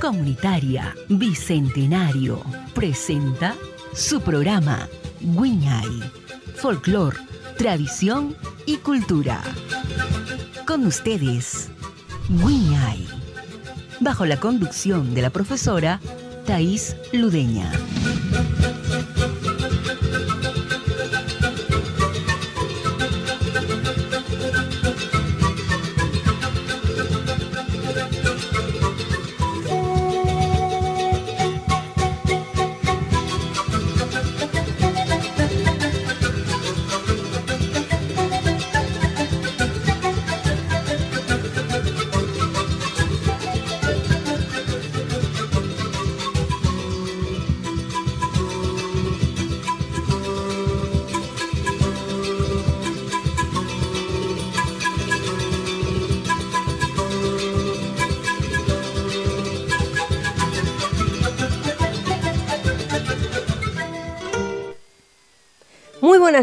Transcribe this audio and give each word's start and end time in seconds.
Comunitaria 0.00 0.94
Bicentenario 1.08 2.42
presenta 2.74 3.54
su 3.94 4.20
programa 4.20 4.88
Guiñay, 5.20 6.02
Folclor, 6.56 7.16
Tradición 7.56 8.36
y 8.66 8.78
Cultura. 8.78 9.40
Con 10.66 10.86
ustedes, 10.86 11.70
Guiñay, 12.28 13.06
bajo 14.00 14.26
la 14.26 14.38
conducción 14.38 15.14
de 15.14 15.22
la 15.22 15.30
profesora 15.30 16.00
Thais 16.46 16.96
Ludeña. 17.12 17.70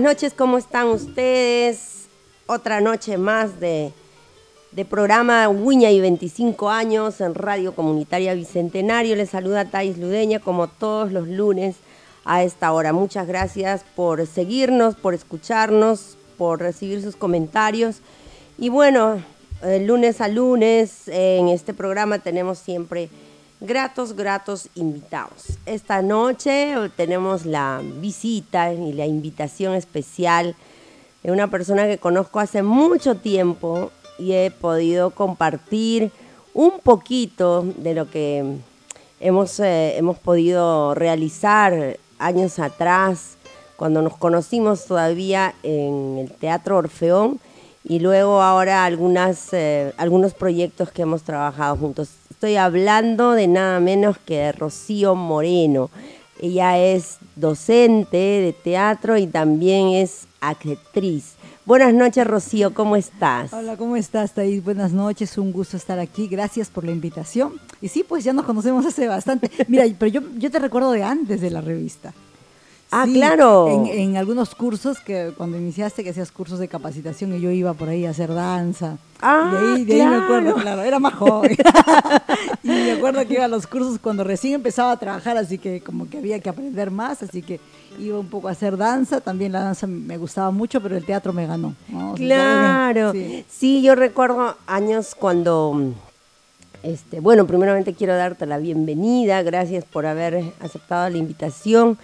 Buenas 0.02 0.16
noches, 0.16 0.34
¿cómo 0.36 0.58
están 0.58 0.88
ustedes? 0.88 2.08
Otra 2.48 2.82
noche 2.82 3.20
más 3.20 3.60
de, 3.60 3.94
programa 4.90 5.48
Uña 5.48 5.92
y 5.92 6.02
25 6.02 6.72
años 6.72 7.22
en 7.22 7.36
Radio 7.36 7.76
Comunitaria 7.76 8.34
Bicentenario. 8.34 9.16
Les 9.16 9.30
saluda 9.30 9.66
Thais 9.66 10.00
Ludeña 10.00 10.40
como 10.40 10.68
todos 10.68 11.12
los 11.12 11.28
lunes 11.28 11.76
a 12.26 12.42
esta 12.42 12.72
hora. 12.72 12.94
Muchas 12.94 13.28
gracias 13.28 13.86
por 13.96 14.26
seguirnos, 14.26 14.96
por 14.96 15.14
escucharnos, 15.14 16.18
por 16.36 16.60
recibir 16.60 17.04
sus 17.04 17.16
comentarios. 17.16 17.98
Y 18.58 18.70
bueno, 18.70 19.22
eh, 19.62 19.86
lunes 19.86 20.20
a 20.20 20.30
lunes 20.30 21.08
en 21.10 21.50
este 21.50 21.76
programa 21.76 22.18
tenemos 22.18 22.58
siempre 22.58 23.12
gratos, 23.62 24.16
gratos 24.16 24.70
invitados. 24.76 25.58
Esta 25.66 26.02
noche 26.02 26.74
tenemos 26.98 27.46
la 27.46 27.82
visita 28.00 28.74
y 28.74 28.92
la 28.92 29.06
invitación 29.06 29.76
especial 29.76 30.56
de 31.24 31.32
una 31.32 31.48
persona 31.50 31.86
que 31.86 32.00
conozco 32.00 32.40
hace 32.40 32.64
mucho 32.64 33.16
tiempo 33.16 33.92
y 34.18 34.34
he 34.34 34.52
podido 34.52 35.12
compartir 35.12 36.12
un 36.54 36.80
poquito 36.80 37.64
de 37.78 37.94
lo 37.94 38.10
que 38.10 38.58
hemos, 39.20 39.60
eh, 39.60 39.98
hemos 39.98 40.18
podido 40.18 40.96
realizar 40.96 41.98
años 42.18 42.60
atrás, 42.60 43.38
cuando 43.78 44.02
nos 44.02 44.18
conocimos 44.18 44.86
todavía 44.86 45.56
en 45.64 46.18
el 46.20 46.32
Teatro 46.32 46.78
Orfeón 46.78 47.40
y 47.84 48.00
luego 48.00 48.42
ahora 48.42 48.88
eh, 48.88 49.94
algunos 49.98 50.34
proyectos 50.34 50.92
que 50.92 51.02
hemos 51.02 51.24
trabajado 51.24 51.78
juntos. 51.78 52.21
Estoy 52.42 52.56
hablando 52.56 53.34
de 53.34 53.48
nada 53.48 53.80
menos 53.80 54.18
que 54.18 54.38
de 54.38 54.52
Rocío 54.52 55.14
Moreno. 55.14 55.92
Ella 56.40 56.80
es 56.80 57.20
docente 57.36 58.18
de 58.18 58.52
teatro 58.52 59.16
y 59.16 59.28
también 59.28 59.90
es 59.90 60.26
actriz. 60.40 61.36
Buenas 61.68 61.94
noches, 61.94 62.26
Rocío, 62.26 62.74
¿cómo 62.74 62.96
estás? 62.96 63.54
Hola, 63.54 63.78
¿cómo 63.78 63.96
estás, 63.96 64.34
Thais? 64.34 64.64
Buenas 64.64 64.92
noches, 64.92 65.38
un 65.38 65.52
gusto 65.52 65.78
estar 65.78 66.00
aquí. 66.00 66.28
Gracias 66.28 66.72
por 66.72 66.84
la 66.84 66.92
invitación. 66.92 67.62
Y 67.80 67.90
sí, 67.90 68.04
pues 68.04 68.24
ya 68.24 68.34
nos 68.34 68.46
conocemos 68.46 68.88
hace 68.88 69.08
bastante. 69.08 69.52
Mira, 69.68 69.86
pero 70.00 70.12
yo, 70.12 70.22
yo 70.40 70.50
te 70.50 70.58
recuerdo 70.58 70.94
de 70.94 71.04
antes 71.04 71.42
de 71.42 71.52
la 71.52 71.62
revista. 71.62 72.12
Ah, 72.92 73.06
Sí, 73.06 73.14
claro. 73.14 73.70
En, 73.70 73.86
en 73.88 74.18
algunos 74.18 74.54
cursos 74.54 75.00
que 75.00 75.34
cuando 75.38 75.58
iniciaste 75.58 76.04
que 76.04 76.10
hacías 76.10 76.32
cursos 76.32 76.60
de 76.60 76.68
capacitación 76.68 77.34
y 77.34 77.40
yo 77.40 77.50
iba 77.50 77.74
por 77.74 77.88
ahí 77.88 78.06
a 78.06 78.10
hacer 78.10 78.34
danza. 78.34 78.98
Ah, 79.22 79.52
de 79.52 79.76
ahí, 79.76 79.86
de 79.86 80.02
ahí 80.02 80.08
me 80.08 80.16
acuerdo, 80.16 80.56
claro. 80.56 80.82
era 80.82 81.00
más 81.00 81.14
joven. 81.14 81.56
y 82.64 82.68
me 82.68 82.92
acuerdo 82.92 83.26
que 83.26 83.36
iba 83.36 83.46
a 83.46 83.48
los 83.48 83.66
cursos 83.66 83.98
cuando 84.00 84.24
recién 84.24 84.56
empezaba 84.56 84.92
a 84.92 84.98
trabajar, 84.98 85.38
así 85.38 85.58
que 85.58 85.80
como 85.82 86.10
que 86.10 86.18
había 86.18 86.40
que 86.40 86.50
aprender 86.50 86.92
más, 86.92 87.24
así 87.24 87.42
que 87.42 87.60
iba 88.00 88.20
un 88.20 88.28
poco 88.28 88.48
a 88.50 88.52
hacer 88.52 88.76
danza, 88.78 89.22
también 89.22 89.52
la 89.52 89.62
danza 89.62 89.88
me 89.88 90.18
gustaba 90.18 90.52
mucho, 90.52 90.82
pero 90.82 90.98
el 90.98 91.06
teatro 91.06 91.34
me 91.34 91.46
ganó. 91.46 91.76
Claro. 92.16 93.12
sí. 93.14 93.46
Sí. 93.48 93.82
yo 93.82 93.96
recuerdo 93.96 94.58
años 94.68 95.16
cuando, 95.16 95.94
este, 96.84 97.20
bueno, 97.20 97.46
primeramente 97.46 97.94
quiero 97.94 98.16
darte 98.18 98.46
la 98.48 98.58
bienvenida, 98.58 99.44
gracias 99.44 99.86
por 99.86 100.06
haber 100.08 100.52
aceptado 100.60 101.10
la 101.10 101.18
invitación. 101.18 101.98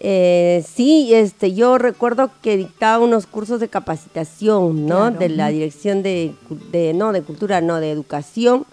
Eh, 0.00 0.64
sí, 0.72 1.12
este, 1.12 1.54
yo 1.54 1.76
recuerdo 1.76 2.30
que 2.40 2.56
dictaba 2.56 3.02
unos 3.04 3.26
cursos 3.26 3.58
de 3.60 3.68
capacitación, 3.68 4.86
¿no? 4.86 4.96
Claro, 5.10 5.18
De 5.18 5.28
la 5.28 5.48
dirección 5.48 6.02
de, 6.02 6.34
de, 6.70 6.94
no, 6.94 7.12
de 7.12 7.22
cultura, 7.22 7.60
no, 7.60 7.80
de 7.80 7.90
educación. 7.90 8.64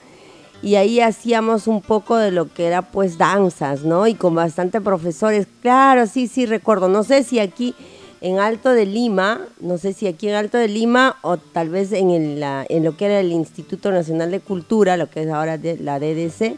Y 0.61 0.75
ahí 0.75 0.99
hacíamos 0.99 1.67
un 1.67 1.81
poco 1.81 2.15
de 2.17 2.31
lo 2.31 2.51
que 2.51 2.65
era 2.65 2.81
pues 2.83 3.17
danzas, 3.17 3.83
¿no? 3.83 4.07
Y 4.07 4.13
con 4.13 4.35
bastante 4.35 4.81
profesores. 4.81 5.47
Claro, 5.61 6.07
sí, 6.07 6.27
sí, 6.27 6.45
recuerdo. 6.45 6.87
No 6.89 7.03
sé 7.03 7.23
si 7.23 7.39
aquí 7.39 7.75
en 8.21 8.39
Alto 8.39 8.69
de 8.69 8.85
Lima, 8.85 9.41
no 9.59 9.77
sé 9.77 9.93
si 9.93 10.07
aquí 10.07 10.29
en 10.29 10.35
Alto 10.35 10.57
de 10.57 10.67
Lima 10.67 11.17
o 11.21 11.37
tal 11.37 11.69
vez 11.69 11.91
en, 11.91 12.09
el, 12.11 12.39
la- 12.39 12.65
en 12.69 12.83
lo 12.83 12.95
que 12.97 13.05
era 13.05 13.19
el 13.19 13.31
Instituto 13.31 13.91
Nacional 13.91 14.31
de 14.31 14.39
Cultura, 14.39 14.95
lo 14.97 15.09
que 15.09 15.23
es 15.23 15.29
ahora 15.29 15.57
de- 15.57 15.77
la 15.77 15.99
DDC, 15.99 16.55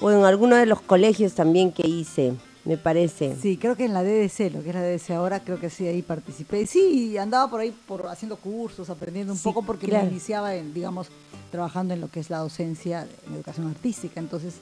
o 0.00 0.10
en 0.10 0.24
alguno 0.24 0.56
de 0.56 0.66
los 0.66 0.80
colegios 0.80 1.32
también 1.32 1.72
que 1.72 1.86
hice, 1.88 2.34
me 2.64 2.76
parece. 2.76 3.36
Sí, 3.40 3.56
creo 3.56 3.76
que 3.76 3.84
en 3.86 3.92
la 3.92 4.02
DDC, 4.02 4.52
lo 4.52 4.62
que 4.62 4.68
es 4.70 4.74
la 4.74 4.82
DDC 4.82 5.10
ahora, 5.10 5.40
creo 5.40 5.58
que 5.58 5.68
sí, 5.70 5.86
ahí 5.86 6.02
participé. 6.02 6.66
Sí, 6.66 7.16
andaba 7.18 7.50
por 7.50 7.60
ahí 7.60 7.74
por 7.86 8.06
haciendo 8.06 8.36
cursos, 8.36 8.88
aprendiendo 8.90 9.32
un 9.32 9.38
Sí, 9.38 9.44
poco, 9.44 9.62
porque 9.62 9.86
claro. 9.88 10.04
me 10.06 10.12
iniciaba, 10.12 10.54
en, 10.54 10.72
digamos, 10.72 11.08
trabajando 11.50 11.92
en 11.94 12.00
lo 12.00 12.08
que 12.08 12.20
es 12.20 12.30
la 12.30 12.38
docencia 12.38 13.06
en 13.26 13.34
educación 13.34 13.68
artística. 13.68 14.20
Entonces, 14.20 14.54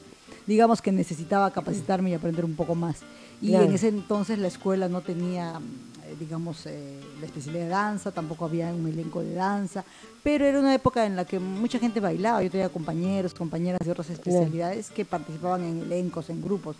digamos 0.46 0.80
que 0.82 0.92
necesitaba 0.92 1.50
capacitarme 1.52 2.10
y 2.10 2.14
aprender 2.14 2.44
un 2.44 2.54
poco 2.56 2.74
más. 2.74 2.96
Y 3.42 3.48
Claro. 3.48 3.64
en 3.66 3.72
ese 3.74 3.88
entonces 3.88 4.38
la 4.38 4.48
escuela 4.48 4.88
no 4.88 5.00
tenía, 5.02 5.60
eh, 6.06 6.14
digamos, 6.18 6.66
eh, 6.66 6.98
la 7.20 7.26
especialidad 7.26 7.64
de 7.64 7.68
danza, 7.70 8.10
tampoco 8.12 8.44
había 8.46 8.72
un 8.74 8.86
elenco 8.88 9.20
de 9.22 9.34
danza, 9.34 9.84
pero 10.22 10.44
era 10.46 10.58
una 10.58 10.74
época 10.74 11.06
en 11.06 11.16
la 11.16 11.24
que 11.26 11.38
mucha 11.38 11.78
gente 11.78 12.00
bailaba. 12.00 12.42
Yo 12.42 12.50
tenía 12.50 12.68
compañeros, 12.70 13.32
compañeras 13.34 13.80
de 13.84 13.90
otras 13.92 14.10
especialidades 14.10 14.90
que 14.90 15.04
participaban 15.04 15.62
en 15.64 15.82
elencos, 15.82 16.28
en 16.30 16.42
grupos. 16.42 16.76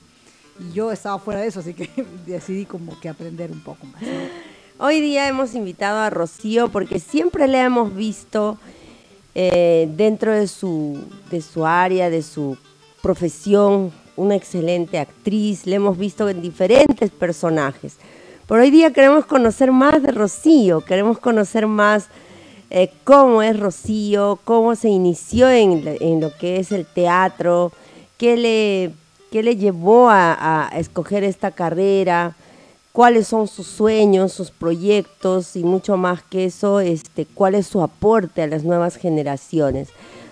Y 0.61 0.73
yo 0.73 0.93
estaba 0.93 1.19
fuera 1.19 1.41
de 1.41 1.49
eso, 1.49 1.61
así 1.61 1.75
que 1.75 1.89
decidí 2.27 2.65
como 2.67 2.99
que 3.01 3.09
aprender 3.09 3.51
un 3.51 3.61
poco 3.61 3.87
más. 3.87 4.03
Hoy 4.79 5.01
día 5.01 5.29
hemos 5.29 5.55
invitado 5.55 5.99
a 5.99 6.11
Rocío 6.11 6.69
porque 6.69 6.99
siempre 7.01 7.49
le 7.49 7.61
hemos 7.61 7.95
visto 7.95 8.59
eh, 9.35 9.89
dentro 9.97 10.33
de 10.33 10.49
su, 10.49 10.99
de 11.31 11.43
su 11.43 11.67
área, 11.67 12.09
de 12.11 12.23
su 12.23 12.57
profesión, 13.03 13.93
una 14.17 14.37
excelente 14.37 14.99
actriz, 14.99 15.67
le 15.67 15.77
hemos 15.77 15.97
visto 15.99 16.29
en 16.29 16.43
diferentes 16.43 17.11
personajes. 17.11 17.97
Pero 18.47 18.63
hoy 18.63 18.71
día 18.71 18.93
queremos 18.93 19.27
conocer 19.27 19.71
más 19.73 20.03
de 20.03 20.13
Rocío, 20.13 20.81
queremos 20.83 21.19
conocer 21.19 21.67
más 21.67 22.09
eh, 22.71 22.91
cómo 23.05 23.43
es 23.43 23.59
Rocío, 23.59 24.39
cómo 24.45 24.75
se 24.77 24.89
inició 24.89 25.49
en, 25.51 25.85
la- 25.85 25.95
en 25.95 26.21
lo 26.21 26.37
que 26.37 26.59
es 26.59 26.73
el 26.73 26.85
teatro, 26.87 27.73
qué 28.19 28.37
le, 28.37 28.93
qué 29.31 29.43
le 29.43 29.57
llevó 29.57 30.09
a, 30.11 30.71
escoger 30.75 31.25
esta 31.25 31.51
carrera, 31.51 32.37
cuáles 32.93 33.29
son 33.29 33.49
sus 33.49 33.67
sueños, 33.67 34.33
sus 34.33 34.51
proyectos 34.51 35.57
y 35.57 35.65
mucho 35.65 35.97
más 35.97 36.23
que 36.23 36.47
eso, 36.47 36.81
este, 36.81 37.27
cuál 37.27 37.55
es 37.55 37.67
su 37.67 37.83
aporte 37.83 38.43
a 38.43 38.47
las 38.47 38.65
nuevas 38.65 38.97
generaciones. 38.97 39.89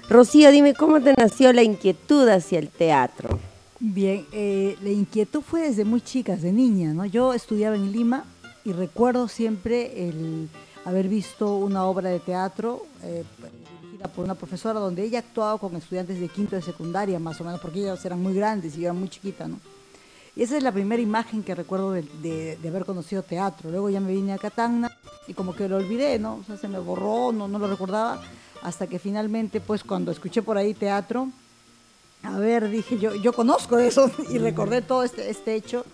Rocío, 0.09 0.51
dime 0.51 0.75
cómo 0.75 1.01
te 1.01 1.15
nació 1.17 1.53
la 1.53 1.63
inquietud 1.63 2.29
hacia 2.29 2.59
el 2.59 2.69
teatro. 2.69 3.39
Bien, 3.81 4.27
eh, 4.33 4.77
la 4.83 4.91
inquietud 4.91 5.43
fue 5.43 5.63
desde 5.63 5.85
muy 5.85 6.01
chica, 6.01 6.35
desde 6.35 6.51
niña, 6.53 6.93
¿no? 6.95 7.05
Yo 7.05 7.35
estudiaba 7.35 7.77
en 7.77 7.93
Lima 7.93 8.25
y 8.65 8.73
recuerdo 8.73 9.29
siempre 9.29 10.09
el 10.09 10.49
haber 10.85 11.09
visto 11.09 11.57
una 11.57 11.85
obra 11.85 12.09
de 12.09 12.19
teatro 12.19 12.87
eh, 13.03 13.23
por 14.15 14.25
una 14.25 14.35
profesora 14.37 14.79
donde 14.79 15.03
ella 15.03 15.19
actuaba 15.19 15.59
con 15.59 15.75
estudiantes 15.75 16.21
de 16.21 16.29
quinto 16.29 16.55
de 16.55 16.63
secundaria, 16.63 17.19
más 17.19 17.41
o 17.41 17.45
menos, 17.45 17.61
porque 17.61 17.81
ellos 17.81 18.05
eran 18.05 18.23
muy 18.23 18.35
grandes 18.35 18.77
y 18.77 18.81
yo 18.83 18.85
era 18.85 18.93
muy 18.93 19.09
chiquita, 19.09 19.49
¿no? 19.49 19.59
Y 20.37 20.43
esa 20.43 20.57
es 20.57 20.63
la 20.63 20.71
primera 20.71 21.03
imagen 21.03 21.43
que 21.43 21.55
recuerdo 21.55 21.91
de, 21.93 22.03
de- 22.23 22.57
de 22.63 22.69
haber 22.69 22.85
conocido 22.85 23.23
teatro. 23.25 23.71
Luego 23.71 23.91
ya 23.91 23.99
me 23.99 24.13
vine 24.13 24.33
a 24.33 24.39
Catagna 24.39 24.89
y 25.27 25.35
como 25.35 25.53
que 25.57 25.69
lo 25.69 25.77
olvidé, 25.79 26.19
¿no? 26.21 26.37
O 26.37 26.45
sea, 26.45 26.57
se 26.57 26.69
me 26.69 26.79
borró, 26.79 27.33
no, 27.33 27.49
no 27.49 27.59
lo 27.59 27.67
recordaba, 27.67 28.23
hasta 28.63 28.87
que 28.87 29.01
finalmente, 29.01 29.61
pues 29.61 29.83
cuando 29.83 30.13
escuché 30.13 30.43
por 30.43 30.57
ahí 30.57 30.75
teatro, 30.75 31.29
a 32.23 32.39
ver, 32.39 32.69
dije, 32.71 32.99
yo, 32.99 33.15
yo 33.17 33.33
conozco 33.33 33.79
eso 33.79 34.11
y 34.31 34.39
recordé 34.39 34.81
todo 34.83 35.03
este, 35.03 35.29
este 35.31 35.55
hecho 35.55 35.85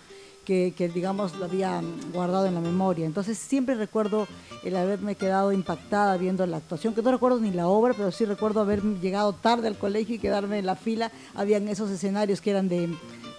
que, 0.44 0.74
que, 0.76 0.88
digamos, 0.88 1.36
lo 1.36 1.46
había 1.46 1.82
guardado 2.12 2.46
en 2.46 2.54
la 2.54 2.60
memoria. 2.60 3.06
Entonces 3.06 3.38
siempre 3.38 3.74
recuerdo 3.74 4.26
el 4.62 4.76
haberme 4.76 5.14
quedado 5.14 5.52
impactada 5.52 6.16
viendo 6.16 6.46
la 6.46 6.58
actuación, 6.58 6.94
que 6.94 7.02
no 7.02 7.10
recuerdo 7.10 7.40
ni 7.40 7.50
la 7.50 7.66
obra, 7.66 7.94
pero 7.94 8.10
sí 8.12 8.24
recuerdo 8.24 8.60
haber 8.60 8.82
llegado 8.82 9.32
tarde 9.32 9.68
al 9.68 9.76
colegio 9.76 10.16
y 10.16 10.18
quedarme 10.18 10.58
en 10.58 10.66
la 10.66 10.76
fila. 10.76 11.10
Habían 11.34 11.68
esos 11.68 11.90
escenarios 11.90 12.40
que 12.40 12.50
eran 12.50 12.68
de, 12.68 12.94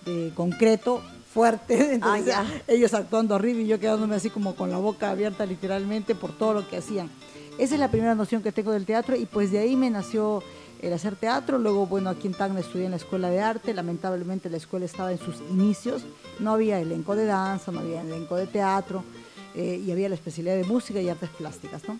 de 0.05 0.31
concreto, 0.35 1.01
fuerte, 1.35 1.93
entonces 1.93 2.33
ah, 2.33 2.45
ellos 2.65 2.93
actuando 2.93 3.35
horrible 3.35 3.63
y 3.63 3.67
yo 3.67 3.77
quedándome 3.77 4.15
así 4.15 4.29
como 4.29 4.55
con 4.55 4.71
la 4.71 4.77
boca 4.77 5.11
abierta 5.11 5.45
literalmente 5.45 6.15
por 6.15 6.31
todo 6.31 6.53
lo 6.53 6.67
que 6.67 6.77
hacían. 6.77 7.09
Esa 7.57 7.75
es 7.75 7.79
la 7.79 7.89
primera 7.89 8.15
noción 8.15 8.41
que 8.41 8.51
tengo 8.51 8.71
del 8.71 8.85
teatro 8.85 9.15
y 9.15 9.25
pues 9.25 9.51
de 9.51 9.59
ahí 9.59 9.75
me 9.75 9.89
nació 9.89 10.41
el 10.87 10.93
hacer 10.93 11.15
teatro. 11.15 11.57
Luego, 11.57 11.85
bueno, 11.87 12.09
aquí 12.09 12.27
en 12.27 12.33
Tacna 12.33 12.59
estudié 12.59 12.85
en 12.85 12.91
la 12.91 12.97
escuela 12.97 13.29
de 13.29 13.41
arte. 13.41 13.73
Lamentablemente 13.73 14.49
la 14.49 14.57
escuela 14.57 14.85
estaba 14.85 15.11
en 15.11 15.19
sus 15.19 15.37
inicios. 15.49 16.03
No 16.39 16.51
había 16.51 16.79
elenco 16.79 17.15
de 17.15 17.25
danza, 17.25 17.71
no 17.71 17.79
había 17.79 18.01
elenco 18.01 18.35
de 18.35 18.47
teatro 18.47 19.03
eh, 19.55 19.81
y 19.85 19.91
había 19.91 20.09
la 20.09 20.15
especialidad 20.15 20.55
de 20.55 20.65
música 20.65 21.01
y 21.01 21.09
artes 21.09 21.29
plásticas, 21.29 21.87
¿no? 21.87 21.99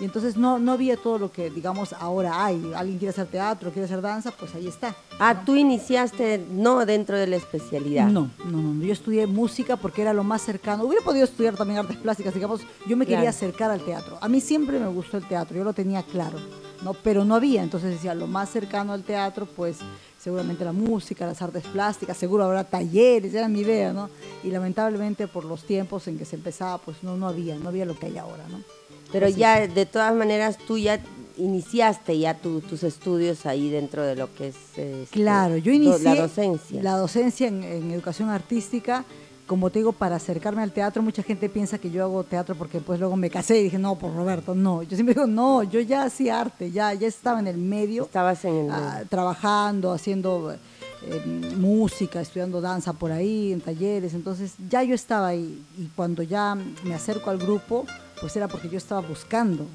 Y 0.00 0.04
entonces 0.04 0.36
no, 0.36 0.58
no 0.58 0.72
había 0.72 0.96
todo 0.96 1.18
lo 1.18 1.30
que, 1.30 1.50
digamos, 1.50 1.92
ahora 1.92 2.44
hay. 2.44 2.72
Alguien 2.74 2.98
quiere 2.98 3.10
hacer 3.10 3.26
teatro, 3.26 3.70
quiere 3.70 3.84
hacer 3.84 4.00
danza, 4.00 4.32
pues 4.32 4.52
ahí 4.54 4.66
está. 4.66 4.96
Ah, 5.20 5.44
tú 5.44 5.54
iniciaste 5.54 6.44
no 6.50 6.84
dentro 6.84 7.16
de 7.16 7.28
la 7.28 7.36
especialidad. 7.36 8.08
No, 8.08 8.28
no, 8.44 8.60
no. 8.60 8.84
Yo 8.84 8.92
estudié 8.92 9.28
música 9.28 9.76
porque 9.76 10.02
era 10.02 10.12
lo 10.12 10.24
más 10.24 10.42
cercano. 10.42 10.84
Hubiera 10.84 11.04
podido 11.04 11.24
estudiar 11.24 11.54
también 11.54 11.78
artes 11.78 11.96
plásticas, 11.98 12.34
digamos. 12.34 12.62
Yo 12.88 12.96
me 12.96 13.06
quería 13.06 13.28
acercar 13.28 13.70
al 13.70 13.84
teatro. 13.84 14.18
A 14.20 14.28
mí 14.28 14.40
siempre 14.40 14.80
me 14.80 14.88
gustó 14.88 15.16
el 15.16 15.28
teatro, 15.28 15.56
yo 15.56 15.62
lo 15.62 15.74
tenía 15.74 16.02
claro. 16.02 16.38
¿No? 16.84 16.94
Pero 16.94 17.24
no 17.24 17.34
había, 17.34 17.62
entonces 17.62 17.90
decía, 17.90 18.14
lo 18.14 18.26
más 18.26 18.50
cercano 18.50 18.92
al 18.92 19.02
teatro, 19.02 19.46
pues 19.46 19.78
seguramente 20.20 20.64
la 20.64 20.72
música, 20.72 21.26
las 21.26 21.42
artes 21.42 21.64
plásticas, 21.64 22.16
seguro 22.16 22.44
habrá 22.44 22.64
talleres, 22.64 23.34
era 23.34 23.48
mi 23.48 23.60
idea, 23.60 23.92
¿no? 23.92 24.10
Y 24.42 24.50
lamentablemente 24.50 25.26
por 25.26 25.44
los 25.44 25.64
tiempos 25.64 26.06
en 26.06 26.18
que 26.18 26.24
se 26.24 26.36
empezaba, 26.36 26.78
pues 26.78 27.02
no, 27.02 27.16
no 27.16 27.26
había, 27.26 27.56
no 27.56 27.68
había 27.68 27.84
lo 27.84 27.98
que 27.98 28.06
hay 28.06 28.18
ahora, 28.18 28.44
¿no? 28.48 28.60
Pero 29.10 29.28
ya, 29.28 29.66
de 29.66 29.86
todas 29.86 30.14
maneras, 30.14 30.58
tú 30.58 30.76
ya 30.76 31.00
iniciaste 31.36 32.18
ya 32.18 32.34
tus 32.34 32.82
estudios 32.82 33.46
ahí 33.46 33.70
dentro 33.70 34.02
de 34.02 34.16
lo 34.16 34.32
que 34.34 34.48
es 34.48 34.56
este, 34.76 35.06
claro 35.10 35.56
yo 35.56 35.72
inicié 35.72 36.04
la 36.04 36.14
docencia 36.14 36.82
la 36.82 36.96
docencia 36.96 37.48
en, 37.48 37.90
educación 37.90 38.30
artística 38.30 39.04
como 39.46 39.70
te 39.70 39.80
digo 39.80 39.92
para 39.92 40.16
acercarme 40.16 40.62
al 40.62 40.72
teatro 40.72 41.02
mucha 41.02 41.22
gente 41.22 41.48
piensa 41.48 41.78
que 41.78 41.90
yo 41.90 42.02
hago 42.04 42.24
teatro 42.24 42.54
porque 42.54 42.80
pues 42.80 42.98
luego 42.98 43.16
me 43.16 43.30
casé 43.30 43.60
y 43.60 43.64
dije 43.64 43.78
no 43.78 43.96
por 43.96 44.14
Roberto 44.14 44.54
no 44.54 44.82
yo 44.82 44.96
siempre 44.96 45.14
digo 45.14 45.26
no 45.26 45.62
yo 45.62 45.80
ya 45.80 46.04
hacía 46.04 46.40
arte 46.40 46.70
ya 46.70 46.94
ya 46.94 47.06
estaba 47.06 47.40
en 47.40 47.48
el 47.48 47.58
medio 47.58 48.04
estabas 48.04 48.44
en 48.44 48.54
el 48.56 48.70
ah, 48.70 49.02
trabajando 49.08 49.92
haciendo 49.92 50.52
eh, 50.52 51.52
música 51.56 52.20
estudiando 52.20 52.60
danza 52.60 52.94
por 52.94 53.12
ahí 53.12 53.52
en 53.52 53.60
talleres 53.60 54.14
entonces 54.14 54.54
ya 54.68 54.82
yo 54.82 54.94
estaba 54.94 55.28
ahí 55.28 55.62
y 55.76 55.86
cuando 55.94 56.22
ya 56.22 56.56
me 56.84 56.94
acerco 56.94 57.30
al 57.30 57.38
grupo 57.38 57.84
pues 58.20 58.34
era 58.36 58.48
porque 58.48 58.70
yo 58.70 58.78
estaba 58.78 59.02
buscando 59.02 59.66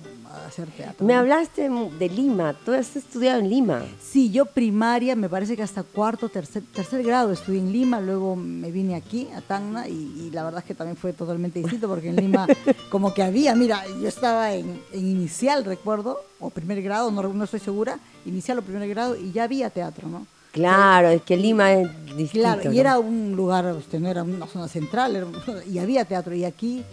hacer 0.46 0.68
teatro. 0.70 1.06
Me 1.06 1.16
hablaste 1.16 1.70
de 1.70 2.10
Lima, 2.10 2.54
tú 2.54 2.72
has 2.74 2.96
estudiado 2.96 3.40
en 3.40 3.50
Lima. 3.50 3.84
Sí, 4.02 4.32
yo 4.32 4.46
primaria, 4.46 5.16
me 5.16 5.30
parece 5.30 5.56
que 5.56 5.64
hasta 5.64 5.84
cuarto, 5.84 6.30
tercer, 6.30 6.64
tercer 6.74 7.04
grado 7.04 7.32
estudié 7.32 7.60
en 7.60 7.72
Lima, 7.72 8.00
luego 8.00 8.36
me 8.36 8.72
vine 8.72 8.96
aquí 8.96 9.28
a 9.36 9.42
Tacna 9.42 9.88
y, 9.88 10.30
la 10.32 10.44
verdad 10.44 10.60
es 10.60 10.66
que 10.66 10.76
también 10.76 10.98
fue 10.98 11.14
totalmente 11.14 11.60
distinto 11.60 11.88
porque 11.88 12.10
en 12.10 12.18
Lima 12.18 12.48
como 12.92 13.14
que 13.14 13.24
había, 13.24 13.56
mira, 13.56 13.84
yo 14.02 14.08
estaba 14.08 14.54
en, 14.54 14.82
inicial, 14.94 15.66
recuerdo, 15.66 16.20
o 16.40 16.50
primer 16.50 16.82
grado, 16.82 17.12
no, 17.12 17.22
no 17.22 17.44
estoy 17.44 17.60
segura, 17.60 18.00
inicial 18.26 18.60
o 18.60 18.62
primer 18.62 18.88
grado 18.90 19.16
y 19.16 19.32
ya 19.32 19.44
había 19.44 19.70
teatro, 19.70 20.08
¿no? 20.08 20.28
Claro, 20.52 21.10
es 21.10 21.22
que 21.22 21.38
Lima 21.38 21.74
es 21.74 21.88
distinto. 22.18 22.48
Claro, 22.48 22.72
y 22.72 22.80
era 22.80 22.98
un 22.98 23.36
lugar, 23.36 23.66
usted 23.74 24.00
no 24.00 24.10
era 24.10 24.24
una 24.24 24.48
zona 24.48 24.68
central, 24.68 25.28
y 25.72 25.78
había 25.80 26.06
teatro, 26.06 26.34
y 26.34 26.44
aquí 26.44 26.84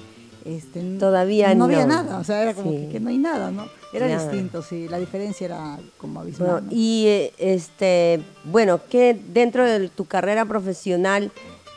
este, 0.47 0.81
Todavía 0.99 1.55
no, 1.55 1.65
había 1.65 1.87
nada, 1.87 2.19
o 2.19 2.25
sea, 2.25 2.41
era 2.43 2.55
como 2.55 2.71
que, 2.71 3.01
no 3.01 3.11
hay 3.11 3.19
nada, 3.19 3.51
¿no? 3.51 3.67
Era 3.93 4.07
distinto, 4.07 4.63
sí, 4.63 4.89
la 4.89 4.99
diferencia 4.99 5.45
era 5.45 5.79
como 5.99 6.21
abismal. 6.21 6.65
y 6.71 7.05
eh, 7.07 7.33
este, 7.39 8.21
bueno, 8.45 8.81
que 8.89 9.19
dentro 9.33 9.65
de 9.65 9.89
tu 9.89 10.05
carrera 10.05 10.45
profesional 10.45 11.33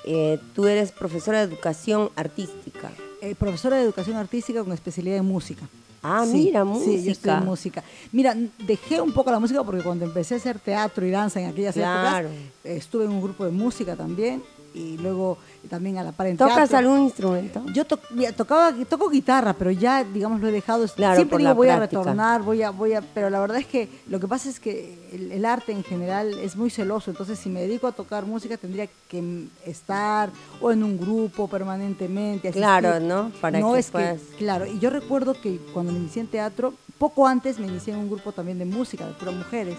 eh, 0.06 0.39
tú 0.54 0.68
eres 0.68 0.92
profesora 0.92 1.39
de 1.39 1.45
educación 1.45 2.10
artística. 2.16 2.92
Eh, 3.21 3.36
profesora 3.36 3.77
de 3.77 3.83
educación 3.83 4.18
artística 4.18 4.63
con 4.63 4.74
especialidad 4.74 5.18
en 5.18 5.25
música. 5.25 5.68
Ah, 6.04 6.25
mira, 6.31 6.63
música. 6.63 7.13
Sí, 7.13 7.19
yo 7.24 7.45
música. 7.45 7.83
Mira, 8.12 8.36
dejé 8.60 9.01
un 9.01 9.12
poco 9.12 9.31
la 9.31 9.39
música 9.39 9.63
porque 9.63 9.81
cuando 9.81 10.06
empecé 10.06 10.36
a 10.36 10.38
hacer 10.38 10.60
teatro 10.60 11.06
y 11.06 11.12
danza 11.12 11.42
en 11.42 11.50
aquellas 11.50 11.75
épocas, 11.75 12.25
estuve 12.63 13.06
en 13.06 13.12
un 13.12 13.21
grupo 13.21 13.45
de 13.45 13.51
música 13.51 13.95
también 13.95 14.42
y 14.80 14.98
luego 14.98 15.38
también 15.70 15.98
a 15.98 16.04
la 16.04 16.12
par 16.12 16.28
¿Tocas 16.38 16.74
algún 16.74 17.02
instrumento? 17.02 17.64
Yo 17.74 17.86
tocaba, 17.86 18.74
toco 18.88 19.10
guitarra, 19.10 19.54
pero 19.54 19.72
ya, 19.72 20.04
digamos, 20.04 20.40
lo 20.40 20.48
he 20.48 20.52
dejado. 20.52 20.88
Siempre 20.88 21.38
digo, 21.38 21.54
voy 21.54 21.70
a 21.70 21.80
retornar, 21.80 22.42
voy 22.42 22.64
a, 22.64 22.70
voy 22.70 22.94
a, 22.94 23.02
pero 23.02 23.30
la 23.30 23.40
verdad 23.40 23.58
es 23.58 23.66
que 23.66 23.90
lo 24.08 24.20
que 24.20 24.28
pasa 24.28 24.50
es 24.50 24.60
que 24.60 24.98
el, 25.12 25.46
arte 25.46 25.72
en 25.72 25.84
general 25.84 26.34
es 26.40 26.56
muy 26.56 26.70
celoso, 26.70 27.12
entonces 27.12 27.40
si 27.40 27.50
me 27.50 27.62
dedico 27.62 27.88
a 27.88 27.92
tocar 27.92 28.26
música 28.26 28.58
tendría 28.58 28.88
que 29.08 29.48
estar 29.66 30.30
o 30.62 30.72
en 30.72 30.84
un 30.84 30.98
grupo 30.98 31.48
permanentemente. 31.48 32.52
Claro, 32.52 33.00
¿no? 33.00 33.31
Para 33.42 33.60
no 33.60 33.76
es 33.76 33.92
que, 33.92 34.18
claro, 34.38 34.66
y 34.66 34.80
yo 34.80 34.90
recuerdo 34.90 35.34
que 35.34 35.60
cuando 35.74 35.92
me 35.92 36.00
inicié 36.00 36.22
en 36.22 36.28
teatro, 36.28 36.74
poco 36.98 37.28
antes 37.28 37.60
me 37.60 37.68
inicié 37.68 37.94
en 37.94 38.00
un 38.00 38.10
grupo 38.10 38.31
también 38.31 38.60
de 38.60 38.66
música, 38.66 39.06
de 39.06 39.14
puras 39.14 39.36
mujeres. 39.36 39.78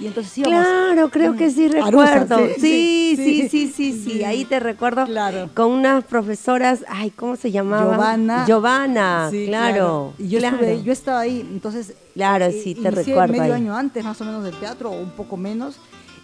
Y 0.00 0.06
entonces 0.06 0.36
íbamos. 0.38 0.66
Claro, 0.66 1.10
creo 1.10 1.36
que 1.36 1.50
sí 1.50 1.68
recuerdo. 1.68 2.38
sí, 2.58 3.14
sí, 3.16 3.48
sí, 3.48 3.72
sí, 3.74 3.92
sí, 3.92 4.24
Ahí 4.24 4.44
te 4.44 4.58
recuerdo 4.60 5.04
claro. 5.06 5.50
con 5.54 5.70
unas 5.70 6.04
profesoras, 6.04 6.84
ay, 6.88 7.10
¿cómo 7.10 7.36
se 7.36 7.50
llamaba? 7.50 7.92
Giovanna. 7.92 8.44
Giovanna, 8.46 9.30
claro. 9.46 10.14
Y 10.18 10.28
yo, 10.28 10.40
yo 10.40 10.92
estaba 10.92 11.20
ahí, 11.20 11.40
entonces. 11.40 11.94
Claro, 12.14 12.50
sí, 12.50 12.76
eh, 12.78 12.82
te 12.82 12.90
recuerdo. 12.90 13.32
medio 13.32 13.54
año 13.54 13.76
antes, 13.76 14.04
más 14.04 14.20
o 14.20 14.24
menos, 14.24 14.44
del 14.44 14.54
teatro, 14.54 14.90
o 14.90 15.00
un 15.00 15.10
poco 15.10 15.36
menos 15.36 15.78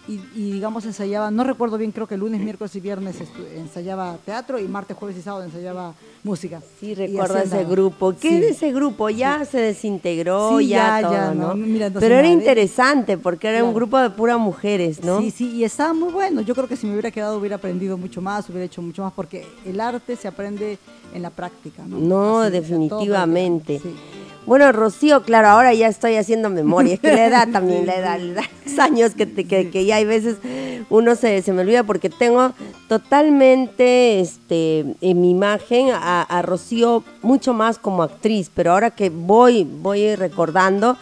y, 0.07 0.17
digamos 0.51 0.85
ensayaba, 0.85 1.31
no 1.31 1.43
recuerdo 1.43 1.77
bien, 1.77 1.91
creo 1.91 2.07
que 2.07 2.17
lunes, 2.17 2.41
miércoles 2.41 2.75
y 2.75 2.79
viernes 2.79 3.15
ensayaba 3.55 4.17
teatro 4.25 4.59
y 4.59 4.67
martes, 4.67 4.97
jueves 4.97 5.17
y 5.17 5.21
sábado 5.21 5.43
ensayaba 5.43 5.93
música. 6.23 6.61
Sí, 6.79 6.95
recuerdo 6.95 7.37
ese 7.37 7.63
grupo. 7.65 8.13
¿Qué 8.19 8.39
es 8.39 8.57
ese 8.57 8.71
grupo? 8.71 9.09
Ya 9.09 9.45
se 9.45 9.59
desintegró, 9.59 10.59
ya, 10.59 11.01
todo, 11.01 11.33
¿no? 11.55 11.99
Pero 11.99 12.15
era 12.15 12.27
interesante 12.27 13.17
porque 13.17 13.49
era 13.49 13.63
un 13.63 13.73
grupo 13.73 13.97
de 13.99 14.09
puras 14.09 14.39
mujeres, 14.39 15.03
¿no? 15.03 15.21
Sí, 15.21 15.31
sí, 15.31 15.49
y 15.51 15.63
estaba 15.63 15.93
muy 15.93 16.11
bueno. 16.11 16.41
Yo 16.41 16.55
creo 16.55 16.67
que 16.67 16.75
si 16.75 16.87
me 16.87 16.93
hubiera 16.93 17.11
quedado 17.11 17.37
hubiera 17.37 17.57
aprendido 17.57 17.97
mucho 17.97 18.21
más, 18.21 18.49
hubiera 18.49 18.65
hecho 18.65 18.81
mucho 18.81 19.03
más 19.03 19.13
porque 19.13 19.45
el 19.65 19.79
arte 19.79 20.15
se 20.15 20.27
aprende 20.27 20.77
en 21.13 21.21
la 21.21 21.29
práctica, 21.29 21.83
¿no? 21.85 21.97
No, 21.97 22.49
definitivamente. 22.49 23.81
Bueno, 24.45 24.71
Rocío, 24.71 25.21
claro, 25.21 25.49
ahora 25.49 25.73
ya 25.73 25.87
estoy 25.87 26.15
haciendo 26.15 26.49
memoria, 26.49 26.95
es 26.95 26.99
que 26.99 27.13
la 27.13 27.27
edad 27.27 27.47
también, 27.53 27.85
la 27.85 27.95
edad, 27.95 28.19
los 28.19 28.79
años 28.79 29.13
que, 29.13 29.27
que, 29.27 29.85
ya 29.85 29.97
hay 29.97 30.05
veces 30.05 30.37
uno 30.89 31.15
se, 31.15 31.41
se, 31.43 31.53
me 31.53 31.61
olvida 31.61 31.83
porque 31.83 32.09
tengo 32.09 32.51
totalmente 32.87 34.19
este, 34.19 34.95
en 34.99 35.21
mi 35.21 35.29
imagen 35.29 35.89
a, 35.93 36.41
Rocío 36.41 37.03
mucho 37.21 37.53
más 37.53 37.77
como 37.77 38.01
actriz, 38.03 38.49
pero 38.53 38.71
ahora 38.71 38.89
que 38.89 39.09
voy, 39.09 39.63
voy 39.63 40.15
recordando, 40.15 40.97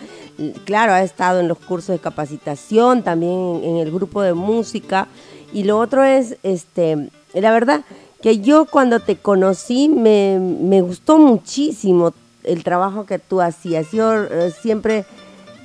claro, 0.66 0.92
ha 0.92 1.02
estado 1.02 1.40
en 1.40 1.48
los 1.48 1.58
cursos 1.60 1.96
de 1.96 2.00
capacitación, 2.00 3.04
también 3.04 3.62
en 3.64 3.78
el 3.78 3.92
grupo 3.92 4.22
de 4.22 4.34
música, 4.34 5.08
y 5.54 5.64
lo 5.64 5.80
otro 5.80 6.04
es, 6.04 6.38
este, 6.44 7.10
la 7.34 7.52
verdad, 7.52 7.84
que 8.22 8.40
yo 8.40 8.66
cuando 8.66 9.00
te 9.00 9.16
conocí 9.16 9.88
me, 9.88 10.38
me 10.40 10.82
gustó 10.82 11.18
muchísimo 11.18 12.14
el 12.50 12.64
trabajo 12.64 13.06
que 13.06 13.20
tú 13.20 13.42
hacías. 13.42 13.92
Yo 13.92 14.24
eh, 14.24 14.52
siempre 14.62 15.06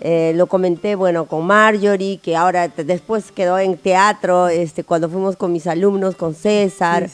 eh, 0.06 0.32
lo 0.34 0.48
comenté, 0.48 0.96
bueno, 0.96 1.24
con 1.24 1.46
Marjorie, 1.46 2.18
que 2.18 2.36
ahora 2.36 2.68
después 2.68 3.32
quedó 3.32 3.58
en 3.58 3.78
teatro, 3.78 4.48
este, 4.48 4.84
cuando 4.84 5.08
fuimos 5.08 5.36
con 5.36 5.50
mis 5.50 5.66
alumnos, 5.66 6.14
con 6.14 6.34
César, 6.34 7.08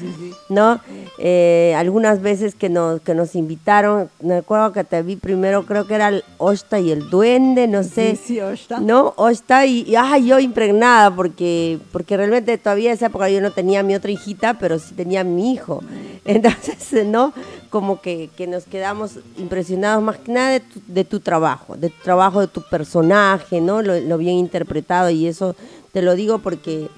¿no? 0.48 0.80
Eh, 1.18 1.72
algunas 1.76 2.20
veces 2.20 2.56
que 2.56 2.68
nos, 2.68 3.00
que 3.02 3.14
nos 3.14 3.36
invitaron, 3.36 4.10
me 4.20 4.38
acuerdo 4.38 4.72
que 4.72 4.82
te 4.82 5.02
vi 5.02 5.14
primero, 5.14 5.66
creo 5.66 5.86
que 5.86 5.94
era 5.94 6.08
el 6.08 6.24
Osta 6.38 6.80
y 6.80 6.90
el 6.90 7.08
Duende, 7.10 7.68
no 7.68 7.84
sé. 7.84 8.16
Sí, 8.16 8.40
Osta. 8.40 8.80
¿No? 8.80 9.14
Osta 9.16 9.66
y, 9.66 9.86
y 9.86 10.26
yo 10.26 10.40
impregnada, 10.40 11.14
porque, 11.14 11.78
porque 11.92 12.16
realmente 12.16 12.58
todavía 12.58 12.90
en 12.90 12.96
esa 12.96 13.06
época 13.06 13.28
yo 13.28 13.40
no 13.40 13.52
tenía 13.52 13.84
mi 13.84 13.94
otra 13.94 14.10
hijita, 14.10 14.58
pero 14.58 14.80
sí 14.80 14.94
tenía 14.94 15.22
mi 15.22 15.52
hijo. 15.52 15.80
Entonces, 16.24 17.06
¿no? 17.06 17.32
Como 17.70 18.00
que, 18.00 18.30
que 18.36 18.46
nos 18.46 18.64
quedamos 18.64 19.20
impresionados 19.38 20.02
más 20.02 20.18
que 20.18 20.32
nada 20.32 20.50
de 20.50 20.60
tu, 20.60 20.80
de 20.86 21.04
tu 21.04 21.20
trabajo, 21.20 21.76
de 21.76 21.90
tu 21.90 22.02
trabajo, 22.02 22.40
de 22.40 22.48
tu 22.48 22.62
persona 22.62 22.90
personaje, 22.90 23.60
¿no? 23.60 23.82
Lo, 23.82 24.18
bien 24.18 24.36
interpretado 24.36 25.10
y 25.10 25.26
eso 25.26 25.54
te 25.92 26.02
lo 26.02 26.14
digo 26.14 26.38
porque 26.38 26.88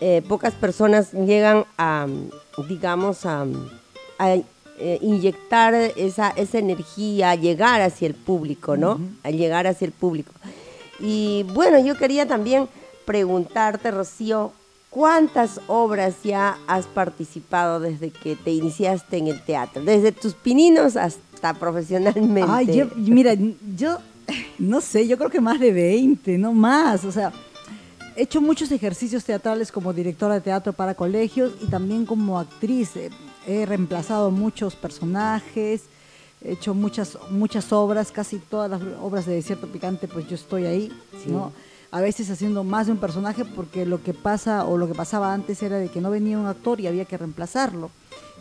eh, 0.00 0.22
pocas 0.28 0.54
personas 0.54 1.12
llegan 1.12 1.64
a, 1.76 2.06
digamos, 2.68 3.26
a, 3.26 3.46
eh, 4.78 4.98
inyectar 5.00 5.74
esa, 5.74 6.30
esa 6.30 6.58
energía, 6.58 7.30
a 7.30 7.34
llegar 7.34 7.80
hacia 7.80 8.06
el 8.06 8.14
público, 8.14 8.76
¿no? 8.76 9.00
A 9.22 9.30
llegar 9.30 9.66
hacia 9.66 9.86
el 9.86 9.92
público. 9.92 10.32
Y 11.00 11.44
bueno, 11.54 11.78
yo 11.78 11.96
quería 11.96 12.26
también 12.26 12.68
preguntarte, 13.04 13.90
Rocío, 13.90 14.52
¿cuántas 14.94 15.60
obras 15.66 16.14
ya 16.22 16.56
has 16.68 16.86
participado 16.86 17.80
desde 17.80 18.10
que 18.10 18.36
te 18.36 18.52
iniciaste 18.52 19.16
en 19.16 19.26
el 19.26 19.42
teatro? 19.42 19.82
Desde 19.82 20.12
tus 20.12 20.34
pininos 20.34 20.96
hasta 20.96 21.52
profesionalmente. 21.54 22.48
Ay, 22.48 22.88
mira, 22.96 23.34
yo 23.76 23.98
no 24.58 24.80
sé, 24.80 25.08
yo 25.08 25.18
creo 25.18 25.30
que 25.30 25.40
más 25.40 25.58
de 25.58 25.72
20, 25.72 26.38
no 26.38 26.52
más. 26.52 27.04
O 27.04 27.10
sea, 27.10 27.32
he 28.14 28.22
hecho 28.22 28.40
muchos 28.40 28.70
ejercicios 28.70 29.24
teatrales 29.24 29.72
como 29.72 29.92
directora 29.92 30.34
de 30.34 30.42
teatro 30.42 30.72
para 30.72 30.94
colegios 30.94 31.54
y 31.60 31.66
también 31.66 32.06
como 32.06 32.38
actriz. 32.38 32.92
He 33.48 33.66
reemplazado 33.66 34.30
muchos 34.30 34.76
personajes, 34.76 35.82
he 36.40 36.52
hecho 36.52 36.72
muchas, 36.72 37.18
muchas 37.30 37.72
obras, 37.72 38.12
casi 38.12 38.38
todas 38.38 38.70
las 38.70 38.80
obras 39.02 39.26
de 39.26 39.34
Desierto 39.34 39.66
Picante, 39.66 40.06
pues 40.06 40.28
yo 40.28 40.36
estoy 40.36 40.66
ahí, 40.66 40.92
¿no? 41.26 41.52
A 41.94 42.00
veces 42.00 42.28
haciendo 42.28 42.64
más 42.64 42.86
de 42.86 42.92
un 42.92 42.98
personaje 42.98 43.44
porque 43.44 43.86
lo 43.86 44.02
que 44.02 44.14
pasa 44.14 44.64
o 44.64 44.76
lo 44.76 44.88
que 44.88 44.96
pasaba 44.96 45.32
antes 45.32 45.62
era 45.62 45.76
de 45.76 45.88
que 45.88 46.00
no 46.00 46.10
venía 46.10 46.36
un 46.36 46.48
actor 46.48 46.80
y 46.80 46.88
había 46.88 47.04
que 47.04 47.16
reemplazarlo. 47.16 47.88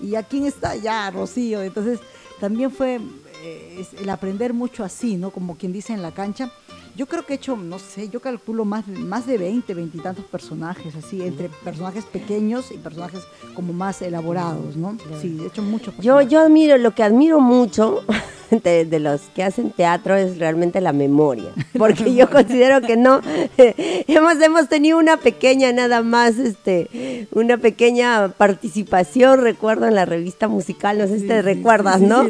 ¿Y 0.02 0.16
a 0.16 0.24
quién 0.24 0.48
está? 0.48 0.76
Ya, 0.76 1.12
Rocío. 1.12 1.62
Entonces 1.62 2.00
también 2.40 2.72
fue 2.72 3.00
eh, 3.44 3.86
el 4.00 4.10
aprender 4.10 4.54
mucho 4.54 4.84
así, 4.84 5.18
¿no? 5.18 5.32
Como 5.32 5.58
quien 5.58 5.74
dice 5.74 5.94
en 5.94 6.02
la 6.02 6.14
cancha 6.14 6.52
yo 6.96 7.08
creo 7.08 7.26
que 7.26 7.34
he 7.34 7.36
hecho, 7.38 7.56
no 7.56 7.80
sé, 7.80 8.10
yo 8.10 8.20
calculo 8.22 8.66
más, 8.66 8.88
más 8.88 9.26
de 9.26 9.40
20, 9.40 9.74
20 9.74 9.98
y 9.98 10.02
tantos 10.02 10.26
personajes, 10.26 10.96
así, 10.96 11.24
entre 11.24 11.50
personajes 11.50 12.06
pequeños 12.06 12.72
y 12.72 12.78
personajes 12.78 13.22
como 13.56 13.74
más 13.74 14.02
elaborados, 14.04 14.76
¿no? 14.76 14.96
Sí, 15.20 15.40
he 15.42 15.48
hecho 15.48 15.64
mucho. 15.64 15.92
Yo, 16.00 16.22
yo 16.22 16.42
admiro, 16.42 16.78
lo 16.78 16.94
que 16.94 17.02
admiro 17.02 17.40
mucho 17.40 18.04
de, 18.52 19.00
los 19.00 19.22
que 19.34 19.44
hacen 19.44 19.72
teatro 19.72 20.16
es 20.16 20.38
realmente 20.38 20.82
la 20.82 20.94
memoria, 20.94 21.50
porque 21.80 22.14
yo 22.14 22.30
considero 22.30 22.82
que 22.82 22.96
no, 22.96 23.22
hemos, 23.58 24.40
hemos 24.40 24.70
tenido 24.70 25.00
una 25.00 25.18
pequeña 25.18 25.72
nada 25.74 26.04
más, 26.04 26.38
este, 26.38 27.28
una 27.32 27.58
pequeña 27.58 28.30
participación, 28.38 29.42
recuerdo 29.42 29.88
en 29.88 29.96
la 29.96 30.06
revista 30.06 30.48
musical, 30.48 31.00
no 31.00 31.08
sé 31.08 31.22
si 31.22 31.28
te 31.28 31.42
recuerdas, 31.42 32.02
¿no? 32.02 32.28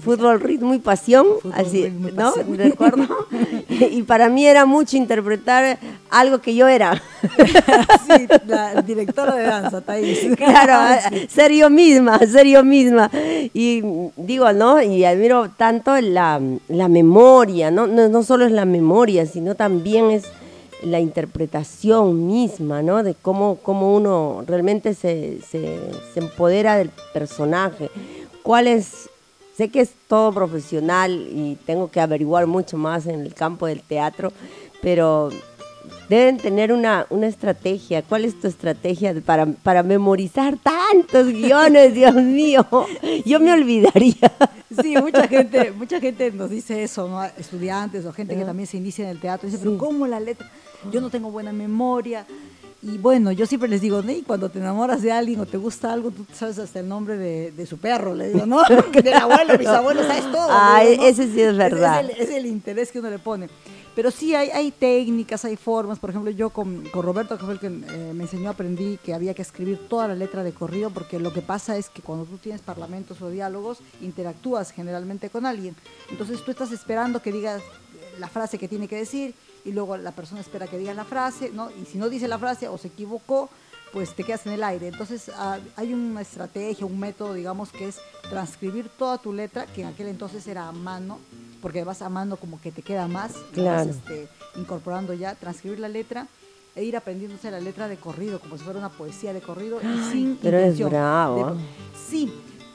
Fútbol, 0.00 0.40
ritmo 0.56 0.74
y 0.74 0.78
pasión, 0.78 1.26
así, 1.52 1.92
¿no? 2.14 2.32
Recuerdo. 2.56 3.06
y 3.68 4.02
para 4.02 4.28
mí 4.30 4.46
era 4.46 4.64
mucho 4.64 4.96
interpretar 4.96 5.78
algo 6.10 6.38
que 6.38 6.54
yo 6.54 6.66
era. 6.66 7.02
sí, 8.06 8.26
la 8.46 8.80
directora 8.82 9.34
de 9.34 9.44
danza, 9.44 9.80
Thais. 9.82 10.18
Claro, 10.36 11.00
ser 11.28 11.52
yo 11.52 11.68
misma, 11.68 12.18
ser 12.20 12.46
yo 12.46 12.64
misma. 12.64 13.10
Y 13.52 13.82
digo, 14.16 14.52
¿no? 14.52 14.80
Y 14.80 15.04
admiro 15.04 15.50
tanto 15.56 16.00
la, 16.00 16.40
memoria, 16.68 17.70
¿no? 17.70 17.86
¿no? 17.86 18.22
solo 18.22 18.46
es 18.46 18.52
la 18.52 18.64
memoria, 18.64 19.26
sino 19.26 19.54
también 19.54 20.10
es 20.10 20.24
la 20.82 21.00
interpretación 21.00 22.26
misma, 22.26 22.82
¿no? 22.82 23.02
De 23.02 23.14
cómo, 23.14 23.58
cómo 23.62 23.94
uno 23.94 24.44
realmente 24.46 24.94
se, 24.94 25.38
se, 25.48 25.78
se 26.14 26.20
empodera 26.20 26.76
del 26.76 26.90
personaje. 27.12 27.90
¿Cuál 28.42 28.68
es 28.68 29.08
Sé 29.56 29.70
que 29.70 29.80
es 29.80 29.92
todo 30.06 30.32
profesional 30.32 31.28
y 31.30 31.56
tengo 31.64 31.90
que 31.90 32.00
averiguar 32.00 32.46
mucho 32.46 32.76
más 32.76 33.06
en 33.06 33.20
el 33.20 33.32
campo 33.32 33.66
del 33.66 33.80
teatro, 33.80 34.30
pero 34.82 35.30
deben 36.10 36.36
tener 36.36 36.72
una, 36.72 37.06
una 37.08 37.26
estrategia. 37.26 38.02
¿Cuál 38.02 38.26
es 38.26 38.38
tu 38.38 38.48
estrategia 38.48 39.14
para, 39.24 39.46
para 39.46 39.82
memorizar 39.82 40.58
tantos 40.58 41.28
guiones? 41.28 41.94
Dios 41.94 42.14
mío, 42.14 42.66
yo 43.24 43.40
me 43.40 43.52
olvidaría. 43.52 44.32
Sí, 44.82 44.94
mucha 45.00 45.26
gente, 45.26 45.72
mucha 45.72 46.00
gente 46.00 46.30
nos 46.32 46.50
dice 46.50 46.82
eso, 46.82 47.08
¿no? 47.08 47.24
estudiantes 47.24 48.04
o 48.04 48.12
gente 48.12 48.36
que 48.36 48.44
también 48.44 48.66
se 48.66 48.76
inicia 48.76 49.04
en 49.04 49.10
el 49.10 49.20
teatro. 49.20 49.48
Dice, 49.48 49.58
pero 49.62 49.78
¿cómo 49.78 50.06
la 50.06 50.20
letra? 50.20 50.50
Yo 50.92 51.00
no 51.00 51.08
tengo 51.08 51.30
buena 51.30 51.52
memoria. 51.52 52.26
Y 52.88 52.98
bueno, 52.98 53.32
yo 53.32 53.46
siempre 53.46 53.68
les 53.68 53.80
digo, 53.80 54.00
cuando 54.28 54.48
te 54.48 54.60
enamoras 54.60 55.02
de 55.02 55.10
alguien 55.10 55.40
o 55.40 55.46
te 55.46 55.56
gusta 55.56 55.92
algo, 55.92 56.12
tú 56.12 56.24
sabes 56.32 56.56
hasta 56.60 56.78
el 56.78 56.88
nombre 56.88 57.16
de, 57.16 57.66
su 57.66 57.78
perro, 57.78 58.14
le 58.14 58.28
digo, 58.28 58.46
¿no? 58.46 58.62
Porque 58.68 59.02
del 59.02 59.14
abuelo, 59.14 59.58
mis 59.58 59.66
abuelos, 59.66 60.06
sabes 60.06 60.30
todo. 60.30 60.46
Ah, 60.48 60.84
ese 60.84 61.26
sí 61.26 61.40
es 61.40 61.56
verdad. 61.56 62.08
Es, 62.16 62.30
el, 62.30 62.46
interés 62.46 62.92
que 62.92 63.00
uno 63.00 63.10
le 63.10 63.18
pone. 63.18 63.48
Pero 63.96 64.12
sí 64.12 64.36
hay, 64.36 64.50
hay 64.50 64.70
técnicas, 64.70 65.44
hay 65.44 65.56
formas. 65.56 65.98
Por 65.98 66.10
ejemplo, 66.10 66.30
yo 66.30 66.50
con, 66.50 66.84
con 66.90 67.02
Roberto, 67.02 67.36
que 67.36 67.44
fue 67.44 67.54
el 67.54 67.58
que 67.58 67.66
eh, 67.66 68.12
me 68.14 68.22
enseñó, 68.22 68.50
aprendí 68.50 69.00
que 69.02 69.14
había 69.14 69.34
que 69.34 69.42
escribir 69.42 69.88
toda 69.88 70.06
la 70.06 70.14
letra 70.14 70.44
de 70.44 70.52
corrido, 70.52 70.90
porque 70.90 71.18
lo 71.18 71.32
que 71.32 71.42
pasa 71.42 71.76
es 71.76 71.90
que 71.90 72.02
cuando 72.02 72.24
tú 72.24 72.38
tienes 72.38 72.60
parlamentos 72.60 73.20
o 73.20 73.30
diálogos, 73.30 73.78
interactúas 74.00 74.70
generalmente 74.70 75.28
con 75.28 75.44
alguien. 75.44 75.74
Entonces 76.08 76.40
tú 76.44 76.52
estás 76.52 76.70
esperando 76.70 77.20
que 77.20 77.32
digas 77.32 77.62
la 78.20 78.28
frase 78.28 78.58
que 78.58 78.68
tiene 78.68 78.86
que 78.86 78.96
decir 78.96 79.34
y 79.66 79.72
luego 79.72 79.96
la 79.96 80.12
persona 80.12 80.40
espera 80.40 80.68
que 80.68 80.78
diga 80.78 80.94
la 80.94 81.04
frase, 81.04 81.50
¿no? 81.50 81.70
Y 81.70 81.84
si 81.84 81.98
no 81.98 82.08
dice 82.08 82.28
la 82.28 82.38
frase 82.38 82.68
o 82.68 82.78
se 82.78 82.88
equivocó, 82.88 83.50
pues 83.92 84.14
te 84.14 84.24
quedas 84.24 84.46
en 84.46 84.52
el 84.52 84.62
aire. 84.62 84.88
Entonces 84.88 85.30
ah, 85.34 85.58
hay 85.74 85.92
una 85.92 86.20
estrategia, 86.20 86.86
un 86.86 86.98
método, 86.98 87.34
digamos, 87.34 87.72
que 87.72 87.88
es 87.88 87.98
transcribir 88.30 88.88
toda 88.88 89.18
tu 89.18 89.32
letra, 89.32 89.66
que 89.66 89.82
en 89.82 89.88
aquel 89.88 90.06
entonces 90.08 90.46
era 90.46 90.68
a 90.68 90.72
mano, 90.72 91.18
porque 91.60 91.82
vas 91.82 92.00
a 92.00 92.08
mano 92.08 92.36
como 92.36 92.60
que 92.60 92.70
te 92.70 92.82
queda 92.82 93.08
más, 93.08 93.32
claro. 93.52 93.88
vas 93.88 93.96
este, 93.96 94.28
incorporando 94.56 95.14
ya, 95.14 95.34
transcribir 95.34 95.80
la 95.80 95.88
letra 95.88 96.28
e 96.76 96.84
ir 96.84 96.96
aprendiéndose 96.96 97.50
la 97.50 97.58
letra 97.58 97.88
de 97.88 97.96
corrido, 97.96 98.38
como 98.38 98.56
si 98.56 98.62
fuera 98.62 98.78
una 98.78 98.90
poesía 98.90 99.32
de 99.32 99.40
corrido 99.40 99.80
y 99.82 100.12
sin 100.12 100.36
pero 100.36 100.58
es 100.58 100.78
bravo. 100.78 101.56
sí, 102.08 102.30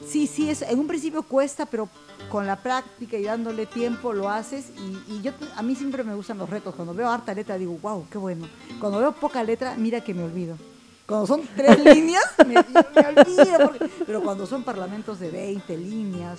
sí, 0.06 0.26
sí, 0.26 0.50
es, 0.50 0.62
en 0.62 0.78
un 0.78 0.88
principio 0.88 1.22
cuesta, 1.22 1.64
pero 1.66 1.88
con 2.32 2.46
la 2.46 2.56
práctica 2.56 3.18
y 3.18 3.24
dándole 3.24 3.66
tiempo 3.66 4.14
lo 4.14 4.30
haces. 4.30 4.70
Y, 5.06 5.20
yo 5.20 5.32
a 5.54 5.62
mí 5.62 5.76
siempre 5.76 6.02
me 6.02 6.14
gustan 6.14 6.38
los 6.38 6.48
retos. 6.48 6.74
Cuando 6.74 6.94
veo 6.94 7.10
harta 7.10 7.34
letra 7.34 7.58
digo, 7.58 7.78
wow, 7.82 8.06
qué 8.10 8.16
bueno. 8.16 8.48
Cuando 8.80 9.00
veo 9.00 9.12
poca 9.12 9.44
letra, 9.44 9.74
mira 9.76 10.00
que 10.00 10.14
me 10.14 10.24
olvido. 10.24 10.56
Cuando 11.06 11.26
son 11.26 11.42
tres 11.54 11.78
líneas, 11.84 12.24
me, 12.46 12.56
olvido. 12.56 13.72
pero 14.06 14.22
cuando 14.22 14.46
son 14.46 14.64
parlamentos 14.64 15.20
de 15.20 15.30
20 15.30 15.76
líneas, 15.76 16.38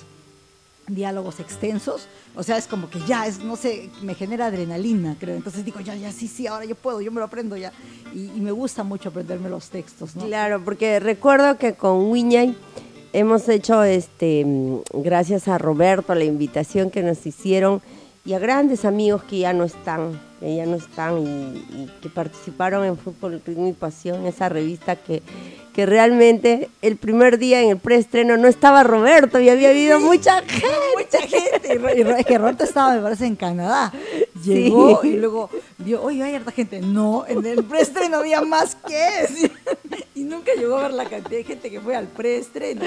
diálogos 0.88 1.40
extensos, 1.40 2.08
o 2.34 2.42
sea, 2.42 2.58
es 2.58 2.66
como 2.66 2.90
que 2.90 3.00
ya, 3.02 3.28
es, 3.28 3.44
no 3.44 3.56
sé, 3.56 3.92
me 4.02 4.16
genera 4.16 4.48
adrenalina, 4.48 5.16
creo. 5.20 5.36
Entonces 5.36 5.64
digo, 5.64 5.80
ya, 5.80 5.96
ya, 5.96 6.12
sí, 6.12 6.28
sí, 6.28 6.48
ahora 6.48 6.66
yo 6.66 6.74
puedo, 6.74 7.02
yo 7.02 7.12
me 7.12 7.20
lo 7.20 7.26
aprendo 7.26 7.56
ya. 7.56 7.72
Y, 8.16 8.32
me 8.42 8.52
gusta 8.52 8.84
mucho 8.84 9.10
aprenderme 9.10 9.48
los 9.48 9.70
textos, 9.70 10.16
¿no? 10.16 10.26
Claro, 10.26 10.60
porque 10.66 11.00
recuerdo 11.00 11.60
que 11.60 11.76
con 11.76 12.10
Wiñay 12.10 12.58
hemos 13.14 13.48
hecho, 13.48 13.84
este, 13.84 14.46
gracias 14.92 15.48
a 15.48 15.58
Roberto, 15.58 16.14
la 16.16 16.26
invitación 16.26 16.92
que 16.92 17.04
nos 17.04 17.26
hicieron 17.26 17.82
y 18.26 18.34
a 18.34 18.40
grandes 18.40 18.86
amigos 18.86 19.24
que 19.24 19.40
ya 19.40 19.54
no 19.54 19.64
están, 19.64 20.20
que 20.40 20.56
ya 20.56 20.66
no 20.66 20.76
están 20.76 21.20
y, 21.20 21.90
que 22.02 22.10
participaron 22.10 22.86
en 22.86 22.98
Fútbol, 22.98 23.42
Ritmo 23.46 23.68
y 23.68 23.74
Pasión, 23.74 24.26
esa 24.26 24.50
revista 24.50 24.96
que, 24.96 25.22
que 25.74 25.86
realmente 25.86 26.70
el 26.82 26.98
primer 26.98 27.38
día 27.38 27.62
en 27.62 27.70
el 27.70 27.78
preestreno 27.78 28.38
no 28.38 28.48
estaba 28.48 28.84
Roberto 28.84 29.40
y 29.40 29.50
había 29.50 29.70
habido 29.70 30.00
mucha 30.00 30.42
gente. 30.42 30.68
Mucha 30.98 31.28
gente. 31.28 31.98
Y, 31.98 32.02
es 32.02 32.26
que 32.26 32.38
Roberto 32.38 32.64
estaba, 32.64 32.96
me 32.96 33.02
parece, 33.02 33.26
en 33.26 33.36
Canadá. 33.36 33.92
Llegó 34.44 35.00
y 35.04 35.14
luego 35.14 35.50
vio, 35.78 36.02
oye, 36.02 36.24
hay 36.24 36.36
harta 36.36 36.52
gente. 36.52 36.82
No, 36.82 37.26
en 37.28 37.46
el 37.46 37.64
preestreno 37.64 38.18
había 38.18 38.42
más 38.42 38.76
que 38.76 39.50
y 40.16 40.24
nunca 40.24 40.52
llegó 40.58 40.78
a 40.78 40.84
ver 40.84 40.94
la 40.94 41.06
cantidad 41.06 41.38
de 41.38 41.44
gente 41.44 41.70
que 41.70 41.80
fue 41.80 41.96
al 41.96 42.08
preestreno. 42.08 42.82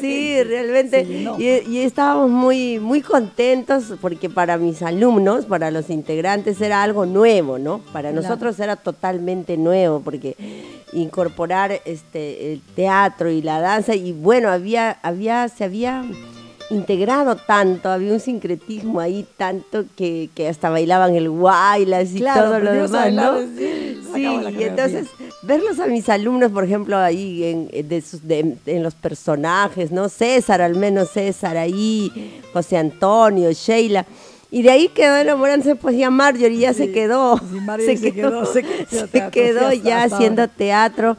Sí, 0.00 0.42
realmente. 0.42 1.06
y, 1.38 1.78
estábamos 1.78 2.30
muy, 2.30 2.78
muy 2.78 3.00
contentos 3.00 3.94
porque 4.00 4.28
para 4.28 4.56
mis 4.58 4.82
alumnos, 4.82 5.46
para 5.46 5.70
los 5.70 5.90
integrantes, 5.90 6.60
era 6.60 6.82
algo 6.82 7.06
nuevo, 7.06 7.58
¿no? 7.58 7.78
Para 7.92 8.12
nosotros 8.12 8.58
era 8.60 8.76
totalmente 8.76 9.56
nuevo 9.56 10.00
porque 10.00 10.36
incorporar 10.92 11.80
este 11.84 12.52
el 12.52 12.60
teatro 12.74 13.30
y 13.30 13.42
la 13.42 13.60
danza 13.60 13.94
y 13.94 14.12
bueno, 14.12 14.50
había, 14.50 14.98
había, 15.02 15.48
se 15.48 15.64
había 15.64 16.04
integrado 16.70 17.36
tanto, 17.36 17.90
había 17.90 18.12
un 18.12 18.20
sincretismo 18.20 19.00
ahí 19.00 19.26
tanto 19.36 19.84
que, 19.96 20.30
que 20.34 20.48
hasta 20.48 20.70
bailaban 20.70 21.16
el 21.16 21.28
guaylas 21.28 22.14
y 22.14 22.20
todo 22.20 22.60
lo 22.60 22.72
demás, 22.72 23.12
¿no? 23.12 23.38
Sí, 24.14 24.26
y 24.58 24.62
entonces 24.62 25.08
verlos 25.42 25.78
a 25.80 25.86
mis 25.86 26.08
alumnos, 26.08 26.50
por 26.52 26.64
ejemplo, 26.64 26.96
ahí 26.96 27.44
en, 27.44 27.68
de 27.88 28.56
en 28.66 28.82
los 28.82 28.94
personajes, 28.94 29.90
¿no? 29.90 30.08
César, 30.08 30.60
al 30.60 30.76
menos 30.76 31.10
César 31.10 31.56
ahí, 31.56 32.40
José 32.52 32.76
Antonio, 32.76 33.50
Sheila. 33.52 34.06
Y 34.52 34.62
de 34.62 34.70
ahí 34.70 34.88
quedó 34.88 35.16
enamorándose, 35.16 35.76
pues 35.76 35.96
ya 35.96 36.10
Marjorie 36.10 36.58
ya 36.58 36.72
se 36.72 36.90
quedó. 36.90 37.40
se, 37.78 38.12
quedó, 38.12 38.44
se 38.52 39.30
quedó, 39.30 39.72
ya 39.72 40.02
haciendo 40.02 40.48
teatro. 40.48 41.16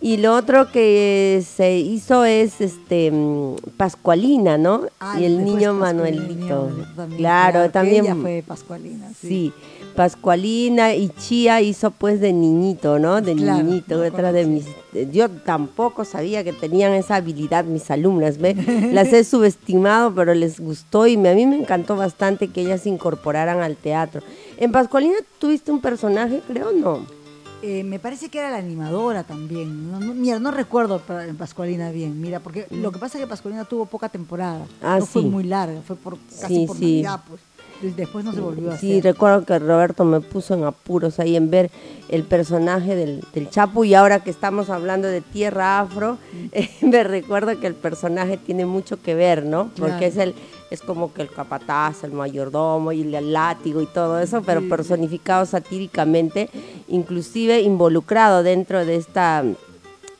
Y 0.00 0.18
lo 0.18 0.34
otro 0.34 0.70
que 0.70 1.42
se 1.46 1.78
hizo 1.78 2.24
es 2.24 2.60
este 2.60 3.10
mm, 3.10 3.56
Pascualina, 3.76 4.58
¿no? 4.58 4.82
y 5.18 5.24
el 5.24 5.44
niño 5.44 5.72
Manuelito. 5.74 6.70
claro, 7.16 7.70
también. 7.70 8.04
Ella 8.04 8.14
fue 8.14 8.44
Pascualina. 8.46 9.10
Sí. 9.20 9.52
Pascualina 9.96 10.94
y 10.94 11.08
Chía 11.08 11.62
hizo 11.62 11.90
pues 11.90 12.20
de 12.20 12.32
niñito, 12.32 12.98
¿no? 12.98 13.22
De 13.22 13.34
niñito, 13.34 13.98
detrás 13.98 14.34
de 14.34 14.44
mis... 14.44 14.66
Yo 15.10 15.30
tampoco 15.30 16.04
sabía 16.04 16.44
que 16.44 16.52
tenían 16.52 16.92
esa 16.92 17.16
habilidad 17.16 17.64
mis 17.64 17.90
alumnas, 17.90 18.38
¿ve? 18.38 18.54
Las 18.92 19.12
he 19.12 19.24
subestimado, 19.24 20.14
pero 20.14 20.34
les 20.34 20.60
gustó 20.60 21.06
y 21.06 21.14
a 21.14 21.34
mí 21.34 21.46
me 21.46 21.56
encantó 21.56 21.96
bastante 21.96 22.48
que 22.48 22.60
ellas 22.60 22.82
se 22.82 22.90
incorporaran 22.90 23.60
al 23.60 23.76
teatro. 23.76 24.22
En 24.58 24.70
Pascualina 24.70 25.16
tuviste 25.38 25.72
un 25.72 25.80
personaje, 25.80 26.42
creo, 26.46 26.72
¿no? 26.72 27.15
Eh, 27.62 27.82
me 27.84 27.98
parece 27.98 28.28
que 28.28 28.38
era 28.38 28.50
la 28.50 28.58
animadora 28.58 29.24
también. 29.24 29.90
No, 29.90 29.98
no- 29.98 30.14
mira, 30.14 30.38
no 30.38 30.50
recuerdo 30.50 31.00
pa- 31.00 31.24
Pascualina 31.38 31.90
bien, 31.90 32.20
mira, 32.20 32.40
porque 32.40 32.66
lo 32.70 32.92
que 32.92 32.98
pasa 32.98 33.16
es 33.18 33.24
que 33.24 33.28
Pascualina 33.28 33.64
tuvo 33.64 33.86
poca 33.86 34.08
temporada. 34.08 34.66
Ah, 34.82 34.98
no 34.98 35.06
fue 35.06 35.22
muy 35.22 35.44
larga, 35.44 35.80
fue 35.82 35.96
por 35.96 36.18
casi 36.40 36.54
Sí, 36.54 36.66
por 36.66 36.76
sí. 36.76 36.82
Navidad, 37.02 37.20
pues. 37.28 37.40
Des- 37.82 37.96
Después 37.96 38.24
no 38.24 38.32
se 38.32 38.40
volvió 38.40 38.70
a 38.72 38.76
Sí, 38.78 38.98
hacer. 38.98 39.12
recuerdo 39.12 39.44
que 39.44 39.58
Roberto 39.58 40.04
me 40.04 40.20
puso 40.20 40.54
en 40.54 40.64
apuros 40.64 41.18
ahí 41.20 41.36
en 41.36 41.50
ver 41.50 41.70
el 42.08 42.22
personaje 42.22 42.94
del, 42.96 43.22
del 43.34 43.50
Chapo 43.50 43.84
y 43.84 43.94
ahora 43.94 44.20
que 44.22 44.30
estamos 44.30 44.70
hablando 44.70 45.08
de 45.08 45.20
Tierra 45.20 45.80
Afro, 45.80 46.18
eh, 46.52 46.68
me 46.82 47.02
recuerdo 47.04 47.58
que 47.60 47.66
el 47.66 47.74
personaje 47.74 48.36
tiene 48.36 48.64
mucho 48.66 49.00
que 49.02 49.14
ver, 49.14 49.44
¿no? 49.44 49.70
Porque 49.76 49.90
Claro. 49.92 50.06
es 50.06 50.16
el 50.16 50.34
es 50.68 50.82
como 50.82 51.14
que 51.14 51.22
el 51.22 51.30
capataz, 51.30 52.02
el 52.02 52.10
mayordomo 52.10 52.90
y 52.90 53.14
el 53.14 53.32
látigo 53.32 53.80
y 53.82 53.86
todo 53.86 54.18
eso, 54.18 54.42
pero 54.42 54.60
Sí. 54.62 54.66
personificado 54.68 55.46
satíricamente, 55.46 56.50
inclusive 56.88 57.60
involucrado 57.60 58.42
dentro 58.42 58.84
de 58.84 58.96
esta 58.96 59.44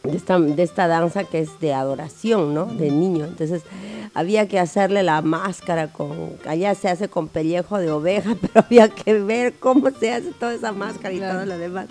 de 0.07 0.17
esta, 0.17 0.39
de 0.39 0.63
esta 0.63 0.87
danza 0.89 1.25
que 1.25 1.41
es 1.41 1.61
de 1.61 1.73
adoración, 1.75 2.55
¿no? 2.55 2.67
De 2.67 2.91
niño. 2.91 3.25
Entonces 3.25 3.63
había 4.15 4.49
que 4.49 4.59
hacerle 4.59 5.03
la 5.03 5.21
máscara 5.23 5.93
con, 5.93 6.33
allá 6.47 6.75
se 6.75 6.89
hace 6.89 7.09
con 7.09 7.29
pellejo 7.29 7.79
de 7.79 7.91
oveja, 7.91 8.35
pero 8.41 8.65
había 8.67 8.89
que 8.89 9.15
ver 9.21 9.55
cómo 9.55 9.91
se 9.91 10.13
hace 10.13 10.31
toda 10.39 10.55
esa 10.55 10.73
máscara 10.73 11.13
y 11.15 11.19
Claro. 11.19 11.35
todo 11.41 11.47
lo 11.47 11.59
demás. 11.59 11.87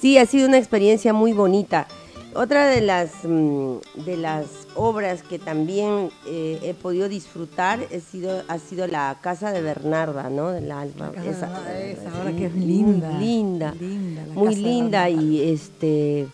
Sí, 0.00 0.18
ha 0.18 0.26
sido 0.26 0.46
una 0.48 0.58
experiencia 0.58 1.12
muy 1.12 1.32
bonita. 1.32 1.86
Otra 2.34 2.66
de 2.66 2.82
las, 2.82 3.12
mm, 3.24 3.76
de 4.04 4.18
las 4.18 4.44
obras 4.74 5.22
que 5.22 5.38
también 5.38 6.10
eh, 6.26 6.58
he 6.62 6.74
podido 6.74 7.08
disfrutar 7.08 7.80
he 7.90 8.00
sido, 8.00 8.42
ha 8.48 8.58
sido 8.58 8.86
la 8.86 9.16
Casa 9.22 9.52
de 9.52 9.62
Bernarda, 9.62 10.28
¿no? 10.28 10.50
De 10.50 10.60
la 10.60 10.82
Alba. 10.82 11.12
Casa 11.12 11.22
de 11.24 11.30
Bernarda, 11.32 11.80
esa 11.80 12.20
obra 12.20 12.32
que 12.36 12.44
es 12.44 12.54
muy 12.54 12.66
linda, 12.66 13.18
linda. 13.18 13.74
linda, 13.80 14.22
la 14.26 14.34
muy 14.34 14.48
Casa 14.54 14.60
linda 14.60 15.08
y 15.08 15.50
este 15.50 16.26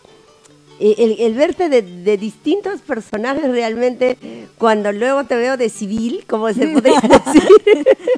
el, 0.91 1.15
el 1.19 1.33
verte 1.33 1.69
de, 1.69 1.81
de 1.81 2.17
distintos 2.17 2.81
personajes 2.81 3.43
realmente, 3.49 4.17
cuando 4.57 4.91
luego 4.91 5.23
te 5.23 5.35
veo 5.35 5.55
de 5.55 5.69
civil, 5.69 6.25
como 6.27 6.51
se 6.53 6.67
podría 6.67 6.99
decir, 7.25 7.47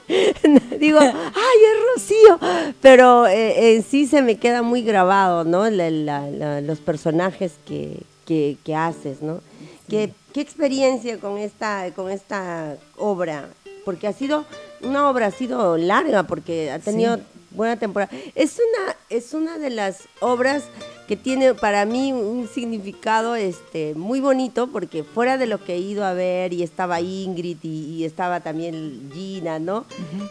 digo, 0.79 0.99
¡ay, 0.99 1.11
es 1.13 1.93
Rocío! 1.95 2.39
Pero 2.81 3.27
eh, 3.27 3.75
en 3.75 3.83
sí 3.83 4.07
se 4.07 4.21
me 4.21 4.37
queda 4.37 4.61
muy 4.61 4.81
grabado, 4.81 5.43
¿no? 5.43 5.69
La- 5.69 5.89
la- 5.89 6.29
la- 6.29 6.61
los 6.61 6.79
personajes 6.79 7.53
que, 7.67 7.99
que, 8.25 8.57
que 8.63 8.75
haces, 8.75 9.21
¿no? 9.21 9.41
¿Qué, 9.89 10.11
qué 10.33 10.41
experiencia 10.41 11.19
con 11.19 11.37
esta, 11.37 11.91
con 11.95 12.09
esta 12.11 12.77
obra? 12.97 13.49
Porque 13.83 14.07
ha 14.07 14.13
sido, 14.13 14.45
una 14.81 15.09
obra 15.09 15.27
ha 15.27 15.31
sido 15.31 15.77
larga, 15.77 16.23
porque 16.23 16.71
ha 16.71 16.79
tenido 16.79 17.17
Sí. 17.17 17.21
Buena 17.55 17.77
temporada. 17.77 18.11
Es 18.35 18.57
una, 18.59 18.95
es 19.09 19.33
una 19.33 19.57
de 19.57 19.69
las 19.69 20.07
obras 20.19 20.65
que 21.07 21.15
tiene 21.15 21.53
para 21.53 21.85
mí 21.85 22.11
un 22.11 22.47
significado 22.47 23.35
este, 23.35 23.93
muy 23.95 24.19
bonito, 24.19 24.67
porque 24.67 25.03
fuera 25.03 25.37
de 25.37 25.45
lo 25.45 25.63
que 25.63 25.75
he 25.75 25.79
ido 25.79 26.03
a 26.03 26.13
ver, 26.13 26.51
y 26.51 26.63
estaba 26.63 26.99
Ingrid, 26.99 27.57
y, 27.61 27.97
y 27.97 28.05
estaba 28.05 28.39
también 28.39 29.11
Gina, 29.13 29.59
¿no? 29.59 29.85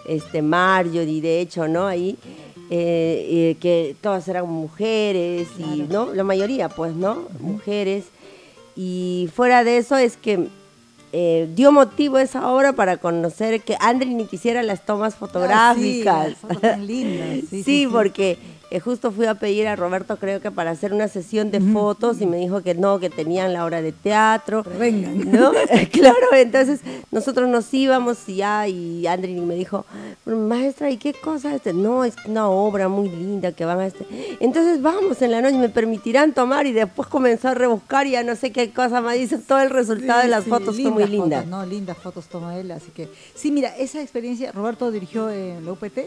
este, 0.08 0.42
Marjorie, 0.42 1.20
de 1.20 1.40
hecho, 1.40 1.68
¿no? 1.68 1.86
Ahí, 1.86 2.16
eh, 2.70 3.26
eh, 3.30 3.56
que 3.60 3.94
todas 4.00 4.26
eran 4.26 4.48
mujeres, 4.48 5.48
y, 5.58 5.82
¿no? 5.82 6.12
La 6.12 6.24
mayoría, 6.24 6.68
pues, 6.68 6.94
¿no? 6.94 7.28
Mujeres. 7.38 8.06
Y 8.74 9.28
fuera 9.32 9.62
de 9.62 9.76
eso 9.76 9.96
es 9.96 10.16
que 10.16 10.48
eh, 11.16 11.48
dio 11.54 11.70
motivo 11.70 12.18
esa 12.18 12.50
obra 12.52 12.72
para 12.72 12.96
conocer 12.96 13.60
que 13.62 13.76
Andri 13.78 14.12
ni 14.16 14.26
quisiera 14.26 14.64
las 14.64 14.84
tomas 14.84 15.14
fotográficas. 15.14 15.56
Ah, 16.16 16.24
sí, 16.24 16.30
las 16.32 16.38
fotos 16.38 16.60
tan 16.60 16.86
lindas, 16.88 17.28
sí, 17.28 17.40
Sí, 17.50 17.56
sí, 17.58 17.62
sí. 17.62 17.88
porque 17.90 18.36
eh, 18.74 18.80
justo 18.80 19.12
fui 19.12 19.26
a 19.26 19.36
pedir 19.36 19.68
a 19.68 19.76
Roberto, 19.76 20.16
creo 20.16 20.40
que 20.40 20.50
para 20.50 20.72
hacer 20.72 20.92
una 20.92 21.06
sesión 21.06 21.52
de 21.52 21.60
fotos 21.60 22.20
y 22.20 22.26
me 22.26 22.38
dijo 22.38 22.60
que 22.60 22.74
no, 22.74 22.98
que 22.98 23.08
tenían 23.08 23.52
la 23.52 23.64
obra 23.64 23.80
de 23.82 23.92
teatro. 23.92 24.64
Pero 24.64 24.78
vengan. 24.80 25.30
¿No? 25.30 25.52
claro, 25.92 26.26
entonces 26.32 26.80
nosotros 27.12 27.48
nos 27.48 27.72
íbamos 27.72 28.28
y 28.28 28.36
ya, 28.36 28.66
y 28.66 29.06
Andri 29.06 29.34
me 29.34 29.54
dijo, 29.54 29.86
maestra, 30.26 30.90
¿y 30.90 30.96
qué 30.96 31.12
cosa 31.14 31.50
es 31.50 31.56
este? 31.58 31.72
No, 31.72 32.02
es 32.02 32.16
una 32.26 32.48
obra 32.48 32.88
muy 32.88 33.08
linda 33.10 33.52
que 33.52 33.64
van 33.64 33.78
a 33.78 33.86
este. 33.86 34.06
Entonces 34.40 34.82
vamos 34.82 35.22
en 35.22 35.30
la 35.30 35.40
noche, 35.40 35.56
me 35.56 35.68
permitirán 35.68 36.32
tomar 36.32 36.66
y 36.66 36.72
después 36.72 37.06
comenzó 37.06 37.50
a 37.50 37.54
rebuscar 37.54 38.08
y 38.08 38.10
ya 38.10 38.24
no 38.24 38.34
sé 38.34 38.50
qué 38.50 38.72
cosa 38.72 39.00
más 39.00 39.16
hizo. 39.18 39.38
Todo 39.38 39.60
el 39.60 39.70
resultado 39.70 40.22
de 40.22 40.28
las 40.28 40.42
sí, 40.42 40.50
fotos 40.50 40.74
fue 40.80 40.90
muy 40.90 41.06
linda. 41.06 41.42
fotos, 41.42 41.50
no, 41.50 41.64
lindas 41.64 41.96
fotos 41.96 42.26
toma 42.26 42.58
él, 42.58 42.72
así 42.72 42.90
que 42.90 43.08
sí, 43.36 43.52
mira, 43.52 43.68
esa 43.76 44.02
experiencia 44.02 44.50
Roberto 44.50 44.90
dirigió 44.90 45.30
en 45.30 45.64
la 45.64 45.70
UPT, 45.70 45.98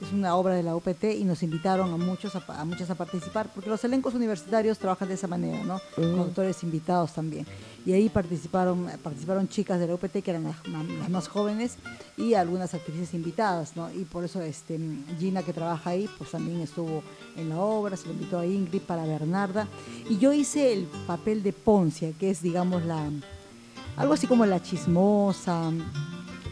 es 0.00 0.12
una 0.12 0.36
obra 0.36 0.54
de 0.54 0.62
la 0.62 0.74
UPT 0.76 1.04
y 1.18 1.24
nos 1.24 1.42
invitaron 1.42 1.92
a 1.92 1.96
muchos 1.96 2.34
a, 2.34 2.64
muchas 2.64 2.90
a 2.90 2.94
participar, 2.94 3.50
porque 3.54 3.70
los 3.70 3.82
elencos 3.84 4.14
universitarios 4.14 4.78
trabajan 4.78 5.08
de 5.08 5.14
esa 5.14 5.28
manera, 5.28 5.62
¿no? 5.64 5.80
Con 5.94 6.18
autores 6.18 6.62
invitados 6.62 7.12
también. 7.12 7.46
Y 7.86 7.92
ahí 7.92 8.08
participaron 8.08 8.88
participaron 9.02 9.48
chicas 9.48 9.78
de 9.78 9.86
la 9.86 9.94
UPT 9.94 10.22
que 10.22 10.30
eran 10.30 10.44
las 10.44 11.10
más 11.10 11.28
jóvenes 11.28 11.76
y 12.16 12.34
algunas 12.34 12.74
actrices 12.74 13.14
invitadas, 13.14 13.76
¿no? 13.76 13.90
Y 13.92 14.04
por 14.04 14.24
eso 14.24 14.42
este 14.42 14.78
Gina 15.18 15.42
que 15.42 15.52
trabaja 15.52 15.90
ahí, 15.90 16.08
pues 16.18 16.30
también 16.30 16.60
estuvo 16.60 17.02
en 17.36 17.48
la 17.48 17.58
obra, 17.58 17.96
se 17.96 18.06
le 18.08 18.14
invitó 18.14 18.38
a 18.38 18.46
Ingrid 18.46 18.82
para 18.82 19.04
Bernarda 19.04 19.68
y 20.08 20.18
yo 20.18 20.32
hice 20.32 20.72
el 20.72 20.84
papel 21.06 21.42
de 21.42 21.52
Poncia, 21.52 22.12
que 22.18 22.30
es 22.30 22.42
digamos 22.42 22.84
la 22.84 23.10
algo 23.96 24.14
así 24.14 24.26
como 24.26 24.44
la 24.44 24.60
chismosa. 24.60 25.70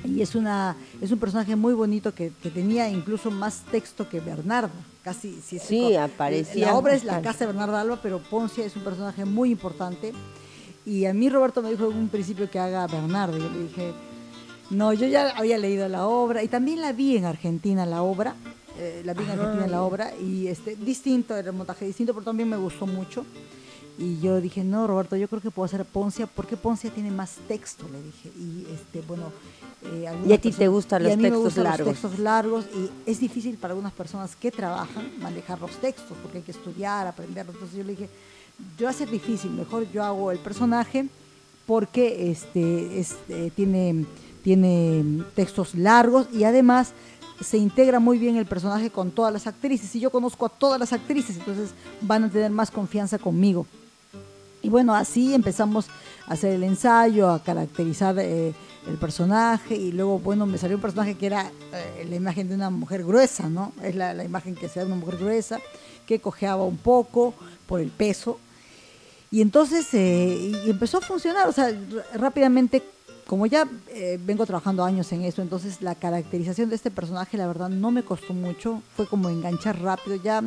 Y 0.05 0.21
es, 0.21 0.35
una, 0.35 0.77
es 1.01 1.11
un 1.13 1.19
personaje 1.19 1.55
muy 1.57 1.75
bonito 1.75 2.13
que, 2.15 2.33
que 2.43 2.51
tenía 2.51 2.89
incluso 2.89 3.31
más 3.31 3.63
texto 3.71 4.09
que 4.09 4.21
Bernarda. 4.21 4.71
Casi, 5.05 5.41
si 5.45 5.57
es- 5.57 5.63
Sí, 5.63 5.95
aparecía 5.97 6.67
La 6.67 6.75
obra 6.77 6.95
es 6.95 7.05
La. 7.05 7.23
Casa 7.23 7.41
de 7.41 7.47
Bernarda 7.47 7.81
Alba, 7.81 7.99
pero 8.03 8.21
Poncia 8.21 8.65
es 8.65 8.75
un 8.77 8.83
personaje 8.83 9.25
muy 9.25 9.51
importante. 9.51 10.13
Y 10.85 11.05
a 11.07 11.15
mí 11.15 11.29
Roberto 11.29 11.63
me 11.63 11.71
dijo 11.71 11.91
en 11.91 11.97
un 11.97 12.09
principio 12.09 12.51
que 12.51 12.59
haga 12.59 12.87
Bernardo. 12.89 13.39
Yo 13.39 13.49
le 13.49 13.59
dije, 13.65 13.93
no, 14.71 14.93
yo 14.93 15.07
ya 15.07 15.31
había 15.37 15.59
leído 15.59 15.89
la 15.89 16.07
obra 16.07 16.43
y 16.43 16.49
también 16.49 16.81
la 16.81 16.93
vi 16.93 17.17
en 17.17 17.25
Argentina, 17.25 17.87
la 17.87 18.03
obra. 18.03 18.35
eh, 18.79 19.03
la 19.05 19.13
vi 19.15 19.23
en 19.23 19.31
Argentina, 19.31 19.67
la 19.69 19.83
obra. 19.83 20.13
Y 20.17 20.49
este, 20.49 20.75
distinto, 20.77 21.37
era 21.37 21.51
un 21.53 21.59
montaje 21.59 21.85
distinto, 21.85 22.13
pero 22.15 22.25
también 22.25 22.49
me 22.49 22.57
gustó 22.57 22.87
mucho. 22.87 23.25
Y 23.99 24.21
yo 24.21 24.41
dije, 24.41 24.65
no, 24.65 24.87
Roberto, 24.87 25.17
yo 25.17 25.29
creo 25.29 25.41
que 25.43 25.51
puedo 25.51 25.67
hacer 25.67 25.85
Poncia, 25.85 26.27
porque 26.27 26.57
Poncia 26.57 26.91
tiene 26.91 27.11
más 27.11 27.37
texto, 27.47 27.85
le 27.93 28.03
dije. 28.03 28.31
Y 28.39 28.67
este, 28.75 29.01
bueno. 29.07 29.25
eh, 29.85 30.05
Y 30.27 30.33
a 30.33 30.39
ti 30.39 30.51
te 30.51 30.57
personas- 30.57 30.69
gustan 30.71 31.03
y 31.03 31.05
a 31.07 31.09
los 31.11 31.19
textos 31.19 31.43
gustan 31.45 31.65
largos. 31.65 31.87
Los 31.87 32.01
textos 32.01 32.19
largos 32.19 32.65
y 32.75 33.11
es 33.11 33.21
difícil 33.21 33.57
para 33.59 33.73
algunas 33.73 33.93
personas 33.93 34.35
que 34.35 34.51
trabajan 34.51 35.11
manejar 35.21 35.61
los 35.61 35.73
textos, 35.73 36.17
porque 36.23 36.39
hay 36.39 36.45
que 36.45 36.53
estudiar, 36.53 37.07
aprenderlos. 37.07 37.55
Entonces 37.55 37.77
yo 37.79 37.85
le 37.85 37.93
dije, 37.93 38.09
yo 38.79 38.85
va 38.87 38.91
a 38.91 38.95
ser 38.95 39.11
difícil, 39.11 39.51
mejor 39.51 39.91
yo 39.93 40.03
hago 40.05 40.31
el 40.33 40.39
personaje 40.39 41.07
porque 41.67 42.31
este, 42.31 42.99
este, 42.99 43.51
tiene, 43.51 44.07
tiene 44.43 45.23
textos 45.35 45.75
largos 45.75 46.27
y 46.33 46.45
además 46.45 46.93
se 47.41 47.59
integra 47.59 47.99
muy 48.01 48.19
bien 48.19 48.37
el 48.37 48.47
personaje 48.47 48.91
con 48.91 49.11
todas 49.11 49.33
las 49.33 49.47
actrices. 49.47 49.95
Y 49.97 50.01
yo 50.01 50.11
conozco 50.11 50.47
a 50.47 50.49
todas 50.49 50.79
las 50.81 50.93
actrices, 50.93 51.37
entonces 51.37 51.71
van 52.01 52.25
a 52.25 52.31
tener 52.31 52.51
más 52.51 52.71
confianza 52.71 53.19
conmigo. 53.19 53.67
Y 54.63 54.69
bueno, 54.69 54.95
así 54.95 55.35
empezamos 55.35 55.89
a 56.27 56.35
hacer 56.35 56.55
el 56.55 56.63
ensayo, 56.63 57.29
a 57.31 57.43
caracterizar 57.43 58.17
eh, 58.19 58.55
el 58.87 58.97
personaje 58.97 59.77
y 59.77 59.93
luego, 59.93 60.19
bueno, 60.19 60.47
me 60.47 60.59
salió 60.59 60.77
un 60.77 60.83
personaje 60.83 61.17
que 61.17 61.27
era 61.27 61.51
eh, 61.73 62.07
la 62.09 62.17
imagen 62.17 62.49
de 62.49 62.55
una 62.55 62.71
mujer 62.71 63.05
gruesa, 63.05 63.49
¿no? 63.49 63.73
Es 63.83 63.95
la, 63.95 64.25
imagen 64.25 64.55
que 64.55 64.69
se 64.69 64.81
da 64.81 64.87
de 64.87 64.93
una 64.93 65.01
mujer 65.01 65.19
gruesa, 65.19 65.61
que 66.07 66.21
cojeaba 66.21 66.65
un 66.65 66.79
poco 66.79 67.35
por 67.67 67.81
el 67.81 67.91
peso. 67.91 68.39
Y 69.31 69.41
entonces 69.41 69.87
eh, 69.95 70.53
y 70.65 70.71
empezó 70.71 70.99
a 70.99 71.01
funcionar, 71.01 71.49
o 71.49 71.53
sea, 71.53 71.73
rápidamente, 72.15 72.83
como 73.27 73.47
ya 73.47 73.69
eh, 73.89 74.19
vengo 74.23 74.45
trabajando 74.47 74.85
años 74.85 75.11
en 75.13 75.23
eso, 75.23 75.43
entonces 75.43 75.81
la 75.81 75.95
caracterización 75.95 76.69
de 76.69 76.77
este 76.77 76.91
personaje, 76.91 77.37
la 77.37 77.47
verdad, 77.47 77.69
no 77.69 77.91
me 77.91 78.03
costó 78.03 78.35
mucho, 78.35 78.83
fue 78.97 79.07
como 79.07 79.29
enganchar 79.29 79.81
rápido, 79.81 80.17
ya 80.17 80.43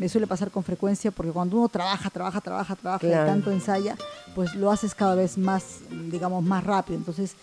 me 0.00 0.08
suele 0.08 0.26
pasar 0.26 0.50
con 0.50 0.62
frecuencia, 0.64 1.10
porque 1.10 1.30
cuando 1.30 1.58
uno 1.58 1.68
trabaja, 1.68 2.08
trabaja, 2.08 2.40
trabaja, 2.40 2.74
trabaja, 2.74 3.06
y 3.06 3.26
tanto 3.26 3.50
ensaya, 3.52 3.96
pues 4.34 4.54
lo 4.54 4.70
haces 4.70 4.94
cada 4.94 5.14
vez 5.14 5.36
más, 5.36 5.80
digamos, 6.10 6.42
más 6.42 6.64
rápido. 6.64 6.96
Entonces, 6.98 7.34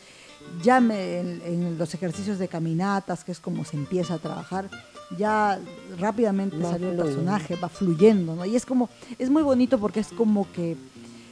ya 0.63 0.80
me- 0.80 1.20
en, 1.20 1.41
en 1.46 1.78
los 1.78 1.93
ejercicios 1.93 2.39
de 2.39 2.48
caminatas, 2.48 3.24
que 3.24 3.32
es 3.32 3.39
como 3.39 3.63
se 3.63 3.78
empieza 3.78 4.15
a 4.15 4.17
trabajar, 4.17 4.70
ya 5.20 5.60
rápidamente 6.00 6.58
Va 6.58 6.72
salió 6.72 6.89
el 6.89 6.96
personaje, 6.98 7.56
va 7.58 7.70
fluyendo, 7.70 8.36
¿no? 8.36 8.43
Y 8.43 8.56
es 8.56 8.65
como, 8.65 8.89
es 9.20 9.30
muy 9.30 9.43
bonito 9.43 9.78
porque 9.78 10.00
es 10.00 10.08
como 10.08 10.52
que, 10.52 10.76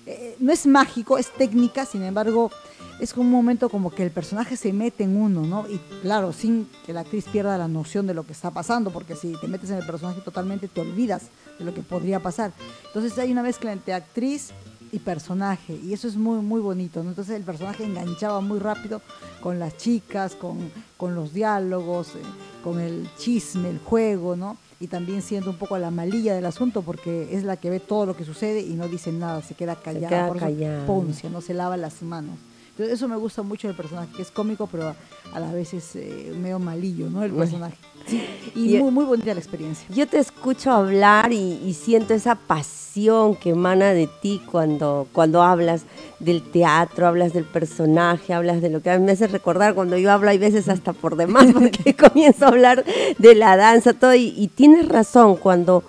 eh, 0.05 0.35
no 0.39 0.53
es 0.53 0.67
mágico, 0.67 1.17
es 1.17 1.33
técnica, 1.33 1.85
sin 1.87 2.03
embargo, 2.03 2.51
es 2.99 3.13
un 3.15 3.29
momento 3.29 3.69
como 3.69 3.91
que 3.91 4.03
el 4.03 4.11
personaje 4.11 4.55
se 4.55 4.71
mete 4.71 5.03
en 5.03 5.17
uno, 5.17 5.41
¿no? 5.41 5.67
Y 5.69 5.79
claro, 6.01 6.31
sin 6.33 6.67
que 6.85 6.93
la 6.93 7.01
actriz 7.01 7.25
pierda 7.25 7.57
la 7.57 7.67
noción 7.67 8.07
de 8.07 8.13
lo 8.13 8.25
que 8.25 8.33
está 8.33 8.51
pasando, 8.51 8.91
porque 8.91 9.15
si 9.15 9.33
te 9.39 9.47
metes 9.47 9.69
en 9.69 9.77
el 9.77 9.85
personaje 9.85 10.21
totalmente 10.21 10.67
te 10.67 10.81
olvidas 10.81 11.23
de 11.59 11.65
lo 11.65 11.73
que 11.73 11.81
podría 11.81 12.21
pasar. 12.21 12.51
Entonces 12.87 13.17
hay 13.17 13.31
una 13.31 13.43
mezcla 13.43 13.73
entre 13.73 13.93
actriz 13.93 14.51
y 14.91 14.99
personaje, 14.99 15.77
y 15.83 15.93
eso 15.93 16.07
es 16.07 16.15
muy, 16.15 16.39
muy 16.39 16.61
bonito, 16.61 17.03
¿no? 17.03 17.09
Entonces 17.09 17.35
el 17.35 17.43
personaje 17.43 17.83
enganchaba 17.83 18.39
muy 18.39 18.59
rápido 18.59 19.01
con 19.41 19.59
las 19.59 19.75
chicas, 19.75 20.35
con, 20.35 20.71
con 20.95 21.15
los 21.15 21.33
diálogos, 21.33 22.09
eh, 22.15 22.21
con 22.63 22.79
el 22.79 23.09
chisme, 23.17 23.69
el 23.69 23.79
juego, 23.79 24.35
¿no? 24.35 24.57
y 24.79 24.87
también 24.87 25.21
siendo 25.21 25.51
un 25.51 25.55
poco 25.55 25.77
la 25.77 25.89
malilla 25.89 26.35
del 26.35 26.45
asunto 26.45 26.81
porque 26.81 27.29
es 27.31 27.43
la 27.43 27.57
que 27.57 27.69
ve 27.69 27.79
todo 27.79 28.05
lo 28.05 28.15
que 28.15 28.25
sucede 28.25 28.59
y 28.59 28.73
no 28.73 28.87
dice 28.87 29.11
nada, 29.11 29.41
se 29.41 29.55
queda 29.55 29.75
callada. 29.75 30.09
queda 30.09 30.27
por 30.27 30.37
eso 30.37 30.45
callada. 30.45 30.85
Poncia, 30.85 31.29
no 31.29 31.41
se 31.41 31.53
lava 31.53 31.77
las 31.77 32.01
manos. 32.01 32.35
Entonces 32.75 32.95
eso 32.95 33.07
me 33.07 33.15
gusta 33.15 33.41
mucho 33.41 33.67
del 33.69 33.77
personaje, 33.77 34.09
que 34.17 34.21
es 34.21 34.31
cómico, 34.31 34.67
pero 34.69 34.89
a, 34.89 34.95
a 35.33 35.39
la 35.39 35.49
vez 35.53 35.73
es 35.73 35.95
eh, 35.95 36.33
medio 36.37 36.59
malillo, 36.59 37.09
¿no? 37.09 37.23
El 37.23 37.31
personaje. 37.31 37.77
Sí, 38.05 38.21
y 38.53 38.75
Y- 38.75 38.79
muy, 38.79 38.91
muy 38.91 39.05
bonita 39.05 39.33
la 39.33 39.39
experiencia. 39.39 39.87
Yo 39.95 40.05
te 40.07 40.19
escucho 40.19 40.71
hablar 40.71 41.31
y, 41.31 41.53
y 41.65 41.73
siento 41.73 42.13
esa 42.13 42.35
pasión 42.35 43.35
que 43.37 43.51
emana 43.51 43.93
de 43.93 44.07
ti 44.21 44.41
cuando, 44.51 45.07
cuando 45.13 45.41
hablas 45.41 45.83
del 46.19 46.41
teatro, 46.43 47.07
hablas 47.07 47.31
del 47.31 47.45
personaje, 47.45 48.33
hablas 48.33 48.61
de 48.61 48.69
lo 48.69 48.81
que 48.81 48.89
a 48.89 48.99
mí 48.99 49.05
me 49.05 49.13
hace 49.13 49.27
recordar 49.27 49.73
cuando 49.73 49.97
yo 49.97 50.11
hablo, 50.11 50.29
hay 50.29 50.37
veces 50.37 50.67
hasta 50.67 50.91
por 50.91 51.15
demás, 51.15 51.47
porque 51.53 51.95
comienzo 51.95 52.43
a 52.43 52.49
hablar 52.49 52.83
de 53.17 53.35
la 53.35 53.55
danza, 53.55 53.93
todo, 53.93 54.13
y, 54.15 54.33
y 54.35 54.49
tienes 54.49 54.89
razón, 54.89 55.37
cuando 55.37 55.81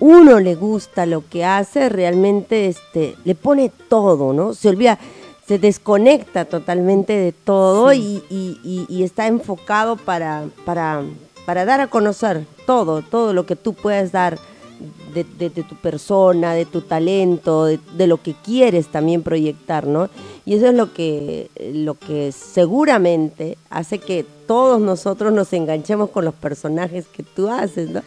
uno 0.00 0.40
le 0.40 0.54
gusta 0.54 1.04
lo 1.04 1.22
que 1.28 1.44
hace, 1.44 1.90
realmente 1.90 2.68
este, 2.68 3.16
le 3.24 3.34
pone 3.34 3.70
todo, 3.90 4.32
¿no? 4.32 4.54
Se 4.54 4.70
olvida, 4.70 4.98
se 5.46 5.58
desconecta 5.58 6.44
totalmente 6.44 7.12
de 7.14 7.32
todo 7.32 7.92
y, 7.92 8.22
y- 8.30 8.58
y- 8.64 8.86
y 8.88 9.02
está 9.02 9.26
enfocado 9.26 9.96
para, 9.96 10.44
para, 10.64 11.02
para 11.46 11.64
dar 11.64 11.80
a 11.80 11.88
conocer 11.88 12.46
todo, 12.66 13.02
todo 13.02 13.32
lo 13.32 13.44
que 13.44 13.56
tú 13.56 13.74
puedes 13.74 14.12
dar 14.12 14.38
de, 15.14 15.24
de- 15.24 15.50
de 15.50 15.62
tu 15.62 15.74
persona, 15.76 16.54
de 16.54 16.64
tu 16.64 16.80
talento, 16.80 17.66
de, 17.66 17.78
de 17.96 18.06
lo 18.06 18.16
que 18.22 18.34
quieres 18.34 18.86
también 18.88 19.22
proyectar, 19.22 19.86
¿no? 19.86 20.08
Y 20.44 20.54
eso 20.54 20.66
es 20.66 20.74
lo 20.74 20.92
que, 20.92 21.50
lo 21.72 21.94
que 21.94 22.32
seguramente 22.32 23.56
hace 23.70 23.98
que 23.98 24.24
todos 24.46 24.80
nosotros 24.80 25.32
nos 25.32 25.52
enganchemos 25.52 26.10
con 26.10 26.24
los 26.24 26.34
personajes 26.34 27.06
que 27.06 27.22
tú 27.22 27.48
haces, 27.48 27.90
¿no? 27.90 28.02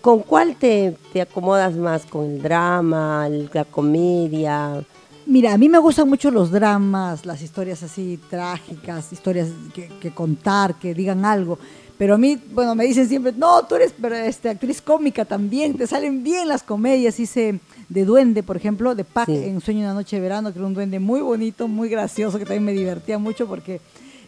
¿Con 0.00 0.20
cuál 0.20 0.56
te, 0.56 0.96
te 1.12 1.20
acomodas 1.20 1.74
más? 1.76 2.06
¿Con 2.06 2.24
el 2.24 2.42
drama, 2.42 3.28
la 3.52 3.64
comedia? 3.64 4.82
Mira, 5.28 5.52
a 5.52 5.58
mí 5.58 5.68
me 5.68 5.76
gustan 5.78 6.08
mucho 6.08 6.30
los 6.30 6.50
dramas, 6.50 7.26
las 7.26 7.42
historias 7.42 7.82
así 7.82 8.18
trágicas, 8.30 9.12
historias 9.12 9.48
que, 9.74 9.88
que 10.00 10.10
contar, 10.10 10.76
que 10.76 10.94
digan 10.94 11.26
algo. 11.26 11.58
Pero 11.98 12.14
a 12.14 12.18
mí, 12.18 12.40
bueno, 12.52 12.74
me 12.74 12.86
dicen 12.86 13.06
siempre, 13.06 13.32
no, 13.36 13.66
tú 13.66 13.74
eres 13.74 13.92
este, 14.24 14.48
actriz 14.48 14.80
cómica 14.80 15.26
también, 15.26 15.76
te 15.76 15.86
salen 15.86 16.22
bien 16.22 16.48
las 16.48 16.62
comedias. 16.62 17.20
Hice 17.20 17.60
de 17.90 18.04
Duende, 18.06 18.42
por 18.42 18.56
ejemplo, 18.56 18.94
de 18.94 19.04
Pac 19.04 19.26
Sí. 19.26 19.34
en 19.36 19.60
Sueño 19.60 19.80
de 19.80 19.86
una 19.86 19.94
Noche 19.94 20.16
de 20.16 20.22
Verano, 20.22 20.50
que 20.50 20.60
era 20.60 20.66
un 20.66 20.72
duende 20.72 20.98
muy 20.98 21.20
bonito, 21.20 21.68
muy 21.68 21.90
gracioso, 21.90 22.38
que 22.38 22.44
también 22.44 22.64
me 22.64 22.72
divertía 22.72 23.18
mucho 23.18 23.46
porque 23.46 23.82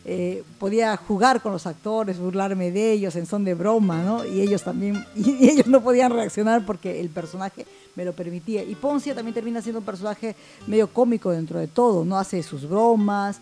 eh, 0.04 0.42
podía 0.58 0.96
jugar 0.98 1.40
con 1.40 1.52
los 1.52 1.66
actores, 1.66 2.18
burlarme 2.18 2.72
de 2.72 2.92
ellos 2.92 3.16
en 3.16 3.24
son 3.24 3.44
de 3.44 3.54
broma, 3.54 4.02
¿no? 4.02 4.26
Y 4.26 4.42
ellos 4.42 4.62
también, 4.64 5.02
y 5.16 5.48
ellos 5.48 5.66
no 5.66 5.80
podían 5.80 6.12
reaccionar 6.12 6.66
porque 6.66 7.00
el 7.00 7.08
personaje 7.08 7.64
me 8.00 8.06
lo 8.06 8.14
permitía. 8.14 8.62
Y 8.64 8.74
Poncia 8.76 9.14
también 9.14 9.34
termina 9.34 9.60
siendo 9.60 9.80
un 9.80 9.84
personaje 9.84 10.34
medio 10.66 10.88
cómico 10.90 11.30
dentro 11.30 11.58
de 11.58 11.66
todo, 11.68 12.02
¿no? 12.06 12.18
Hace 12.18 12.42
sus 12.42 12.66
bromas. 12.66 13.40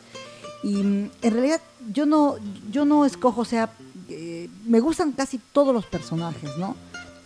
Y 0.65 0.75
mm, 0.83 1.11
en 1.23 1.33
realidad 1.33 1.61
yo 1.93 2.07
no, 2.07 2.35
yo 2.73 2.85
no 2.85 3.05
escojo, 3.05 3.43
o 3.43 3.45
sea, 3.45 3.71
eh, 4.09 4.49
me 4.67 4.81
gustan 4.81 5.13
casi 5.13 5.39
todos 5.53 5.73
los 5.73 5.87
personajes, 5.87 6.51
¿no? 6.59 6.75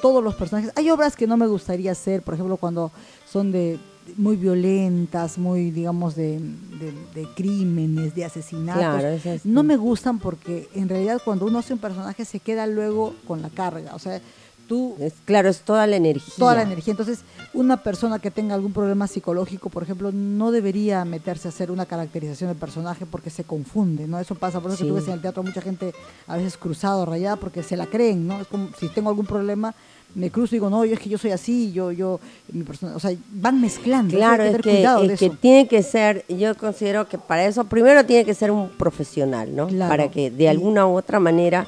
Todos 0.02 0.22
los 0.22 0.34
personajes. 0.34 0.72
Hay 0.76 0.90
obras 0.90 1.16
que 1.16 1.26
no 1.26 1.38
me 1.38 1.46
gustaría 1.46 1.92
hacer, 1.92 2.20
por 2.20 2.34
ejemplo, 2.34 2.58
cuando 2.58 2.92
son 3.26 3.50
de 3.50 3.78
muy 4.18 4.36
violentas, 4.36 5.38
muy, 5.38 5.70
digamos, 5.70 6.14
de, 6.16 6.38
de- 6.38 6.92
de 7.14 7.28
crímenes, 7.34 8.14
de 8.14 8.26
asesinatos. 8.26 8.82
Claro, 8.82 9.08
esas- 9.08 9.46
No 9.46 9.62
me 9.62 9.76
gustan 9.78 10.18
porque 10.18 10.68
en 10.74 10.88
realidad 10.90 11.18
cuando 11.24 11.46
uno 11.46 11.60
hace 11.60 11.72
un 11.72 11.78
personaje 11.78 12.26
se 12.26 12.40
queda 12.40 12.66
luego 12.66 13.14
con 13.26 13.40
la 13.40 13.48
carga. 13.48 13.94
O 13.94 13.98
sea, 13.98 14.20
tú 14.68 14.94
Es, 14.98 15.14
claro, 15.24 15.48
es 15.48 15.60
toda 15.60 15.86
la 15.86 15.96
energía. 15.96 16.34
toda 16.38 16.54
la 16.54 16.62
energía. 16.62 16.92
Entonces, 16.92 17.20
una 17.54 17.82
persona 17.82 18.18
que 18.18 18.30
tenga 18.30 18.54
algún 18.54 18.72
problema 18.72 19.06
psicológico, 19.06 19.68
por 19.70 19.82
ejemplo, 19.82 20.10
no 20.12 20.50
debería 20.52 21.04
meterse 21.04 21.48
a 21.48 21.50
hacer 21.50 21.70
una 21.70 21.86
caracterización 21.86 22.48
del 22.48 22.56
personaje 22.58 23.04
porque 23.06 23.30
se 23.30 23.44
confunde, 23.44 24.06
¿no? 24.06 24.18
Eso 24.18 24.34
pasa, 24.34 24.60
por 24.60 24.70
eso 24.70 24.78
Sí. 24.78 24.84
que 24.84 24.88
tú 24.90 24.94
ves 24.96 25.06
en 25.08 25.14
el 25.14 25.20
teatro 25.20 25.42
mucha 25.42 25.60
gente 25.60 25.92
a 26.26 26.36
veces 26.36 26.56
cruzado, 26.56 27.04
rayada, 27.06 27.36
porque 27.36 27.62
se 27.62 27.76
la 27.76 27.86
creen, 27.86 28.26
¿no? 28.26 28.40
Es 28.40 28.46
como 28.46 28.68
si 28.78 28.88
tengo 28.88 29.10
algún 29.10 29.26
problema, 29.26 29.74
me 30.14 30.30
cruzo 30.30 30.54
y 30.54 30.56
digo, 30.56 30.68
no, 30.68 30.84
yo 30.84 30.92
es 30.94 31.00
que 31.00 31.08
yo 31.08 31.16
soy 31.16 31.30
así, 31.30 31.72
yo, 31.72 31.90
yo, 31.90 32.20
mi 32.52 32.64
persona, 32.64 32.94
o 32.94 33.00
sea, 33.00 33.10
van 33.32 33.60
mezclando. 33.62 34.14
Claro, 34.14 34.42
hay 34.42 34.50
es 34.50 34.56
que 34.56 34.62
tener 34.62 34.74
que, 34.76 34.80
cuidado 34.82 35.02
es 35.04 35.18
que 35.18 35.26
eso. 35.26 35.36
tiene 35.40 35.68
que 35.68 35.82
ser, 35.82 36.24
yo 36.28 36.54
considero 36.54 37.08
que 37.08 37.16
para 37.16 37.46
eso, 37.46 37.64
primero 37.64 38.04
tiene 38.04 38.24
que 38.26 38.34
ser 38.34 38.50
un 38.50 38.68
profesional, 38.70 39.54
¿no? 39.56 39.68
Claro. 39.68 39.88
Para 39.90 40.10
que 40.10 40.30
de 40.30 40.48
alguna 40.50 40.86
u 40.86 40.96
otra 40.98 41.18
manera 41.18 41.66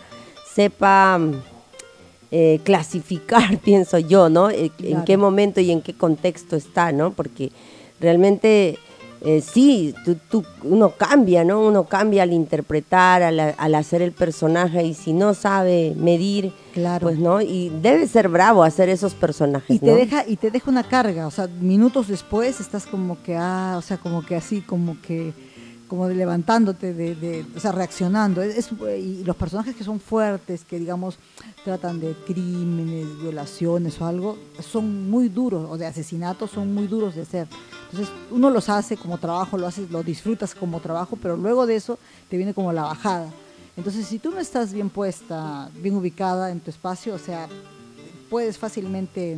sepa 0.54 1.18
eh, 2.36 2.58
clasificar, 2.64 3.58
pienso 3.64 3.96
yo, 3.98 4.28
¿no? 4.28 4.50
Eh, 4.50 4.72
En 4.80 5.04
qué 5.04 5.16
momento 5.16 5.60
y 5.60 5.70
en 5.70 5.80
qué 5.82 5.92
contexto 5.94 6.56
está, 6.56 6.90
¿no? 6.90 7.12
Porque 7.12 7.52
realmente 8.00 8.78
eh, 9.26 9.40
sí, 9.40 9.94
tú, 10.04 10.16
tú- 10.30 10.44
uno 10.64 10.90
cambia, 10.98 11.44
¿no? 11.44 11.60
Uno 11.60 11.84
cambia 11.84 12.24
al 12.24 12.32
interpretar, 12.32 13.22
al, 13.22 13.38
al 13.56 13.74
hacer 13.74 14.02
el 14.02 14.12
personaje 14.12 14.82
y 14.84 14.92
si 14.94 15.12
no 15.14 15.32
sabe 15.32 15.94
medir, 15.96 16.52
Claro. 16.74 17.06
pues, 17.06 17.18
¿no? 17.18 17.40
Y 17.40 17.70
debe 17.80 18.06
ser 18.08 18.28
bravo 18.28 18.64
hacer 18.64 18.88
esos 18.88 19.14
personajes, 19.14 19.76
y 19.76 19.78
te 19.78 19.86
¿no? 19.86 19.94
deja 19.96 20.24
y 20.26 20.36
te 20.36 20.50
deja 20.50 20.68
una 20.70 20.82
carga 20.82 21.26
o 21.28 21.30
sea 21.30 21.46
minutos 21.60 22.08
después 22.08 22.58
estás 22.60 22.84
como 22.84 23.16
que 23.22 23.36
ah 23.38 23.76
o 23.78 23.82
sea 23.82 23.96
como 23.96 24.26
que 24.26 24.34
así 24.34 24.60
como 24.60 24.96
que 25.00 25.32
como 25.88 26.08
de 26.08 26.14
levantándote 26.14 26.94
de, 26.94 27.14
de- 27.14 27.44
o 27.56 27.60
sea 27.60 27.72
reaccionando. 27.72 28.42
Es- 28.42 28.70
y 28.98 29.22
los 29.24 29.36
personajes 29.36 29.76
que 29.76 29.84
son 29.84 30.00
fuertes 30.00 30.64
que 30.64 30.78
digamos 30.78 31.18
tratan 31.64 32.00
de 32.00 32.14
crímenes 32.26 33.06
violaciones 33.20 34.00
o 34.00 34.06
algo 34.06 34.38
son 34.62 35.08
muy 35.10 35.28
duros 35.28 35.66
o 35.70 35.76
de 35.78 35.86
asesinatos 35.86 36.50
son 36.50 36.72
muy 36.74 36.86
duros 36.86 37.14
de 37.14 37.22
hacer. 37.22 37.46
Entonces 37.90 38.12
uno 38.30 38.50
los 38.50 38.68
hace 38.68 38.96
como 38.96 39.18
trabajo 39.18 39.56
lo 39.58 39.66
haces 39.66 39.90
lo 39.90 40.02
disfrutas 40.02 40.54
como 40.54 40.80
trabajo 40.80 41.16
pero 41.20 41.36
luego 41.36 41.66
de 41.66 41.76
eso 41.76 41.98
te 42.28 42.36
viene 42.36 42.54
como 42.54 42.72
la 42.72 42.82
bajada. 42.82 43.30
Entonces 43.76 44.06
si 44.06 44.18
tú 44.18 44.30
no 44.30 44.38
estás 44.40 44.72
bien 44.72 44.90
puesta 44.90 45.70
bien 45.80 45.94
ubicada 45.96 46.50
en 46.50 46.60
tu 46.60 46.70
espacio 46.70 47.14
o 47.14 47.18
sea 47.18 47.48
puedes 48.30 48.58
fácilmente 48.58 49.36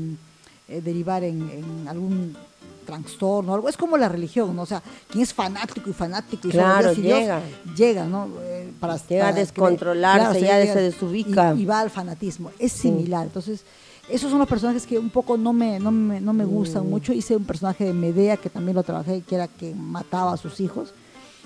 eh, 0.68 0.80
derivar 0.80 1.22
en 1.24 1.86
algún 1.88 2.36
trastorno, 2.86 3.52
algo. 3.54 3.68
Es 3.68 3.76
como 3.76 3.98
la 3.98 4.08
religión, 4.08 4.56
¿no? 4.56 4.62
O 4.62 4.66
sea, 4.66 4.82
quien 5.10 5.22
es 5.22 5.34
fanático 5.34 5.90
y 5.90 5.92
fanático 5.92 6.48
y 6.48 6.50
Claro, 6.52 6.94
Dios 6.94 6.98
y 6.98 7.02
Dios, 7.02 7.18
llega. 7.20 7.40
llega, 7.76 8.04
¿no? 8.06 8.28
Eh, 8.42 8.72
para, 8.80 8.96
Llega 8.96 9.24
a 9.24 9.30
para 9.30 9.40
descontrolarse, 9.40 10.38
creer. 10.38 10.44
ya 10.46 10.58
llega- 10.60 10.72
se 10.74 10.80
desubica. 10.80 11.54
Y, 11.54 11.62
y 11.62 11.64
va 11.66 11.80
al 11.80 11.90
fanatismo. 11.90 12.50
Es 12.58 12.72
similar. 12.72 13.26
Entonces, 13.26 13.62
esos 14.08 14.30
son 14.30 14.38
los 14.38 14.48
personajes 14.48 14.86
que 14.86 14.98
un 14.98 15.10
poco 15.10 15.36
no 15.36 15.52
me, 15.52 15.78
no 15.80 15.90
me, 15.90 16.20
no 16.20 16.32
me 16.32 16.44
gustan 16.44 16.86
Mm. 16.86 16.90
mucho. 16.90 17.12
Hice 17.12 17.36
un 17.36 17.44
personaje 17.44 17.84
de 17.84 17.92
Medea 17.92 18.36
que 18.36 18.48
también 18.48 18.76
lo 18.76 18.82
trabajé, 18.82 19.20
que 19.22 19.34
era 19.34 19.48
que 19.48 19.74
mataba 19.74 20.32
a 20.32 20.36
sus 20.36 20.60
hijos. 20.60 20.94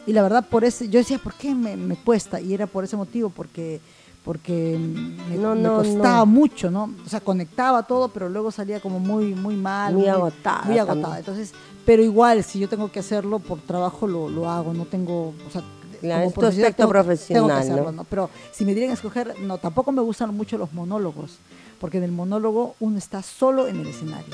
Y 0.06 0.12
la 0.12 0.22
verdad, 0.22 0.46
por 0.48 0.64
ese, 0.64 0.88
yo 0.88 0.98
decía, 0.98 1.18
¿por 1.18 1.34
qué 1.34 1.54
me, 1.54 1.76
me 1.76 1.96
cuesta? 1.96 2.40
Y 2.40 2.54
era 2.54 2.66
por 2.66 2.84
ese 2.84 2.96
motivo, 2.96 3.30
porque 3.30 3.80
porque 4.30 4.78
me, 4.78 5.34
No, 5.38 5.56
me 5.56 5.62
no, 5.62 5.74
costaba 5.78 6.18
no. 6.20 6.26
mucho, 6.26 6.70
¿no? 6.70 6.94
O 7.04 7.08
sea, 7.08 7.18
conectaba 7.20 7.82
todo, 7.82 8.10
pero 8.10 8.28
luego 8.28 8.52
salía 8.52 8.78
como 8.78 9.00
muy, 9.00 9.34
muy 9.34 9.56
mal. 9.56 9.92
Muy 9.92 10.06
agotada 10.06 10.62
Muy 10.66 10.78
agotada. 10.78 11.00
también. 11.02 11.18
Entonces, 11.18 11.52
pero 11.84 12.00
igual, 12.00 12.44
si 12.44 12.60
yo 12.60 12.68
tengo 12.68 12.92
que 12.92 13.00
hacerlo 13.00 13.40
por 13.40 13.60
trabajo, 13.60 14.06
lo, 14.06 14.28
lo 14.28 14.48
hago. 14.48 14.72
No 14.72 14.84
tengo, 14.84 15.30
o 15.48 15.50
sea, 15.50 15.62
Claro, 16.00 16.28
tu 16.28 16.34
profesional 16.34 16.70
aspecto 16.70 16.76
tengo 16.76 16.88
que- 16.92 16.92
profesional, 16.92 17.42
tengo 17.42 17.48
que 17.48 17.60
hacerlo, 17.60 17.90
¿no? 17.90 17.92
¿no? 17.92 18.04
Pero 18.04 18.30
si 18.52 18.64
me 18.64 18.72
dieran 18.72 18.92
a 18.92 18.94
escoger, 18.94 19.34
no, 19.40 19.58
tampoco 19.58 19.90
me 19.90 20.00
gustan 20.00 20.32
mucho 20.36 20.56
los 20.58 20.72
monólogos, 20.72 21.38
porque 21.80 21.98
en 21.98 22.04
el 22.04 22.12
monólogo 22.12 22.76
uno 22.78 22.98
está 22.98 23.24
solo 23.24 23.66
en 23.66 23.80
el 23.80 23.88
escenario. 23.88 24.32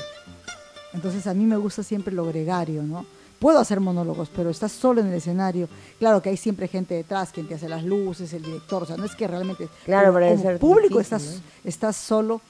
Entonces 0.93 1.25
a 1.25 1.33
mí 1.33 1.43
me 1.45 1.57
gusta 1.57 1.81
siempre 1.81 2.13
lo 2.13 2.23
gregario, 2.25 2.83
¿no? 2.83 3.03
Puedo 3.39 3.59
hacer 3.59 3.79
monólogos, 3.79 4.29
pero 4.35 4.49
estás 4.49 4.71
solo 4.71 5.01
en 5.01 5.07
el 5.07 5.13
escenario. 5.13 5.69
Claro 5.99 6.21
que 6.21 6.29
hay 6.29 6.37
siempre 6.37 6.67
gente 6.67 6.95
detrás, 6.95 7.31
quien 7.31 7.47
te 7.47 7.55
hace 7.55 7.69
las 7.69 7.83
luces, 7.83 8.33
el 8.33 8.43
director, 8.43 8.83
o 8.83 8.85
sea, 8.85 8.97
no 8.97 9.05
es 9.05 9.15
que 9.15 9.27
realmente... 9.27 9.69
Claro, 9.85 10.11
debe 10.13 10.29
como 10.31 10.41
ser 10.41 10.59
público 10.59 10.97
difícil, 10.97 11.17
estás, 11.17 11.41
estás 11.63 11.95
solo. 11.95 12.41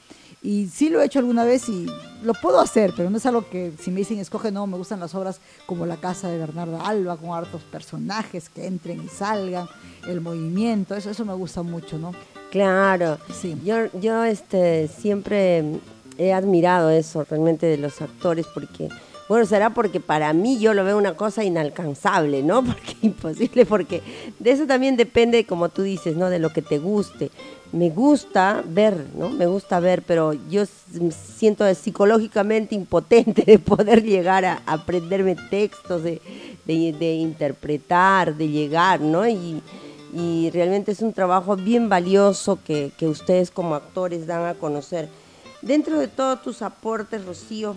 Y 0.42 0.68
sí 0.68 0.90
lo 0.90 1.02
he 1.02 1.06
hecho 1.06 1.20
alguna 1.20 1.44
vez 1.44 1.68
y 1.68 1.88
lo 2.22 2.34
puedo 2.36 2.60
hacer, 2.60 2.94
pero 2.96 3.10
no 3.10 3.18
es 3.18 3.26
algo 3.26 3.50
que 3.50 3.74
si 3.80 3.92
me 3.92 3.98
dicen 3.98 4.20
escoge, 4.20 4.52
no, 4.52 4.68
me 4.68 4.78
gustan 4.78 5.00
las 5.00 5.16
obras 5.16 5.42
como 5.66 5.86
La 5.86 5.98
Casa 5.98 6.30
de 6.30 6.38
Bernarda 6.38 6.88
Alba, 6.88 7.18
con 7.18 7.32
hartos 7.32 7.64
personajes 7.64 8.50
que 8.50 8.68
entren 8.68 9.04
y 9.04 9.08
salgan, 9.10 9.68
el 10.08 10.22
movimiento, 10.22 10.96
eso, 10.96 11.10
eso 11.10 11.26
me 11.26 11.34
gusta 11.34 11.64
mucho, 11.64 11.98
¿no? 11.98 12.14
Claro. 12.52 13.18
Sí. 13.42 13.60
Yo, 13.66 13.88
yo 14.00 14.24
este, 14.24 14.88
siempre 14.88 15.80
he 16.18 16.34
admirado 16.34 16.90
eso 16.90 17.24
realmente 17.24 17.66
de 17.66 17.78
los 17.78 18.02
actores 18.02 18.46
porque, 18.54 18.90
bueno, 19.28 19.46
será 19.46 19.72
porque 19.72 20.00
para 20.00 20.32
mí 20.32 20.58
yo 20.58 20.74
lo 20.74 20.86
veo 20.86 20.98
una 20.98 21.16
cosa 21.16 21.44
inalcanzable, 21.44 22.44
¿no? 22.44 22.64
Porque 22.66 22.96
imposible, 23.02 23.66
porque 23.66 24.02
de 24.40 24.52
eso 24.52 24.66
también 24.66 24.96
depende, 24.96 25.46
como 25.46 25.70
tú 25.70 25.82
dices, 25.82 26.16
¿no? 26.16 26.30
De 26.30 26.40
lo 26.40 26.52
que 26.52 26.62
te 26.62 26.78
guste. 26.78 27.30
Me 27.74 27.90
gusta 27.90 28.64
ver, 28.66 29.08
¿no? 29.16 29.30
Me 29.30 29.46
gusta 29.46 29.80
ver, 29.82 30.02
pero 30.02 30.34
yo 30.50 30.64
siento 31.38 31.74
psicológicamente 31.76 32.76
impotente 32.76 33.44
de 33.46 33.60
poder 33.60 34.04
llegar 34.04 34.46
a 34.46 34.62
aprenderme 34.66 35.36
textos, 35.50 36.04
de, 36.04 36.22
interpretar, 36.66 38.36
de 38.36 38.48
llegar, 38.48 39.02
¿no? 39.02 39.28
Y, 39.28 39.62
y 40.14 40.50
realmente 40.52 40.94
es 40.94 41.02
un 41.02 41.12
trabajo 41.12 41.58
bien 41.58 41.90
valioso 41.90 42.60
que, 42.64 42.92
que 42.98 43.08
ustedes 43.08 43.52
como 43.52 43.76
actores 43.76 44.26
dan 44.26 44.46
a 44.46 44.54
conocer. 44.54 45.10
Dentro 45.62 46.00
de 46.00 46.08
todos 46.08 46.42
tus 46.42 46.62
aportes, 46.62 47.26
Rocío, 47.26 47.76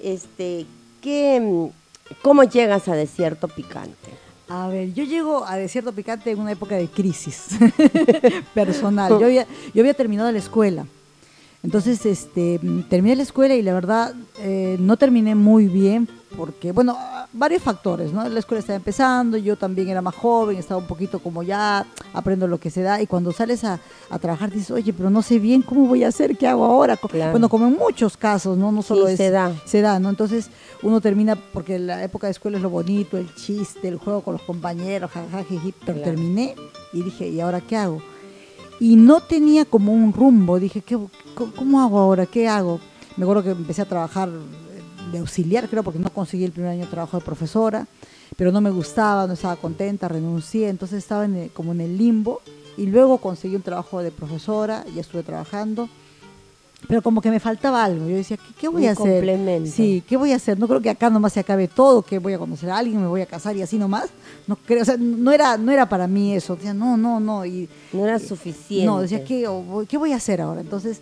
este, 0.00 0.66
¿qué, 1.02 1.68
¿cómo 2.22 2.44
llegas 2.44 2.88
a 2.88 2.94
Desierto 2.94 3.48
Picante? 3.48 4.10
A 4.48 4.68
ver, 4.68 4.94
yo 4.94 5.04
llego 5.04 5.44
a 5.44 5.56
Desierto 5.56 5.92
Picante 5.92 6.30
en 6.30 6.40
una 6.40 6.52
época 6.52 6.76
de 6.76 6.88
crisis 6.88 7.48
personal. 8.54 9.10
Yo 9.18 9.26
había, 9.26 9.46
yo 9.74 9.82
había 9.82 9.94
terminado 9.94 10.32
la 10.32 10.38
escuela. 10.38 10.86
Entonces, 11.62 12.04
este, 12.06 12.58
terminé 12.88 13.16
la 13.16 13.22
escuela 13.22 13.54
y 13.54 13.62
la 13.62 13.72
verdad 13.72 14.14
eh, 14.40 14.76
no 14.80 14.96
terminé 14.96 15.34
muy 15.36 15.66
bien 15.66 16.08
porque, 16.36 16.72
bueno, 16.72 16.96
varios 17.32 17.62
factores, 17.62 18.12
¿no? 18.12 18.28
La 18.28 18.40
escuela 18.40 18.60
estaba 18.60 18.76
empezando, 18.76 19.36
yo 19.36 19.56
también 19.56 19.88
era 19.88 20.02
más 20.02 20.14
joven, 20.14 20.56
estaba 20.56 20.80
un 20.80 20.86
poquito 20.86 21.20
como 21.20 21.42
ya 21.42 21.86
aprendo 22.12 22.48
lo 22.48 22.58
que 22.58 22.70
se 22.70 22.82
da 22.82 23.00
y 23.00 23.06
cuando 23.06 23.32
sales 23.32 23.62
a, 23.64 23.78
trabajar 24.20 24.50
dices, 24.50 24.70
oye, 24.72 24.92
pero 24.92 25.10
no 25.10 25.22
sé 25.22 25.38
bien 25.38 25.62
cómo 25.62 25.86
voy 25.86 26.02
a 26.04 26.08
hacer, 26.08 26.36
qué 26.36 26.48
hago 26.48 26.64
ahora. 26.64 26.98
Bueno, 27.30 27.48
como 27.48 27.66
en 27.66 27.74
muchos 27.74 28.16
casos, 28.16 28.58
¿no? 28.58 28.72
No 28.72 28.82
solo 28.82 29.06
es... 29.06 29.16
Se 29.16 29.30
da. 29.30 29.52
Se 29.64 29.82
da, 29.82 30.00
¿no? 30.00 30.10
Entonces 30.10 30.50
uno 30.82 31.00
termina, 31.00 31.36
porque 31.36 31.78
la 31.78 32.02
época 32.02 32.26
de 32.26 32.32
escuela 32.32 32.56
es 32.56 32.62
lo 32.62 32.70
bonito, 32.70 33.16
el 33.16 33.32
chiste, 33.34 33.86
el 33.86 33.98
juego 33.98 34.22
con 34.22 34.32
los 34.34 34.42
compañeros, 34.42 35.10
jajajiji, 35.12 35.74
pero 35.86 36.00
terminé 36.00 36.56
y 36.92 37.02
dije, 37.02 37.28
¿y 37.28 37.40
ahora 37.40 37.60
qué 37.60 37.76
hago? 37.76 38.02
Y 38.82 38.96
no 38.96 39.20
tenía 39.20 39.64
como 39.64 39.92
un 39.92 40.12
rumbo. 40.12 40.58
Dije, 40.58 40.80
¿qué, 40.80 40.98
¿cómo 41.56 41.80
hago 41.80 42.00
ahora? 42.00 42.26
¿Qué 42.26 42.48
hago? 42.48 42.80
Me 43.16 43.22
acuerdo 43.22 43.44
que 43.44 43.50
empecé 43.50 43.82
a 43.82 43.84
trabajar 43.84 44.28
de 45.12 45.18
auxiliar, 45.18 45.68
creo, 45.68 45.84
porque 45.84 46.00
no 46.00 46.12
conseguí 46.12 46.42
el 46.42 46.50
primer 46.50 46.72
año 46.72 46.80
de 46.86 46.90
trabajo 46.90 47.16
de 47.16 47.24
profesora, 47.24 47.86
pero 48.36 48.50
no 48.50 48.60
me 48.60 48.70
gustaba, 48.70 49.28
no 49.28 49.34
estaba 49.34 49.54
contenta, 49.54 50.08
renuncié, 50.08 50.68
entonces 50.68 50.98
estaba 50.98 51.28
como 51.54 51.70
en 51.70 51.80
el 51.80 51.96
limbo 51.96 52.40
y 52.76 52.86
luego 52.86 53.18
conseguí 53.18 53.54
un 53.54 53.62
trabajo 53.62 54.02
de 54.02 54.10
profesora, 54.10 54.84
y 54.92 54.98
estuve 54.98 55.22
trabajando 55.22 55.88
pero 56.88 57.02
como 57.02 57.20
que 57.20 57.30
me 57.30 57.40
faltaba 57.40 57.84
algo. 57.84 58.08
Yo 58.08 58.16
decía, 58.16 58.38
¿qué, 58.58 58.68
voy 58.68 58.86
a 58.86 58.92
hacer? 58.92 59.16
Complemento. 59.16 59.70
Sí, 59.70 60.02
¿qué 60.06 60.16
voy 60.16 60.32
a 60.32 60.36
hacer? 60.36 60.58
No 60.58 60.68
creo 60.68 60.80
que 60.80 60.90
acá 60.90 61.10
nomás 61.10 61.32
se 61.32 61.40
acabe 61.40 61.68
todo, 61.68 62.02
que 62.02 62.18
voy 62.18 62.32
a 62.32 62.38
conocer 62.38 62.70
a 62.70 62.78
alguien, 62.78 63.00
me 63.00 63.06
voy 63.06 63.20
a 63.20 63.26
casar 63.26 63.56
y 63.56 63.62
así 63.62 63.78
nomás. 63.78 64.10
No 64.46 64.56
creo, 64.56 64.82
o 64.82 64.84
sea, 64.84 64.96
no 64.98 65.32
era, 65.32 65.56
no 65.56 65.72
era 65.72 65.88
para 65.88 66.06
mí 66.06 66.34
eso. 66.34 66.56
Decía, 66.56 66.74
no, 66.74 66.96
no, 66.96 67.20
no. 67.20 67.46
Y, 67.46 67.68
no 67.92 68.04
era 68.04 68.18
suficiente. 68.18 68.86
No, 68.86 69.00
decía, 69.00 69.24
¿qué, 69.24 69.48
¿qué 69.88 69.96
voy 69.96 70.12
a 70.12 70.16
hacer 70.16 70.40
ahora? 70.40 70.60
Entonces, 70.60 71.00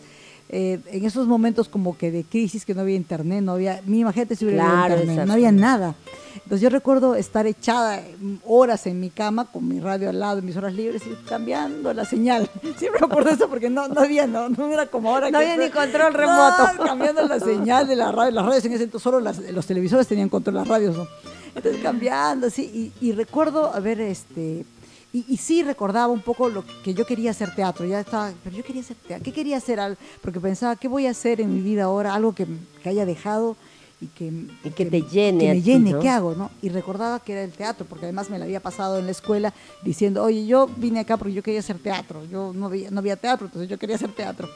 eh, 0.52 0.80
en 0.86 1.04
esos 1.04 1.28
momentos 1.28 1.68
como 1.68 1.96
que 1.96 2.10
de 2.10 2.24
crisis, 2.24 2.64
que 2.64 2.74
no 2.74 2.80
había 2.80 2.96
internet, 2.96 3.40
no 3.40 3.52
había, 3.52 3.80
mi 3.86 4.04
gente 4.12 4.34
si 4.34 4.44
hubiera 4.44 4.88
internet, 4.88 5.24
no 5.24 5.32
había 5.32 5.52
nada. 5.52 5.94
Entonces 6.34 6.60
yo 6.60 6.70
recuerdo 6.70 7.14
estar 7.14 7.46
echada 7.46 8.02
horas 8.44 8.88
en 8.88 8.98
mi 8.98 9.10
cama 9.10 9.44
con 9.44 9.68
mi 9.68 9.78
radio 9.78 10.08
al 10.08 10.18
lado, 10.18 10.42
mis 10.42 10.56
horas 10.56 10.74
libres 10.74 11.02
y 11.06 11.14
cambiando 11.28 11.94
la 11.94 12.04
señal. 12.04 12.50
Siempre 12.76 13.00
me 13.00 13.06
acuerdo 13.06 13.30
eso 13.30 13.48
porque 13.48 13.70
no, 13.70 13.86
no 13.86 14.00
había, 14.00 14.26
no, 14.26 14.48
no 14.48 14.72
era 14.72 14.86
como 14.86 15.10
ahora. 15.10 15.30
No 15.30 15.38
había 15.38 15.56
ni 15.56 15.70
control 15.70 16.14
remoto. 16.14 16.66
cambiando 16.84 17.28
la 17.28 17.38
señal 17.38 17.86
de 17.86 17.94
la 17.94 18.10
radio, 18.10 18.32
las 18.32 18.46
radios 18.46 18.64
en 18.64 18.72
ese 18.72 18.84
entonces 18.84 19.04
solo 19.04 19.20
los 19.20 19.66
televisores 19.66 20.08
tenían 20.08 20.28
control 20.28 20.54
de 20.54 20.60
las 20.62 20.68
radios, 20.68 20.96
¿no? 20.96 21.06
Entonces 21.54 21.80
cambiando 21.80 22.48
así 22.48 22.92
y, 23.00 23.06
y 23.06 23.12
recuerdo 23.12 23.72
haber 23.72 24.00
este 24.00 24.64
y, 25.12 25.36
sí 25.38 25.62
recordaba 25.62 26.08
un 26.08 26.20
poco 26.20 26.48
lo 26.48 26.64
que 26.84 26.94
yo 26.94 27.04
quería 27.04 27.32
hacer 27.32 27.52
teatro, 27.54 27.84
ya 27.84 28.00
estaba, 28.00 28.32
pero 28.44 28.56
yo 28.56 28.62
quería 28.62 28.82
hacer 28.82 28.96
teatro, 28.96 29.24
¿qué 29.24 29.32
quería 29.32 29.56
hacer? 29.56 29.80
Porque 30.20 30.38
pensaba, 30.38 30.76
¿qué 30.76 30.86
voy 30.86 31.06
a 31.06 31.10
hacer 31.10 31.40
en 31.40 31.52
mi 31.52 31.60
vida 31.60 31.84
ahora? 31.84 32.14
Algo 32.14 32.32
que, 32.32 32.46
haya 32.84 33.04
dejado 33.04 33.56
y 34.00 34.06
que, 34.06 34.46
que, 34.70 34.86
te 34.86 35.02
llene. 35.02 35.46
Que 35.46 35.54
me 35.54 35.62
llene, 35.62 35.98
¿qué 36.00 36.08
hago? 36.08 36.34
¿no? 36.36 36.50
Y 36.62 36.68
recordaba 36.68 37.18
que 37.18 37.32
era 37.32 37.42
el 37.42 37.50
teatro, 37.50 37.86
porque 37.88 38.06
además 38.06 38.30
me 38.30 38.38
lo 38.38 38.44
había 38.44 38.60
pasado 38.60 38.98
en 38.98 39.06
la 39.06 39.10
escuela 39.10 39.52
diciendo, 39.82 40.22
oye, 40.22 40.46
yo 40.46 40.68
vine 40.76 41.00
acá 41.00 41.16
porque 41.16 41.34
yo 41.34 41.42
quería 41.42 41.60
hacer 41.60 41.78
teatro, 41.78 42.24
yo 42.26 42.52
no 42.54 42.66
había, 42.66 42.90
no 42.92 43.00
había 43.00 43.16
teatro, 43.16 43.46
entonces 43.46 43.68
yo 43.68 43.78
quería 43.78 43.96
hacer 43.96 44.12
teatro. 44.12 44.48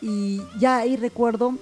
Y 0.00 0.40
ya 0.58 0.78
ahí 0.78 0.96
recuerdo 0.96 1.54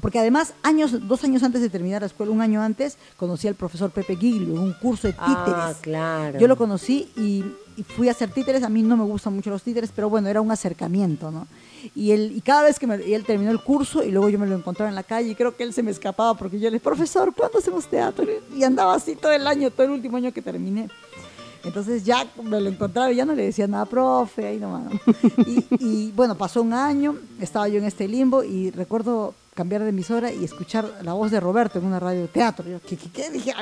porque 0.00 0.18
además, 0.18 0.54
años, 0.62 1.08
dos 1.08 1.24
años 1.24 1.42
antes 1.42 1.60
de 1.62 1.70
terminar 1.70 2.02
la 2.02 2.06
escuela, 2.06 2.32
un 2.32 2.40
año 2.40 2.60
antes, 2.60 2.98
conocí 3.16 3.48
al 3.48 3.54
profesor 3.54 3.90
Pepe 3.90 4.18
en 4.20 4.58
un 4.58 4.72
curso 4.74 5.08
de 5.08 5.14
ah, 5.18 5.26
títeres. 5.26 5.64
Ah, 5.64 5.74
claro. 5.80 6.38
Yo 6.38 6.48
lo 6.48 6.56
conocí 6.56 7.10
y, 7.16 7.44
fui 7.96 8.08
a 8.08 8.10
hacer 8.10 8.30
títeres. 8.30 8.62
A 8.64 8.68
mí 8.68 8.82
no 8.82 8.96
me 8.96 9.04
gustan 9.04 9.34
mucho 9.34 9.50
los 9.50 9.62
títeres, 9.62 9.90
pero 9.94 10.10
bueno, 10.10 10.28
era 10.28 10.40
un 10.40 10.50
acercamiento, 10.50 11.30
¿no? 11.30 11.46
Y, 11.94 12.10
él, 12.10 12.32
y 12.36 12.40
cada 12.40 12.62
vez 12.62 12.78
que 12.78 12.86
él 12.86 13.24
terminó 13.24 13.50
el 13.50 13.60
curso 13.60 14.04
y 14.04 14.10
luego 14.10 14.28
yo 14.28 14.38
me 14.38 14.46
lo 14.46 14.56
encontraba 14.56 14.88
en 14.88 14.94
la 14.94 15.02
calle 15.02 15.30
y 15.30 15.34
creo 15.34 15.56
que 15.56 15.62
él 15.62 15.72
se 15.72 15.82
me 15.82 15.90
escapaba 15.90 16.34
porque 16.34 16.58
yo 16.58 16.64
le 16.64 16.72
dije, 16.76 16.84
profesor, 16.84 17.34
¿cuándo 17.34 17.58
hacemos 17.58 17.86
teatro? 17.86 18.26
Y 18.54 18.62
andaba 18.62 18.94
así 18.94 19.16
todo 19.16 19.32
el 19.32 19.46
año, 19.46 19.70
todo 19.70 19.86
el 19.86 19.92
último 19.92 20.16
año 20.16 20.32
que 20.32 20.42
terminé. 20.42 20.88
Entonces 21.64 22.04
ya 22.04 22.26
me 22.42 22.60
lo 22.60 22.68
encontraba 22.68 23.10
y 23.12 23.16
ya 23.16 23.24
no 23.24 23.34
le 23.34 23.44
decía 23.44 23.66
nada, 23.66 23.86
profe, 23.86 24.46
ahí 24.48 24.58
nomás. 24.58 24.92
Y, 25.46 25.64
y 25.80 26.12
bueno, 26.12 26.36
pasó 26.36 26.60
un 26.60 26.72
año, 26.72 27.16
estaba 27.40 27.68
yo 27.68 27.78
en 27.78 27.84
este 27.84 28.06
limbo 28.06 28.44
y 28.44 28.70
recuerdo 28.70 29.34
cambiar 29.54 29.82
de 29.82 29.90
emisora 29.90 30.32
y 30.32 30.44
escuchar 30.44 30.90
la 31.02 31.12
voz 31.12 31.30
de 31.30 31.40
Roberto 31.40 31.78
en 31.78 31.84
una 31.84 32.00
radio 32.00 32.26
teatro. 32.28 32.68
Yo, 32.68 32.80
¿qué, 32.80 32.96
qué, 32.96 33.10
qué? 33.10 33.30
Dije, 33.30 33.52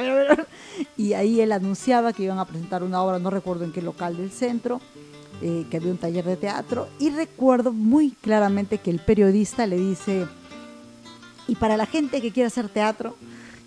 Y 0.96 1.14
ahí 1.14 1.40
él 1.40 1.53
anunciaba 1.53 2.12
que 2.12 2.22
iban 2.22 2.38
a 2.38 2.44
presentar 2.44 2.83
una 2.83 3.03
obra, 3.03 3.18
no 3.18 3.31
recuerdo 3.31 3.64
en 3.64 3.72
qué 3.72 3.83
local 3.83 4.16
del 4.16 4.31
centro, 4.31 4.81
eh, 5.42 5.66
que 5.70 5.79
había 5.79 5.90
un 5.90 5.98
taller 5.98 6.24
de 6.24 6.37
teatro. 6.37 6.88
Y 6.98 7.11
recuerdo 7.11 7.72
muy 7.72 8.12
claramente 8.12 8.79
que 8.79 8.90
el 8.90 9.00
periodista 9.00 9.66
le 9.66 9.76
dice, 9.76 10.26
y 11.48 11.57
para 11.57 11.76
la 11.76 11.87
gente 11.87 12.20
que 12.20 12.31
quiere 12.31 12.46
hacer 12.46 12.68
teatro, 12.68 13.16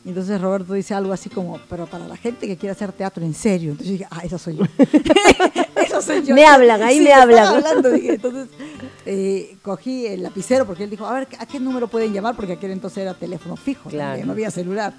y 0.06 0.10
entonces 0.10 0.40
Roberto 0.42 0.74
dice 0.74 0.94
algo 0.94 1.14
así 1.14 1.30
como, 1.30 1.60
pero 1.70 1.86
para 1.88 2.06
la 2.06 2.18
gente 2.18 2.46
que 2.46 2.58
quiere 2.58 2.72
hacer 2.72 2.92
teatro 2.92 3.24
en 3.24 3.34
serio. 3.34 3.72
Entonces 3.72 3.88
yo 3.88 3.94
dije, 3.94 4.08
ah, 4.12 4.22
esa 4.24 4.38
soy 4.38 4.58
yo. 4.58 4.66
Eso 5.82 6.02
soy 6.02 6.24
yo. 6.24 6.36
Me 6.36 6.46
hablan, 6.46 6.82
ahí 6.82 7.00
me 7.00 7.14
hablan. 7.14 7.56
Hablando, 7.56 7.90
Entonces 7.90 8.50
eh, 9.06 9.56
cogí 9.62 10.06
el 10.06 10.24
lapicero 10.24 10.66
porque 10.66 10.84
él 10.84 10.90
dijo, 10.90 11.06
a 11.06 11.14
ver, 11.14 11.28
¿a 11.40 11.46
qué 11.46 11.58
número 11.58 11.88
pueden 11.88 12.12
llamar? 12.12 12.36
Porque 12.36 12.54
aquel 12.54 12.72
entonces 12.72 13.00
era 13.00 13.14
teléfono 13.14 13.56
fijo, 13.56 13.90
no 13.92 14.32
había 14.32 14.52
celular. 14.52 14.94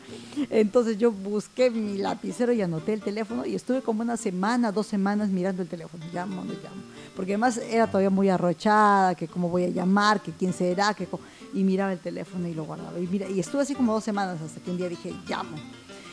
Entonces 0.49 0.97
yo 0.97 1.13
busqué 1.13 1.71
mi 1.71 1.99
lapicero 1.99 2.53
y 2.53 2.63
anoté 2.63 2.95
el 2.95 3.03
teléfono 3.03 3.45
y 3.45 3.55
estuve 3.55 3.83
como 3.83 4.01
una 4.01 4.17
semana, 4.17 4.73
dos 4.73 4.87
semanas 4.87 5.29
mirando 5.29 5.61
el 5.61 5.69
teléfono. 5.69 6.03
Llamo, 6.15 6.45
no 6.45 6.53
llamo. 6.53 6.83
Porque 7.15 7.33
además 7.33 7.59
era 7.59 7.87
todavía 7.87 8.11
muy 8.11 8.31
arrochada, 8.31 9.15
que 9.15 9.29
cómo 9.29 9.51
voy 9.51 9.65
a 9.65 9.69
llamar, 9.69 10.23
que 10.23 10.33
quién 10.33 10.53
será, 10.53 10.95
que 10.95 11.07
y 11.55 11.65
miraba 11.65 11.93
el 11.93 12.01
teléfono 12.01 12.49
y 12.49 12.55
lo 12.55 12.65
guardaba. 12.65 12.99
Y, 12.99 13.07
mira, 13.07 13.29
y 13.29 13.41
estuve 13.41 13.63
así 13.63 13.75
como 13.75 13.93
dos 13.93 14.05
semanas 14.05 14.41
hasta 14.43 14.61
que 14.61 14.71
un 14.71 14.77
día 14.77 14.89
dije, 14.89 15.15
llamo. 15.29 15.57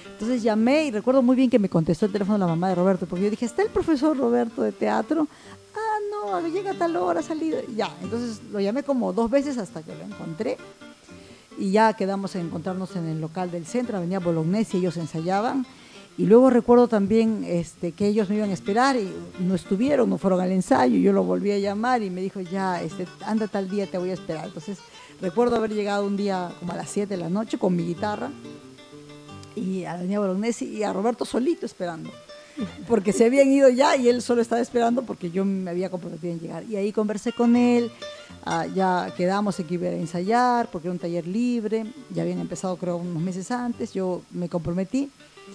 Entonces 0.05 0.43
llamé 0.43 0.85
y 0.85 0.91
recuerdo 0.91 1.23
muy 1.23 1.35
bien 1.35 1.49
que 1.49 1.57
me 1.57 1.67
contestó 1.67 2.05
el 2.05 2.11
teléfono 2.11 2.37
la 2.37 2.45
mamá 2.45 2.69
de 2.69 2.75
Roberto, 2.75 3.07
porque 3.07 3.25
yo 3.25 3.31
dije, 3.31 3.45
¿está 3.45 3.63
el 3.63 3.69
profesor 3.69 4.15
Roberto 4.15 4.61
de 4.61 4.71
teatro? 4.71 5.27
Ah, 5.75 6.39
no, 6.41 6.47
llega 6.47 6.71
a 6.71 6.73
tal 6.75 6.95
hora, 6.95 7.23
salido. 7.23 7.59
Ya, 7.75 7.91
entonces 8.03 8.39
lo 8.51 8.59
llamé 8.59 8.83
como 8.83 9.13
dos 9.13 9.31
veces 9.31 9.57
hasta 9.57 9.81
que 9.81 9.95
lo 9.95 10.03
encontré. 10.03 10.57
Y 11.57 11.71
ya 11.71 11.93
quedamos 11.93 12.35
en 12.35 12.45
encontrarnos 12.45 12.95
en 12.95 13.07
el 13.07 13.19
local 13.19 13.49
del 13.49 13.65
centro, 13.65 13.97
Avenida 13.97 14.19
Bolognesi, 14.19 14.77
ellos 14.77 14.95
ensayaban. 14.97 15.65
Y 16.17 16.25
luego 16.25 16.49
recuerdo 16.49 16.87
también 16.87 17.43
este, 17.47 17.93
que 17.93 18.07
ellos 18.07 18.29
me 18.29 18.35
iban 18.35 18.49
a 18.49 18.53
esperar 18.53 18.95
y 18.95 19.11
no 19.39 19.55
estuvieron, 19.55 20.09
no 20.09 20.17
fueron 20.17 20.41
al 20.41 20.51
ensayo. 20.51 20.97
Yo 20.97 21.13
lo 21.13 21.23
volví 21.23 21.51
a 21.51 21.57
llamar 21.57 22.03
y 22.03 22.09
me 22.09 22.21
dijo, 22.21 22.41
ya, 22.41 22.81
este, 22.81 23.07
anda 23.25 23.47
tal 23.47 23.69
día, 23.69 23.87
te 23.87 23.97
voy 23.97 24.11
a 24.11 24.13
esperar. 24.13 24.45
Entonces 24.45 24.77
Recuerdo 25.21 25.55
haber 25.55 25.71
llegado 25.71 26.05
un 26.05 26.17
día 26.17 26.51
como 26.59 26.73
a 26.73 26.75
las 26.75 26.89
7 26.89 27.15
de 27.15 27.21
la 27.21 27.29
noche 27.29 27.59
con 27.59 27.75
mi 27.75 27.85
guitarra 27.85 28.31
y 29.55 29.85
a 29.85 29.93
Daniel 29.93 30.21
Bolognesi 30.21 30.65
y 30.65 30.83
a 30.83 30.91
Roberto 30.91 31.25
solito 31.25 31.67
esperando. 31.67 32.09
Porque 32.87 33.13
se 33.13 33.25
habían 33.25 33.47
ido 33.47 33.69
ya 33.69 33.95
y 33.95 34.09
él 34.09 34.23
solo 34.23 34.41
estaba 34.41 34.61
esperando 34.61 35.03
porque 35.03 35.29
yo 35.29 35.45
me 35.45 35.69
había 35.69 35.91
comprometido 35.91 36.33
en 36.33 36.39
llegar. 36.39 36.63
Y 36.63 36.75
ahí 36.75 36.91
conversé 36.91 37.33
con 37.33 37.55
él, 37.55 37.91
ah, 38.43 38.65
ya 38.65 39.13
quedamos 39.15 39.59
en 39.59 39.67
que 39.67 39.75
iba 39.75 39.87
a 39.87 39.91
ensayar 39.91 40.69
porque 40.71 40.87
era 40.87 40.93
un 40.93 40.99
taller 40.99 41.27
libre, 41.27 41.85
ya 42.09 42.23
habían 42.23 42.39
empezado 42.39 42.75
creo 42.77 42.97
unos 42.97 43.21
meses 43.21 43.51
antes, 43.51 43.93
yo 43.93 44.23
me 44.31 44.49
comprometí. 44.49 45.11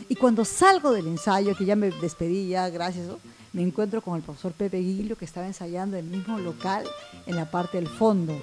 Y 0.09 0.15
cuando 0.15 0.45
salgo 0.45 0.93
del 0.93 1.07
ensayo, 1.07 1.57
que 1.57 1.65
ya 1.65 1.77
me 1.77 1.91
despedí, 1.91 2.49
ya 2.49 2.69
gracias, 2.71 3.09
me 3.53 3.63
encuentro 3.63 4.03
con 4.03 4.17
el 4.17 4.23
profesor 4.23 4.53
Pepe 4.53 4.79
Guillo 4.79 5.17
que 5.17 5.25
estaba 5.25 5.47
ensayando 5.47 5.97
en 5.97 6.05
el 6.07 6.11
mismo 6.11 6.39
local 6.39 6.85
en 7.27 7.37
la 7.37 7.51
parte 7.51 7.79
del 7.79 7.89
fondo. 7.89 8.35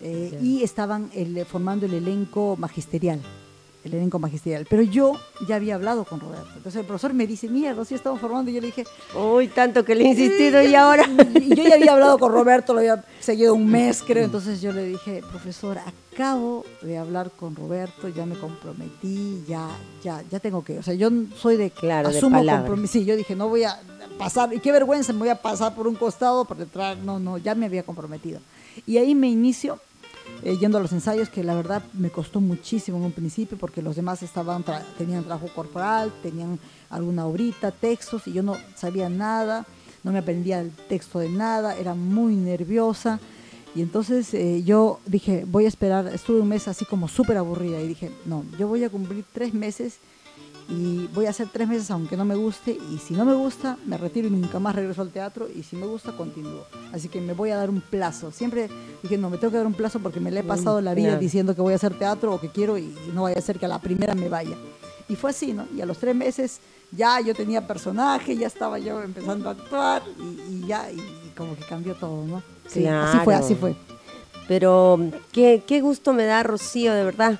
Eh, 0.00 0.38
y 0.40 0.62
estaban 0.62 1.10
formando 1.48 1.86
el 1.86 1.94
elenco 1.94 2.56
magisterial, 2.56 3.20
el 3.84 3.94
elenco 3.94 4.18
magisterial. 4.18 4.66
Pero 4.68 4.82
yo 4.82 5.12
ya 5.46 5.56
había 5.56 5.74
hablado 5.74 6.04
con 6.04 6.20
Roberto. 6.20 6.48
Entonces 6.56 6.80
el 6.80 6.86
profesor 6.86 7.14
me 7.14 7.26
dice, 7.26 7.48
mierda, 7.48 7.84
sí 7.84 7.94
estamos 7.94 8.20
formando. 8.20 8.50
Y 8.50 8.54
yo 8.54 8.60
le 8.60 8.68
dije, 8.68 8.84
uy, 9.14 9.48
tanto 9.48 9.84
que 9.84 9.94
le 9.94 10.04
he 10.04 10.08
insistido 10.08 10.62
y 10.62 10.74
ahora. 10.74 11.04
Y 11.38 11.54
yo 11.54 11.64
ya 11.64 11.76
había 11.76 11.92
hablado 11.92 12.18
con 12.18 12.32
Roberto, 12.32 12.74
lo 12.74 12.80
había 12.80 13.04
seguido 13.20 13.54
un 13.54 13.66
mes, 13.66 14.02
creo. 14.06 14.24
Entonces 14.24 14.60
yo 14.60 14.72
le 14.72 14.84
dije, 14.84 15.22
profesor, 15.30 15.78
acabo 16.12 16.64
de 16.82 16.98
hablar 16.98 17.30
con 17.30 17.54
Roberto, 17.54 18.08
ya 18.08 18.26
me 18.26 18.36
comprometí, 18.36 19.44
ya, 19.48 19.68
ya, 20.02 20.22
ya 20.30 20.40
tengo 20.40 20.62
que. 20.62 20.78
O 20.78 20.82
sea, 20.82 20.94
yo 20.94 21.10
soy 21.36 21.56
de 21.56 21.70
claro, 21.70 22.08
asumo 22.08 22.44
compromiso. 22.44 22.92
Sí, 22.92 23.04
yo 23.04 23.16
dije, 23.16 23.34
no 23.34 23.48
voy 23.48 23.64
a 23.64 23.80
pasar, 24.18 24.52
y 24.52 24.60
qué 24.60 24.72
vergüenza, 24.72 25.12
me 25.12 25.20
voy 25.20 25.28
a 25.28 25.40
pasar 25.40 25.74
por 25.74 25.86
un 25.86 25.94
costado, 25.94 26.44
por 26.44 26.56
detrás. 26.56 26.98
No, 26.98 27.18
no, 27.18 27.38
ya 27.38 27.54
me 27.54 27.66
había 27.66 27.82
comprometido. 27.82 28.40
Y 28.86 28.98
ahí 28.98 29.14
me 29.14 29.28
inicio 29.28 29.80
eh, 30.42 30.56
yendo 30.58 30.78
a 30.78 30.80
los 30.80 30.92
ensayos, 30.92 31.28
que 31.28 31.42
la 31.42 31.54
verdad 31.54 31.82
me 31.94 32.10
costó 32.10 32.40
muchísimo 32.40 32.98
en 32.98 33.04
un 33.04 33.12
principio, 33.12 33.58
porque 33.58 33.82
los 33.82 33.96
demás 33.96 34.22
estaban 34.22 34.64
tenían 34.96 35.24
trabajo 35.24 35.48
corporal, 35.54 36.12
tenían 36.22 36.58
alguna 36.90 37.26
obrita, 37.26 37.70
textos, 37.70 38.26
y 38.26 38.32
yo 38.32 38.42
no 38.42 38.56
sabía 38.76 39.08
nada, 39.08 39.66
no 40.04 40.12
me 40.12 40.18
aprendía 40.18 40.60
el 40.60 40.70
texto 40.70 41.18
de 41.18 41.28
nada, 41.28 41.76
era 41.76 41.94
muy 41.94 42.34
nerviosa. 42.34 43.20
Y 43.74 43.82
entonces 43.82 44.32
eh, 44.34 44.62
yo 44.64 45.00
dije, 45.06 45.44
voy 45.46 45.66
a 45.66 45.68
esperar, 45.68 46.08
estuve 46.08 46.40
un 46.40 46.48
mes 46.48 46.68
así 46.68 46.84
como 46.84 47.06
súper 47.06 47.36
aburrida 47.36 47.80
y 47.80 47.88
dije, 47.88 48.10
no, 48.24 48.44
yo 48.58 48.66
voy 48.66 48.82
a 48.84 48.90
cumplir 48.90 49.24
tres 49.32 49.52
meses 49.54 49.98
y 50.68 51.06
voy 51.14 51.24
a 51.24 51.30
hacer 51.30 51.48
tres 51.50 51.66
meses 51.66 51.90
aunque 51.90 52.16
no 52.16 52.26
me 52.26 52.34
guste 52.34 52.72
y 52.72 52.98
si 52.98 53.14
no 53.14 53.24
me 53.24 53.32
gusta 53.32 53.78
me 53.86 53.96
retiro 53.96 54.28
y 54.28 54.30
nunca 54.30 54.58
más 54.58 54.74
regreso 54.74 55.00
al 55.00 55.10
teatro 55.10 55.48
y 55.48 55.62
si 55.62 55.76
me 55.76 55.86
gusta 55.86 56.12
continúo. 56.12 56.66
Así 56.92 57.08
que 57.08 57.20
me 57.20 57.32
voy 57.32 57.50
a 57.50 57.56
dar 57.56 57.70
un 57.70 57.80
plazo. 57.80 58.30
Siempre 58.30 58.68
dije, 59.02 59.16
no, 59.16 59.30
me 59.30 59.38
tengo 59.38 59.50
que 59.50 59.56
dar 59.56 59.66
un 59.66 59.74
plazo 59.74 59.98
porque 60.00 60.20
me 60.20 60.30
le 60.30 60.40
he 60.40 60.44
pasado 60.44 60.80
la 60.80 60.92
vida 60.92 61.16
diciendo 61.16 61.54
que 61.54 61.62
voy 61.62 61.72
a 61.72 61.76
hacer 61.76 61.98
teatro 61.98 62.34
o 62.34 62.40
que 62.40 62.50
quiero 62.50 62.76
y 62.76 62.94
no 63.14 63.22
vaya 63.22 63.38
a 63.38 63.42
ser 63.42 63.58
que 63.58 63.64
a 63.64 63.68
la 63.68 63.80
primera 63.80 64.14
me 64.14 64.28
vaya. 64.28 64.56
Y 65.08 65.16
fue 65.16 65.30
así, 65.30 65.54
¿no? 65.54 65.66
Y 65.74 65.80
a 65.80 65.86
los 65.86 65.96
tres 65.96 66.14
meses 66.14 66.60
ya 66.92 67.18
yo 67.20 67.34
tenía 67.34 67.66
personaje, 67.66 68.36
ya 68.36 68.46
estaba 68.46 68.78
yo 68.78 69.02
empezando 69.02 69.48
a 69.48 69.52
actuar 69.52 70.02
y, 70.50 70.66
ya, 70.66 70.90
y, 70.90 71.32
como 71.34 71.56
que 71.56 71.64
cambió 71.64 71.94
todo, 71.94 72.26
¿no? 72.26 72.42
Sí, 72.66 72.86
así 72.86 73.18
fue, 73.24 73.34
así 73.34 73.54
fue. 73.54 73.74
Pero 74.46 75.00
qué, 75.32 75.62
qué 75.66 75.80
gusto 75.80 76.12
me 76.12 76.24
da, 76.24 76.42
Rocío, 76.42 76.92
de 76.92 77.04
verdad 77.04 77.38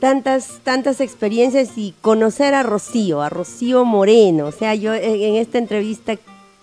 tantas, 0.00 0.60
tantas 0.64 1.00
experiencias 1.00 1.76
y 1.76 1.94
conocer 2.00 2.54
a 2.54 2.62
Rocío, 2.62 3.22
a 3.22 3.28
Rocío 3.28 3.84
Moreno. 3.84 4.46
O 4.46 4.52
sea, 4.52 4.74
yo 4.74 4.94
en 4.94 5.36
esta 5.36 5.58
entrevista 5.58 6.16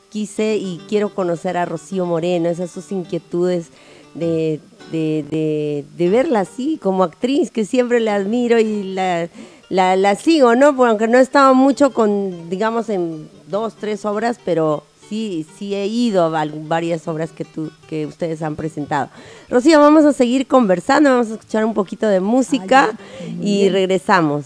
quise 0.09 0.57
y 0.57 0.81
quiero 0.89 1.13
conocer 1.13 1.55
a 1.57 1.65
Rocío 1.65 2.05
Moreno, 2.05 2.49
esas 2.49 2.71
sus 2.71 2.91
inquietudes 2.91 3.67
de, 4.13 4.59
de, 4.91 5.85
de, 5.95 6.09
verla 6.09 6.41
así 6.41 6.79
como 6.81 7.03
actriz, 7.03 7.51
que 7.51 7.65
siempre 7.65 7.99
la 7.99 8.15
admiro 8.15 8.59
y 8.59 8.83
la, 8.83 9.29
la, 9.69 9.95
la 9.95 10.15
sigo, 10.15 10.55
¿no? 10.55 10.75
Porque 10.75 10.89
aunque 10.89 11.07
no 11.07 11.19
he 11.19 11.21
estado 11.21 11.53
mucho 11.53 11.93
con, 11.93 12.49
digamos, 12.49 12.89
en 12.89 13.29
dos, 13.47 13.75
tres 13.75 14.05
obras, 14.05 14.39
pero 14.43 14.83
sí, 15.09 15.45
sí 15.57 15.73
he 15.73 15.87
ido 15.87 16.23
a 16.23 16.45
varias 16.45 17.07
obras 17.07 17.31
que, 17.31 17.45
tú, 17.45 17.71
que 17.89 18.05
ustedes 18.05 18.41
han 18.41 18.55
presentado. 18.55 19.09
Rocío, 19.49 19.79
vamos 19.79 20.05
a 20.05 20.13
seguir 20.13 20.47
conversando, 20.47 21.09
vamos 21.09 21.29
a 21.29 21.33
escuchar 21.33 21.65
un 21.65 21.73
poquito 21.73 22.07
de 22.07 22.19
música 22.19 22.91
y 23.41 23.69
regresamos. 23.69 24.45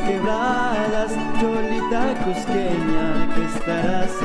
quebradas, 0.00 1.12
Cholita 1.40 2.14
Cusqueña, 2.24 3.34
que 3.34 3.44
estarás 3.44 4.15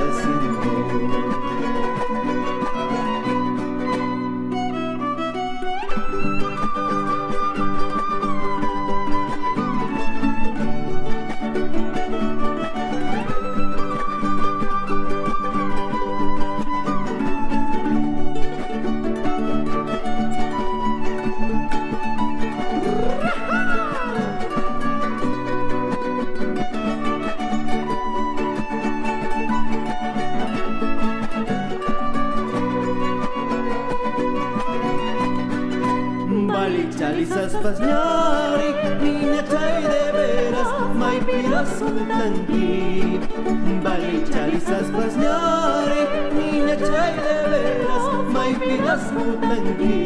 dutenki 49.26 49.98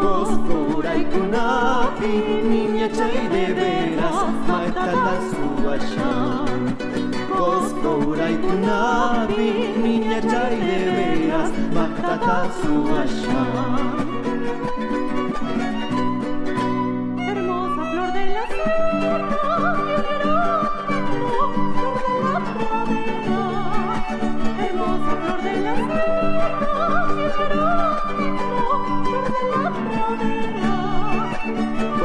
Kozkura 0.00 0.92
ikunapi 1.02 2.12
Nina 2.48 2.88
txai 2.96 3.22
deberaz 3.32 4.18
Maetala 4.48 5.14
zua 5.30 5.76
xan 5.92 6.60
Kozkura 7.32 8.26
ikunapi 8.36 9.48
Nina 9.82 10.18
txai 10.28 10.56
deberaz 10.68 11.50
Maetala 11.76 12.38
zua 12.60 13.02
Hermosa 17.26 17.82
flor 17.90 18.10
de 18.16 18.24
la 18.34 18.44
sierra 18.52 19.42
Hermosa 24.60 25.12
flor 25.22 25.38
de 25.46 25.54
la 25.64 25.74
sierra 25.86 27.63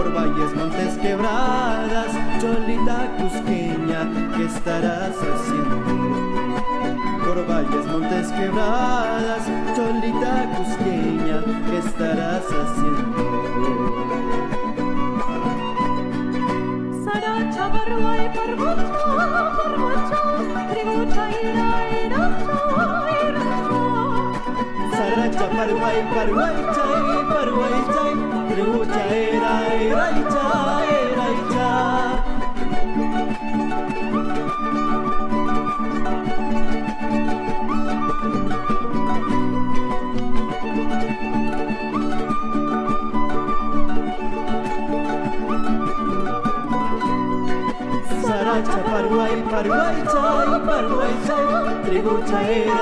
por 0.10 0.14
valles, 0.14 0.56
montes, 0.56 0.98
quebradas, 0.98 2.12
cholita 2.42 3.08
cusqueña, 3.18 4.10
¿qué 4.36 4.46
estarás 4.46 5.16
haciendo? 5.18 6.62
Por 7.26 7.46
valles, 7.48 7.86
montes, 7.88 8.32
quebradas, 8.32 9.44
cholita 9.76 10.50
cusqueña, 10.58 11.44
¿qué 11.70 11.78
estarás 11.78 12.46
haciendo? 12.46 13.20
Saracha 17.06 17.68
barwai 17.70 18.34
parvocho, 18.34 19.06
parvocho, 19.58 20.22
trigocha 20.72 21.24
ira, 21.42 21.70
iracho, 22.06 22.58
iracho. 23.28 23.78
Saracha 24.92 25.46
barwai 25.56 26.00
parvocho, 26.14 27.19
Paraguay, 27.40 27.72
Paraguay, 48.90 49.44
Paraguay, 49.50 50.04
Paraguay, 50.06 50.60
Paraguay, 50.60 51.14
Paraguay, 51.14 51.40
Paraguay, 51.70 52.20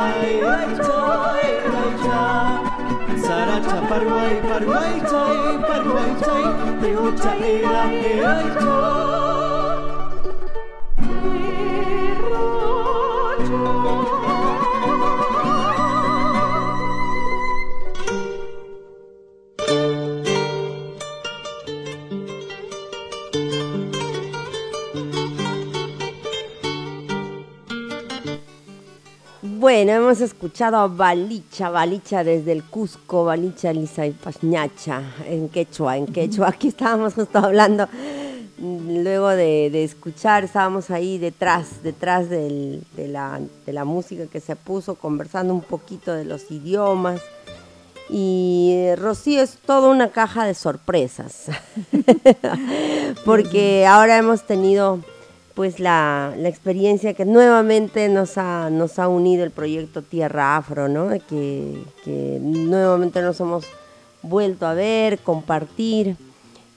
Paraguay, 0.08 1.08
Paraguay, 1.68 2.66
Sarata 3.28 3.82
parwai 3.89 4.36
parwai 4.49 5.01
tai 5.11 5.57
parwai 5.67 6.11
tai 6.25 6.45
Te 6.80 6.95
o 6.95 7.11
taera 7.11 7.84
e 7.91 8.13
ai 8.23 8.47
Bueno, 29.78 29.91
hemos 29.91 30.21
escuchado 30.21 30.78
a 30.78 30.88
Balicha, 30.88 31.69
Balicha 31.69 32.23
desde 32.23 32.51
el 32.51 32.63
Cusco, 32.63 33.25
Balicha 33.25 33.71
Lisa 33.71 34.07
y 34.07 34.11
Pañacha, 34.11 35.03
en 35.28 35.49
quechua, 35.49 35.97
en 35.97 36.07
quechua. 36.07 36.47
Aquí 36.47 36.69
estábamos 36.69 37.13
justo 37.13 37.38
hablando, 37.38 37.88
luego 38.59 39.28
de, 39.30 39.69
de 39.69 39.84
escuchar, 39.84 40.45
estábamos 40.45 40.89
ahí 40.89 41.19
detrás, 41.19 41.84
detrás 41.84 42.28
del- 42.28 42.82
de, 42.95 43.07
la, 43.07 43.39
de 43.67 43.71
la 43.71 43.86
música 43.86 44.25
que 44.25 44.39
se 44.39 44.55
puso, 44.55 44.95
conversando 44.95 45.53
un 45.53 45.61
poquito 45.61 46.11
de 46.11 46.25
los 46.25 46.49
idiomas. 46.49 47.21
Y 48.09 48.71
eh, 48.73 48.95
Rocío 48.95 49.43
es 49.43 49.59
toda 49.63 49.89
una 49.89 50.09
caja 50.09 50.45
de 50.47 50.55
sorpresas, 50.55 51.51
porque 53.25 53.86
ahora 53.86 54.17
hemos 54.17 54.41
tenido 54.41 55.01
pues 55.58 55.80
la, 55.82 56.34
la 56.38 56.47
experiencia 56.49 57.14
que 57.16 57.26
nuevamente 57.26 58.08
nos 58.10 58.38
ha, 58.38 58.70
nos 58.70 58.99
ha 58.99 59.08
unido 59.10 59.43
el 59.43 59.51
proyecto 59.51 60.03
Tierra 60.03 60.55
Afro, 60.55 60.88
¿no? 60.88 61.10
Que, 61.28 61.84
que 62.05 62.38
nuevamente 62.39 63.22
nos 63.24 63.39
hemos 63.41 63.66
vuelto 64.22 64.68
a 64.68 64.74
ver, 64.76 65.18
compartir 65.20 66.16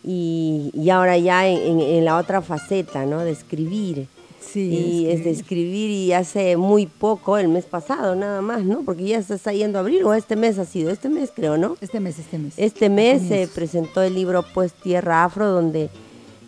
y, 0.02 0.70
y 0.72 0.88
ahora 0.90 1.18
ya 1.18 1.46
en, 1.46 1.58
en- 1.58 1.80
en 1.80 2.04
la 2.06 2.16
otra 2.16 2.40
faceta, 2.40 3.04
¿no? 3.04 3.20
De 3.20 3.30
escribir. 3.32 4.08
Sí, 4.40 4.68
y 5.04 5.10
es 5.10 5.22
de 5.24 5.30
escribir 5.30 5.90
y 5.90 6.12
hace 6.14 6.56
muy 6.56 6.86
poco, 6.86 7.36
el 7.36 7.48
mes 7.48 7.66
pasado 7.66 8.16
nada 8.16 8.40
más, 8.40 8.64
¿no? 8.64 8.80
Porque 8.82 9.04
ya 9.04 9.22
se 9.22 9.34
está 9.34 9.52
yendo 9.52 9.78
a 9.78 9.82
abril 9.82 10.02
o 10.04 10.14
este 10.14 10.34
mes 10.34 10.58
ha 10.58 10.64
sido, 10.64 10.90
este 10.90 11.08
mes 11.10 11.30
creo, 11.36 11.58
¿no? 11.58 11.76
Este 11.82 12.00
mes, 12.00 12.18
este 12.18 12.38
mes. 12.38 12.54
Este 12.56 12.88
mes 12.88 13.20
se 13.22 13.28
comienzos. 13.28 13.54
presentó 13.54 14.02
el 14.02 14.14
libro 14.14 14.42
Pues 14.54 14.72
Tierra 14.72 15.22
Afro, 15.24 15.46
donde 15.50 15.90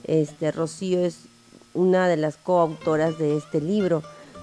este 0.05 0.51
Rocío 0.51 0.99
es 1.05 1.19
una 1.75 2.09
de 2.09 2.17
las 2.17 2.37
coautoras 2.37 3.19
de 3.19 3.37
este 3.37 3.61
libro. 3.61 4.03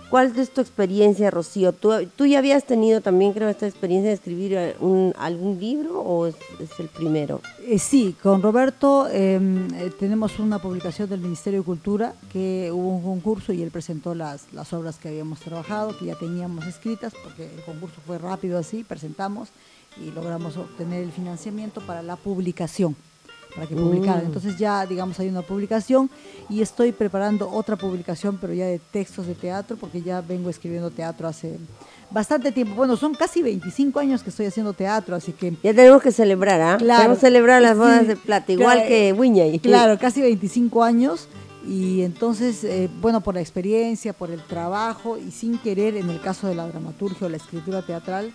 ¿Cuál 0.09 0.35
es 0.39 0.49
tu 0.49 0.59
experiencia, 0.59 1.29
Rocío? 1.29 1.71
¿Tú, 1.71 2.25
ya 2.25 2.39
habías 2.39 2.63
tenido 2.63 2.99
también, 2.99 3.31
creo, 3.31 3.47
esta 3.47 3.67
experiencia 3.67 4.09
de 4.09 4.15
escribir 4.15 4.75
un- 4.79 5.13
algún 5.19 5.59
libro 5.59 6.01
o 6.01 6.25
es, 6.25 6.35
el 6.79 6.87
primero? 6.87 7.41
Eh, 7.67 7.77
sí, 7.77 8.15
con 8.23 8.41
Roberto 8.41 9.07
eh, 9.07 9.39
eh, 9.75 9.91
tenemos 9.99 10.39
una 10.39 10.57
publicación 10.57 11.07
del 11.09 11.19
Ministerio 11.19 11.59
de 11.59 11.65
Cultura 11.65 12.15
que 12.33 12.71
hubo 12.73 12.89
un 12.89 13.03
concurso 13.03 13.53
y 13.53 13.61
él 13.61 13.69
presentó 13.69 14.15
las, 14.15 14.51
las 14.51 14.73
obras 14.73 14.97
que 14.97 15.09
habíamos 15.09 15.41
trabajado, 15.41 15.95
que 15.95 16.05
ya 16.05 16.15
teníamos 16.15 16.65
escritas, 16.65 17.13
porque 17.23 17.43
el 17.53 17.61
concurso 17.61 18.01
fue 18.07 18.17
rápido 18.17 18.57
así, 18.57 18.83
presentamos 18.83 19.49
y 20.03 20.09
logramos 20.09 20.57
obtener 20.57 21.03
el 21.03 21.11
financiamiento 21.11 21.81
para 21.81 22.01
la 22.01 22.15
publicación, 22.15 22.95
para 23.53 23.67
que 23.67 23.75
publicaran. 23.75 24.23
Mm. 24.23 24.27
Entonces 24.27 24.57
ya, 24.57 24.85
digamos, 24.85 25.19
hay 25.19 25.27
una 25.27 25.41
publicación 25.41 26.09
y 26.49 26.61
estoy 26.61 26.91
preparando 26.91 27.49
otra 27.49 27.75
publicación, 27.75 28.37
pero 28.39 28.53
ya 28.53 28.65
de 28.65 28.79
textos 28.79 29.27
de 29.27 29.35
teatro, 29.35 29.77
porque 29.77 30.01
ya 30.01 30.21
vengo 30.21 30.49
escribiendo 30.49 30.91
teatro 30.91 31.27
hace 31.27 31.57
bastante 32.11 32.51
tiempo. 32.51 32.75
Bueno, 32.75 32.95
son 32.97 33.13
casi 33.13 33.41
25 33.41 33.99
años 33.99 34.23
que 34.23 34.29
estoy 34.29 34.45
haciendo 34.45 34.73
teatro, 34.73 35.15
así 35.15 35.31
que 35.33 35.51
Ya 35.63 35.73
tenemos 35.73 36.01
que 36.01 36.11
celebrar, 36.11 36.61
¿ah? 36.61 36.77
Claro. 36.77 36.99
Tenemos 36.99 37.19
que 37.19 37.27
celebrar 37.27 37.61
las 37.61 37.77
bodas 37.77 38.01
Sí, 38.01 38.07
de 38.07 38.15
plata, 38.15 38.51
igual 38.51 38.77
claro, 38.77 38.87
que 38.89 39.13
Wiñay. 39.13 39.59
Claro, 39.59 39.97
casi 39.99 40.21
25 40.21 40.83
años 40.83 41.27
y 41.67 42.01
entonces, 42.01 42.63
eh, 42.63 42.89
bueno, 43.01 43.21
por 43.21 43.35
la 43.35 43.41
experiencia, 43.41 44.13
por 44.13 44.31
el 44.31 44.41
trabajo 44.41 45.17
y 45.17 45.31
sin 45.31 45.57
querer, 45.57 45.97
en 45.97 46.09
el 46.09 46.21
caso 46.21 46.47
de 46.47 46.55
la 46.55 46.67
dramaturgia 46.67 47.27
o 47.27 47.29
la 47.29 47.37
escritura 47.37 47.81
teatral, 47.81 48.31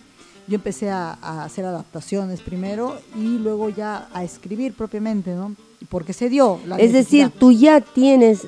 yo 0.47 0.55
empecé 0.55 0.89
a, 0.89 1.17
a 1.21 1.43
hacer 1.43 1.65
adaptaciones 1.65 2.41
primero 2.41 2.95
y 3.15 3.37
luego 3.39 3.69
ya 3.69 4.07
a 4.13 4.23
escribir 4.23 4.73
propiamente, 4.73 5.33
¿no? 5.35 5.55
Porque 5.89 6.13
se 6.13 6.29
dio 6.29 6.59
la 6.65 6.77
Es 6.77 6.93
decir, 6.93 7.29
tú 7.37 7.51
ya 7.51 7.79
tienes 7.81 8.47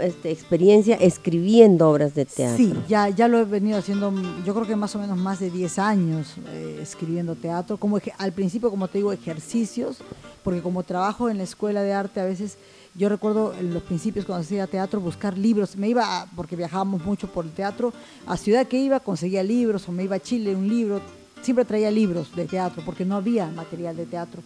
este, 0.00 0.30
experiencia 0.32 0.96
escribiendo 0.96 1.88
obras 1.88 2.14
de 2.14 2.24
teatro. 2.24 2.56
Sí, 2.56 2.74
ya, 2.88 3.08
ya 3.10 3.28
lo 3.28 3.38
he 3.38 3.44
venido 3.44 3.78
haciendo, 3.78 4.12
yo 4.44 4.54
creo 4.54 4.66
que 4.66 4.74
más 4.74 4.94
o 4.96 4.98
menos 4.98 5.16
más 5.16 5.38
de 5.40 5.50
10 5.50 5.78
años 5.78 6.34
eh, 6.48 6.78
escribiendo 6.82 7.34
teatro, 7.36 7.76
como 7.76 7.98
al 8.18 8.32
principio, 8.32 8.70
como 8.70 8.88
te 8.88 8.98
digo, 8.98 9.12
ejercicios, 9.12 9.98
porque 10.42 10.62
como 10.62 10.82
trabajo 10.82 11.28
en 11.30 11.38
la 11.38 11.44
escuela 11.44 11.82
de 11.82 11.92
arte, 11.92 12.20
a 12.20 12.24
veces 12.24 12.58
yo 12.96 13.08
recuerdo 13.08 13.54
en 13.58 13.72
los 13.74 13.82
principios 13.82 14.24
cuando 14.24 14.42
hacía 14.42 14.66
teatro 14.66 15.00
buscar 15.00 15.36
libros, 15.38 15.76
me 15.76 15.88
iba, 15.88 16.22
a- 16.22 16.26
porque 16.34 16.56
viajábamos 16.56 17.04
mucho 17.04 17.28
por 17.28 17.44
el 17.44 17.52
teatro, 17.52 17.92
a 18.26 18.36
ciudad 18.36 18.66
que 18.66 18.78
iba 18.78 18.98
conseguía 19.00 19.42
libros, 19.44 19.88
o 19.88 19.92
me 19.92 20.04
iba 20.04 20.16
a 20.16 20.20
Chile, 20.20 20.56
un 20.56 20.66
libro, 20.68 21.00
siempre 21.44 21.64
traía 21.64 21.90
libros 21.90 22.34
de 22.34 22.46
teatro, 22.46 22.82
porque 22.84 23.04
no 23.04 23.16
había 23.16 23.46
material 23.46 23.96
de 23.96 24.06
teatro. 24.06 24.42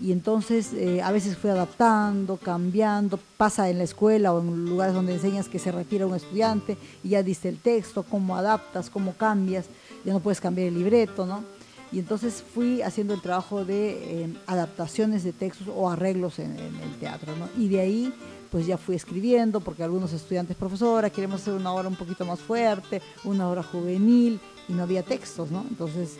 Y 0.00 0.12
entonces 0.12 0.72
eh, 0.74 1.02
a 1.02 1.10
veces 1.10 1.36
fui 1.36 1.50
adaptando, 1.50 2.36
cambiando, 2.36 3.18
pasa 3.36 3.68
en 3.68 3.78
la 3.78 3.84
escuela 3.84 4.32
o 4.32 4.40
en 4.40 4.66
lugares 4.66 4.94
donde 4.94 5.14
enseñas 5.14 5.48
que 5.48 5.58
se 5.58 5.72
retira 5.72 6.06
un 6.06 6.14
estudiante 6.14 6.76
y 7.02 7.10
ya 7.10 7.22
diste 7.22 7.48
el 7.48 7.58
texto, 7.58 8.04
cómo 8.04 8.36
adaptas, 8.36 8.90
cómo 8.90 9.14
cambias, 9.14 9.66
ya 10.04 10.12
no 10.12 10.20
puedes 10.20 10.40
cambiar 10.40 10.68
el 10.68 10.74
libreto, 10.74 11.26
¿no? 11.26 11.57
Y 11.90 11.98
entonces 11.98 12.44
fui 12.54 12.82
haciendo 12.82 13.14
el 13.14 13.20
trabajo 13.20 13.64
de 13.64 14.22
eh, 14.22 14.34
adaptaciones 14.46 15.24
de 15.24 15.32
textos 15.32 15.68
o 15.74 15.90
arreglos 15.90 16.38
en, 16.38 16.58
el 16.58 16.98
teatro, 17.00 17.34
¿no? 17.36 17.48
Y 17.56 17.68
de 17.68 17.80
ahí 17.80 18.14
pues 18.50 18.66
ya 18.66 18.78
fui 18.78 18.96
escribiendo, 18.96 19.60
porque 19.60 19.82
algunos 19.82 20.12
estudiantes, 20.14 20.56
profesora, 20.56 21.10
queremos 21.10 21.42
hacer 21.42 21.52
una 21.52 21.70
obra 21.70 21.88
un 21.88 21.96
poquito 21.96 22.24
más 22.24 22.40
fuerte, 22.40 23.02
una 23.24 23.46
obra 23.48 23.62
juvenil, 23.62 24.40
y 24.68 24.72
no 24.72 24.84
había 24.84 25.02
textos, 25.02 25.50
¿no? 25.50 25.66
Entonces, 25.68 26.16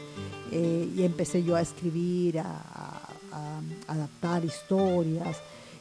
eh, 0.52 0.90
y 0.94 1.04
empecé 1.04 1.42
yo 1.42 1.56
a 1.56 1.62
escribir, 1.62 2.40
a 2.40 3.00
adaptar 3.86 4.44
historias, 4.44 5.38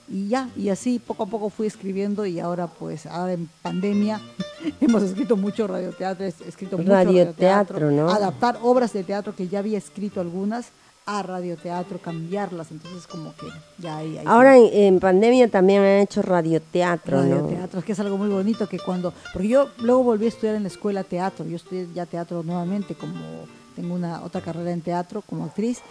y 0.09 0.27
ya, 0.27 0.49
y 0.55 0.69
así 0.69 0.99
poco 0.99 1.23
a 1.23 1.25
poco 1.25 1.49
fui 1.49 1.67
escribiendo, 1.67 2.25
y 2.25 2.39
ahora 2.39 2.67
pues, 2.67 3.05
ahora 3.05 3.33
en 3.33 3.49
pandemia, 3.61 4.21
hemos 4.81 5.03
escrito 5.03 5.35
mucho 5.35 5.67
radioteatro, 5.67 6.25
he 6.25 6.29
escrito 6.47 6.77
mucho 6.77 6.91
Radioteatro, 6.91 7.91
¿no? 7.91 8.09
Adaptar 8.09 8.59
obras 8.61 8.93
de 8.93 9.03
teatro 9.03 9.35
que 9.35 9.47
ya 9.47 9.59
había 9.59 9.77
escrito 9.77 10.21
algunas 10.21 10.69
a 11.05 11.23
radioteatro, 11.23 11.99
cambiarlas, 11.99 12.69
entonces 12.71 13.07
como 13.07 13.33
que 13.35 13.47
ya 13.77 13.97
ahí... 13.97 14.17
ahí 14.17 14.25
Ahora 14.27 14.57
en, 14.57 14.67
en 14.73 14.99
pandemia 14.99 15.47
también 15.47 15.81
han 15.81 16.01
hecho 16.01 16.21
radioteatro, 16.21 17.23
¿no? 17.23 17.35
radioteatro, 17.35 17.79
es 17.79 17.85
que 17.85 17.91
es 17.93 17.99
algo 18.01 18.17
muy 18.17 18.27
bonito 18.27 18.67
que 18.67 18.77
cuando, 18.77 19.13
porque 19.31 19.47
yo 19.47 19.69
luego 19.79 20.03
volví 20.03 20.25
a 20.25 20.29
estudiar 20.29 20.55
en 20.55 20.63
la 20.63 20.67
escuela 20.67 21.05
teatro, 21.05 21.45
yo 21.45 21.55
estudié 21.55 21.87
ya 21.93 22.05
teatro 22.05 22.43
nuevamente 22.43 22.93
como 22.93 23.47
tengo 23.77 23.93
una 23.93 24.23
otra 24.23 24.41
carrera 24.41 24.71
en 24.71 24.81
teatro 24.81 25.21
como 25.21 25.45
actriz 25.45 25.81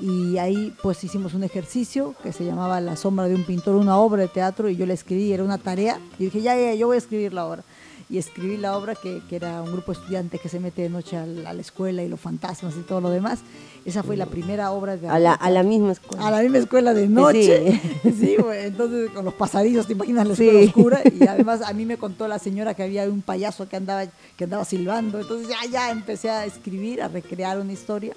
y 0.00 0.38
ahí 0.38 0.74
pues 0.82 1.02
hicimos 1.04 1.34
un 1.34 1.44
ejercicio 1.44 2.14
que 2.22 2.32
se 2.32 2.44
llamaba 2.44 2.80
La 2.80 2.96
sombra 2.96 3.26
de 3.28 3.34
un 3.34 3.44
pintor, 3.44 3.74
una 3.76 3.96
obra 3.98 4.22
de 4.22 4.28
teatro 4.28 4.68
y 4.68 4.76
yo 4.76 4.86
la 4.86 4.94
escribí, 4.94 5.32
era 5.32 5.42
una 5.44 5.58
tarea 5.58 5.98
y 6.18 6.24
dije 6.24 6.40
ya, 6.40 6.56
ya, 6.56 6.74
yo 6.74 6.86
voy 6.86 6.96
a 6.96 6.98
escribir 6.98 7.32
la 7.32 7.46
obra 7.46 7.64
y 8.10 8.16
escribí 8.16 8.56
la 8.56 8.74
obra 8.78 8.94
que, 8.94 9.20
que 9.28 9.36
era 9.36 9.60
un 9.60 9.70
grupo 9.70 9.92
de 9.92 9.98
estudiantes 10.00 10.40
que 10.40 10.48
se 10.48 10.60
mete 10.60 10.80
de 10.80 10.88
noche 10.88 11.16
a 11.18 11.26
la, 11.26 11.50
a 11.50 11.52
la 11.52 11.60
escuela 11.60 12.02
y 12.02 12.08
los 12.08 12.18
fantasmas 12.18 12.74
y 12.78 12.80
todo 12.80 13.02
lo 13.02 13.10
demás. 13.10 13.40
Esa 13.84 14.02
fue 14.02 14.16
la 14.16 14.24
primera 14.24 14.70
obra 14.70 14.96
de 14.96 15.08
A 15.08 15.18
la, 15.18 15.34
a 15.34 15.50
la 15.50 15.62
misma 15.62 15.92
escuela. 15.92 16.26
a 16.26 16.30
la 16.30 16.40
misma 16.40 16.56
escuela 16.58 16.94
de 16.94 17.06
noche. 17.06 17.78
Sí, 18.18 18.36
güey, 18.38 18.66
entonces 18.66 19.10
con 19.10 19.26
los 19.26 19.34
pasadizos, 19.34 19.86
te 19.86 19.92
imaginas 19.92 20.26
la 20.26 20.32
escuela 20.32 20.58
Sí. 20.60 20.66
oscura. 20.68 21.00
Y 21.04 21.26
además 21.26 21.60
a 21.60 21.72
mí 21.74 21.84
me 21.84 21.98
contó 21.98 22.28
la 22.28 22.38
señora 22.38 22.72
que 22.72 22.82
había 22.82 23.04
un 23.10 23.20
payaso 23.20 23.68
que 23.68 23.76
andaba, 23.76 24.04
que 24.38 24.44
andaba 24.44 24.64
silbando. 24.64 25.20
Entonces 25.20 25.48
ya, 25.48 25.70
ya 25.70 25.90
empecé 25.90 26.30
a 26.30 26.46
escribir, 26.46 27.02
a 27.02 27.08
recrear 27.08 27.60
una 27.60 27.72
historia. 27.74 28.14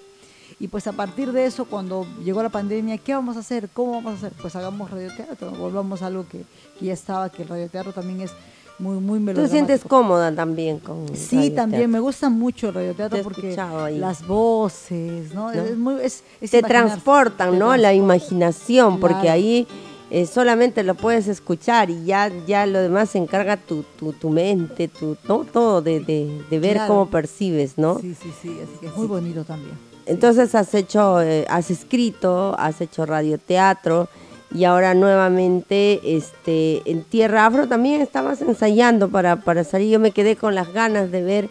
Y 0.62 0.68
pues 0.68 0.86
a 0.86 0.92
partir 0.94 1.32
de 1.32 1.46
eso, 1.48 1.66
cuando 1.66 2.06
llegó 2.24 2.44
la 2.44 2.50
pandemia, 2.50 3.00
¿qué 3.00 3.16
vamos 3.16 3.36
a 3.36 3.40
hacer? 3.40 3.68
¿Cómo 3.74 3.94
vamos 3.94 4.14
a 4.14 4.16
hacer? 4.18 4.34
Pues 4.40 4.56
hagamos 4.56 4.92
radioteatro, 4.92 5.50
volvamos 5.52 6.04
a 6.04 6.06
algo 6.08 6.28
que, 6.30 6.44
que 6.80 6.86
ya 6.86 6.94
estaba, 6.94 7.30
que 7.32 7.42
el 7.42 7.48
radioteatro 7.50 7.92
también 7.94 8.22
es 8.22 8.32
muy, 8.78 8.98
muy 9.00 9.18
¿Tú 9.18 9.26
melodramático. 9.26 9.52
sientes 9.66 9.84
cómoda 9.84 10.34
también 10.36 10.78
con 10.78 11.08
Sí, 11.16 11.36
radioteatro? 11.36 11.56
también 11.56 11.90
me 11.90 12.00
gusta 12.00 12.30
mucho 12.30 12.68
el 12.68 12.74
Te 12.74 12.80
radioteatro 12.80 13.24
porque 13.24 13.56
las 13.98 14.28
voces, 14.28 15.34
¿no? 15.34 15.52
¿No? 15.52 15.62
Es 15.64 15.76
muy, 15.78 15.96
es- 16.04 16.24
es 16.40 16.52
te 16.52 16.62
transportan, 16.62 17.58
¿no? 17.58 17.76
La 17.76 17.96
imaginación, 17.96 19.00
porque 19.00 19.30
ahí 19.32 19.68
eh, 20.12 20.28
solamente 20.28 20.84
lo 20.84 20.94
puedes 20.94 21.28
escuchar 21.28 21.90
y 21.90 22.06
ya, 22.06 22.32
ya 22.46 22.68
lo 22.68 22.80
demás 22.82 23.10
se 23.10 23.18
encarga 23.18 23.58
tu, 23.58 23.84
tu, 23.98 24.14
tu 24.14 24.30
mente, 24.30 24.88
tu, 24.90 25.18
¿no? 25.28 25.40
todo 25.44 25.82
de, 25.82 26.02
de, 26.02 26.44
de 26.52 26.60
ver 26.60 26.74
Claro. 26.76 26.94
cómo 26.94 27.10
percibes, 27.10 27.80
¿no? 27.80 27.98
Sí, 28.00 28.14
sí, 28.14 28.32
sí, 28.42 28.50
así 28.62 28.78
que 28.80 28.86
es 28.88 28.96
muy 28.96 29.08
bonito 29.08 29.44
también. 29.44 29.91
Entonces 30.12 30.54
has 30.56 30.74
hecho, 30.74 31.22
eh, 31.22 31.46
has 31.48 31.72
escrito, 31.72 32.54
has 32.60 32.82
hecho 32.82 33.06
radioteatro 33.06 34.10
y 34.54 34.66
ahora 34.66 34.94
nuevamente 34.94 36.02
este, 36.18 36.82
en 36.84 37.04
Tierra 37.04 37.46
Afro 37.46 37.70
también 37.70 38.02
estabas 38.02 38.42
ensayando 38.42 39.08
para, 39.08 39.38
para 39.38 39.64
salir. 39.64 39.90
Yo 39.90 40.00
me 40.02 40.12
quedé 40.12 40.36
con 40.36 40.54
las 40.54 40.74
ganas 40.74 41.12
de 41.12 41.24
ver, 41.24 41.50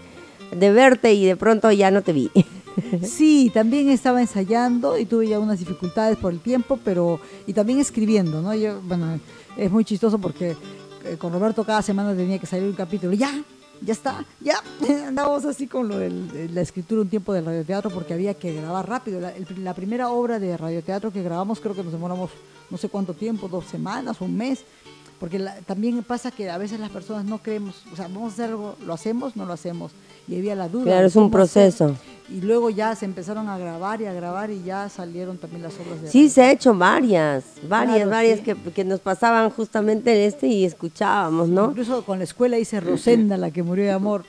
de 0.55 0.73
verte 0.73 1.15
y 1.15 1.25
de 1.25 1.37
pronto 1.37 1.73
ya 1.73 1.91
no 1.91 2.03
te 2.03 2.13
vi. 2.13 2.31
Sí, 3.03 3.51
también 3.53 3.91
estaba 3.91 4.21
ensayando 4.23 4.97
y 4.97 5.05
tuve 5.05 5.29
ya 5.29 5.39
unas 5.39 5.59
dificultades 5.59 6.17
por 6.17 6.33
el 6.33 6.41
tiempo, 6.41 6.79
pero 6.83 7.21
y 7.47 7.53
también 7.53 7.79
escribiendo, 7.79 8.41
¿no? 8.41 8.55
Yo, 8.55 8.81
bueno, 8.83 9.19
es 9.57 9.71
muy 9.71 9.85
chistoso 9.85 10.19
porque 10.19 10.57
eh, 11.05 11.17
con 11.19 11.33
Roberto 11.33 11.65
cada 11.65 11.83
semana 11.83 12.15
tenía 12.15 12.39
que 12.39 12.47
salir 12.47 12.69
un 12.69 12.75
capítulo. 12.75 13.13
Ya, 13.13 13.43
ya 13.83 13.93
está, 13.93 14.25
ya. 14.41 14.63
Andábamos 15.09 15.45
así 15.45 15.67
con 15.67 15.89
lo 15.89 15.99
de 15.99 16.49
la 16.53 16.61
escritura 16.61 17.01
un 17.03 17.09
tiempo 17.09 17.33
del 17.33 17.45
radioteatro 17.47 17.91
porque 17.91 18.15
había 18.15 18.35
que 18.35 18.53
grabar 18.55 18.89
rápido. 18.89 19.21
La, 19.21 19.31
el- 19.35 19.47
la 19.65 19.75
primera 19.75 20.11
obra 20.11 20.39
de 20.39 20.57
radioteatro 20.57 21.13
que 21.13 21.23
grabamos 21.23 21.61
creo 21.61 21.75
que 21.75 21.83
nos 21.83 21.93
demoramos 21.93 22.31
no 22.71 22.77
sé 22.77 22.89
cuánto 22.89 23.15
tiempo, 23.15 23.49
dos 23.49 23.65
semanas, 23.67 24.21
un 24.21 24.37
mes. 24.37 24.65
Porque 25.21 25.39
la- 25.39 25.55
también 25.61 26.03
pasa 26.03 26.31
que 26.33 26.49
a 26.51 26.57
veces 26.59 26.81
las 26.81 26.91
personas 26.91 27.25
no 27.27 27.39
creemos, 27.39 27.85
o 27.93 27.97
sea, 27.97 28.09
vamos 28.09 28.31
a 28.31 28.35
hacer 28.35 28.51
algo, 28.51 28.75
lo 28.85 28.95
hacemos, 28.95 29.37
no 29.37 29.45
lo 29.47 29.53
hacemos. 29.53 29.93
Y 30.27 30.37
había 30.39 30.55
la 30.57 30.69
duda. 30.69 30.85
Claro, 30.85 31.07
es 31.07 31.15
un 31.15 31.25
hacer. 31.25 31.31
proceso. 31.33 31.95
Y 32.31 32.41
luego 32.41 32.71
ya 32.71 32.95
se 32.95 33.05
empezaron 33.05 33.49
a 33.49 33.59
grabar 33.59 34.01
y 34.01 34.07
a 34.07 34.13
grabar 34.15 34.51
y 34.51 34.63
ya 34.63 34.89
salieron 34.89 35.37
también 35.37 35.63
las 35.63 35.75
obras 35.79 36.01
de 36.01 36.09
Sí, 36.11 36.29
se 36.29 36.43
ha 36.43 36.53
hecho 36.53 36.73
varias, 36.75 37.45
varias, 37.69 37.97
Claro, 37.97 38.11
varias 38.11 38.39
sí. 38.39 38.45
que, 38.45 38.55
que 38.73 38.85
nos 38.85 39.01
pasaban 39.01 39.51
justamente 39.51 40.13
en 40.15 40.29
este 40.29 40.47
y 40.47 40.65
escuchábamos, 40.65 41.49
¿no? 41.49 41.71
Incluso 41.71 42.05
con 42.05 42.19
la 42.19 42.25
escuela 42.25 42.59
hice 42.59 42.81
Rosenda, 42.81 43.37
la 43.37 43.51
que 43.51 43.63
murió 43.63 43.85
de 43.85 43.91
amor, 43.93 44.25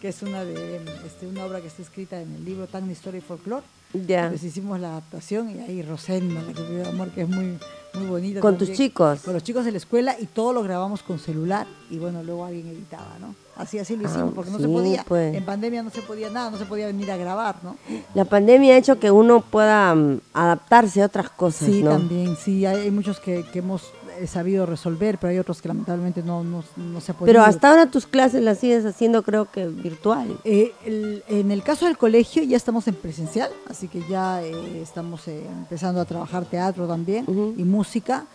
que 0.00 0.08
es 0.08 0.22
una 0.22 0.44
de 0.44 0.76
este, 1.06 1.26
una 1.26 1.44
obra 1.44 1.60
que 1.60 1.66
está 1.66 1.82
escrita 1.82 2.20
en 2.20 2.32
el 2.34 2.44
libro 2.44 2.66
Tan 2.66 2.88
Historia 2.90 3.18
y 3.18 3.20
Folklore. 3.20 3.64
Ya. 4.06 4.24
Entonces 4.24 4.48
hicimos 4.50 4.78
la 4.78 4.90
adaptación 4.90 5.50
y 5.50 5.60
ahí 5.60 5.82
Rosenda, 5.82 6.42
la 6.42 6.52
que 6.52 6.62
de 6.62 6.88
amor, 6.88 7.08
que 7.10 7.22
es 7.22 7.28
muy, 7.28 7.58
muy 7.94 8.06
bonita. 8.06 8.40
Con 8.40 8.58
tus 8.58 8.68
también. 8.68 8.88
chicos. 8.90 9.20
Con 9.22 9.34
los 9.34 9.42
chicos 9.42 9.64
de 9.64 9.72
la 9.72 9.78
escuela 9.78 10.14
y 10.20 10.26
todo 10.26 10.52
lo 10.52 10.62
grabamos 10.62 11.02
con 11.02 11.18
celular 11.18 11.66
y 11.90 11.98
bueno, 11.98 12.22
luego 12.22 12.44
alguien 12.44 12.68
editaba, 12.68 13.16
¿no? 13.18 13.34
Así, 13.56 13.76
así 13.78 13.96
lo 13.96 14.06
Ah, 14.06 14.10
hicimos, 14.12 14.34
porque 14.34 14.50
no 14.52 14.58
se 14.58 14.66
sí, 14.66 14.70
podía, 14.72 15.04
pues. 15.08 15.34
en 15.34 15.44
pandemia 15.44 15.82
no 15.82 15.90
se 15.90 16.02
podía 16.02 16.30
nada, 16.30 16.50
no 16.50 16.58
se 16.58 16.64
podía 16.66 16.86
venir 16.86 17.10
a 17.10 17.16
grabar, 17.16 17.56
¿no? 17.64 17.76
La 18.14 18.24
pandemia 18.24 18.74
ha 18.74 18.76
hecho 18.78 19.00
que 19.00 19.10
uno 19.10 19.40
pueda 19.40 19.92
mm, 19.96 20.20
adaptarse 20.32 21.02
a 21.02 21.06
otras 21.06 21.30
cosas, 21.30 21.66
Sí, 21.68 21.82
¿no? 21.82 21.90
también, 21.90 22.36
sí, 22.36 22.64
hay, 22.66 22.82
hay 22.82 22.90
muchos 22.92 23.18
que, 23.18 23.44
que 23.52 23.58
hemos 23.58 23.90
sabido 24.26 24.66
resolver, 24.66 25.18
pero 25.18 25.30
hay 25.30 25.38
otros 25.38 25.62
que 25.62 25.68
lamentablemente 25.68 26.22
no, 26.22 26.42
no, 26.44 26.64
no 26.76 27.00
se 27.00 27.12
ha 27.12 27.14
podido. 27.14 27.26
Pero 27.32 27.42
hasta 27.44 27.70
ahora 27.70 27.90
tus 27.90 28.06
clases 28.06 28.42
las 28.42 28.58
sigues 28.58 28.84
haciendo 28.84 29.22
creo 29.22 29.50
que 29.50 29.66
virtual. 29.68 30.38
Eh, 30.44 30.72
el- 30.84 31.22
en 31.28 31.50
el 31.50 31.62
caso 31.62 31.86
del 31.86 31.96
colegio 31.96 32.42
ya 32.42 32.56
estamos 32.56 32.88
en 32.88 32.94
presencial, 32.96 33.50
así 33.68 33.88
que 33.88 34.02
ya 34.08 34.42
eh, 34.42 34.80
estamos 34.82 35.26
eh, 35.28 35.42
empezando 35.46 36.00
a 36.00 36.04
trabajar 36.04 36.44
teatro 36.46 36.86
también 36.88 37.24
Ujú. 37.28 37.54
y 37.56 37.62
música. 37.64 38.26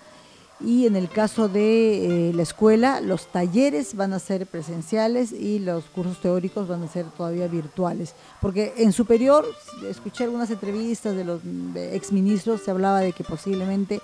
Y 0.66 0.86
en 0.86 0.96
el 0.96 1.10
caso 1.10 1.50
de 1.50 2.30
eh, 2.30 2.34
la 2.34 2.44
escuela, 2.44 3.02
los 3.02 3.26
talleres 3.28 3.96
van 3.98 4.14
a 4.14 4.20
ser 4.20 4.46
presenciales 4.48 5.34
y 5.34 5.60
los 5.60 5.84
cursos 5.86 6.22
teóricos 6.22 6.70
van 6.70 6.84
a 6.84 6.88
ser 6.88 7.06
todavía 7.18 7.48
virtuales. 7.48 8.14
Porque 8.40 8.74
en 8.78 8.94
superior, 8.94 9.46
escuché 9.90 10.24
algunas 10.24 10.50
entrevistas 10.52 11.16
de 11.18 11.26
los 11.26 11.42
exministros, 11.76 12.62
se 12.62 12.72
hablaba 12.72 13.02
de 13.02 13.12
que 13.12 13.24
posiblemente 13.26 14.00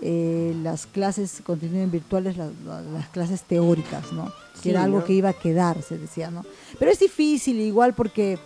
eh, 0.00 0.54
las 0.62 0.86
clases 0.86 1.40
continúen 1.44 1.90
virtuales, 1.90 2.36
las, 2.36 2.50
las 2.92 3.08
clases 3.08 3.42
teóricas, 3.42 4.12
¿no? 4.12 4.32
Que 4.62 4.70
era 4.70 4.84
algo 4.84 5.00
¿no? 5.00 5.04
que 5.04 5.12
iba 5.12 5.28
a 5.28 5.34
quedar, 5.34 5.82
se 5.82 5.98
decía, 5.98 6.30
¿no? 6.30 6.44
Pero 6.78 6.90
es 6.90 6.98
difícil 6.98 7.60
igual 7.60 7.94
porque 7.94 8.38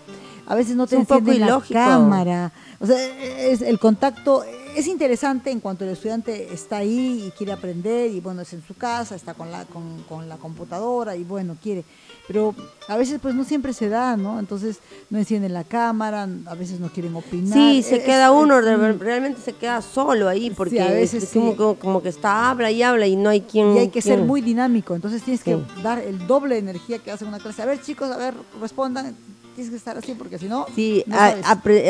a 0.46 0.54
veces 0.54 0.76
no 0.76 0.86
te 0.86 0.96
Es 0.96 1.00
un 1.00 1.06
poco 1.06 1.30
encienden 1.30 1.48
la 1.48 1.62
cámara. 1.70 2.52
O 2.80 2.86
sea, 2.86 2.96
es 2.96 3.62
el 3.62 3.78
contacto 3.78 4.44
es 4.78 4.86
interesante 4.86 5.50
en 5.50 5.60
cuanto 5.60 5.84
el 5.84 5.90
estudiante 5.90 6.52
está 6.52 6.76
ahí 6.78 7.24
y 7.26 7.30
quiere 7.32 7.52
aprender 7.52 8.10
y 8.12 8.20
bueno, 8.20 8.42
es 8.42 8.52
en 8.52 8.62
su 8.64 8.74
casa, 8.74 9.14
está 9.16 9.34
con 9.34 9.50
la 9.50 9.64
con, 9.64 10.02
con 10.08 10.28
la 10.28 10.36
computadora 10.36 11.16
y 11.16 11.24
bueno, 11.24 11.56
quiere. 11.62 11.84
Pero 12.28 12.54
a 12.88 12.96
veces 12.96 13.18
pues 13.20 13.34
no 13.34 13.42
siempre 13.44 13.72
se 13.72 13.88
da, 13.88 14.16
¿no? 14.16 14.38
Entonces 14.38 14.78
no 15.10 15.18
encienden 15.18 15.52
la 15.54 15.64
cámara, 15.64 16.28
a 16.46 16.54
veces 16.54 16.78
no 16.78 16.88
quieren 16.90 17.16
opinar. 17.16 17.52
Sí, 17.54 17.82
se 17.82 17.96
Es- 17.96 18.04
queda 18.04 18.30
uno, 18.30 18.58
es- 18.58 18.98
realmente 18.98 19.40
se 19.40 19.54
queda 19.54 19.82
solo 19.82 20.28
ahí 20.28 20.50
porque 20.50 20.76
Sí, 20.76 20.78
a 20.78 20.86
es- 20.88 20.92
veces 21.12 21.22
es 21.24 21.30
como, 21.30 21.50
sí. 21.52 21.56
como- 21.56 21.74
como 21.76 22.02
que 22.02 22.10
está 22.10 22.50
habla 22.50 22.70
y 22.70 22.82
habla 22.82 23.06
y 23.06 23.16
no 23.16 23.30
hay 23.30 23.40
quien... 23.40 23.74
y 23.74 23.78
hay 23.80 23.88
que 23.88 24.02
ser 24.02 24.20
muy 24.20 24.42
dinámico, 24.42 24.94
entonces 24.94 25.22
tienes 25.22 25.40
Sí. 25.40 25.50
que 25.50 25.82
dar 25.82 25.98
el 25.98 26.26
doble 26.26 26.54
de 26.56 26.60
energía 26.60 26.98
que 26.98 27.10
hace 27.10 27.24
una 27.24 27.38
clase. 27.38 27.62
A 27.62 27.66
ver, 27.66 27.80
chicos, 27.82 28.10
a 28.10 28.16
ver, 28.16 28.34
respondan. 28.60 29.16
Tienes 29.58 29.72
que 29.72 29.76
estar 29.76 29.98
así 29.98 30.14
porque 30.14 30.38
si 30.38 30.46
no, 30.46 30.66
Sí, 30.72 31.02
no 31.08 31.16
a- 31.18 31.34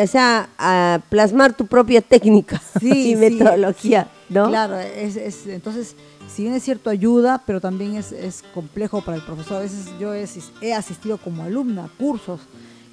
o 0.03 0.07
sea, 0.07 0.49
a 0.57 1.01
plasmar 1.11 1.53
tu 1.53 1.67
propia 1.67 2.01
técnica 2.01 2.63
Sí, 2.81 3.11
y 3.11 3.15
sí. 3.15 3.17
metodología, 3.17 4.09
¿no? 4.31 4.49
Claro, 4.49 4.79
es, 4.79 5.17
es- 5.17 5.47
entonces, 5.47 5.95
si 6.35 6.45
bien 6.45 6.55
es 6.55 6.63
cierto, 6.63 6.89
ayuda, 6.89 7.43
pero 7.47 7.61
también 7.61 7.97
es, 7.97 8.13
es 8.13 8.43
complejo 8.55 9.03
para 9.03 9.19
el 9.19 9.23
profesor. 9.23 9.59
A 9.59 9.61
veces 9.61 9.85
yo 10.01 10.15
he, 10.15 10.25
asis- 10.25 10.51
he 10.63 10.73
asistido 10.73 11.19
como 11.19 11.43
alumna 11.43 11.85
a 11.85 11.89
cursos 11.89 12.41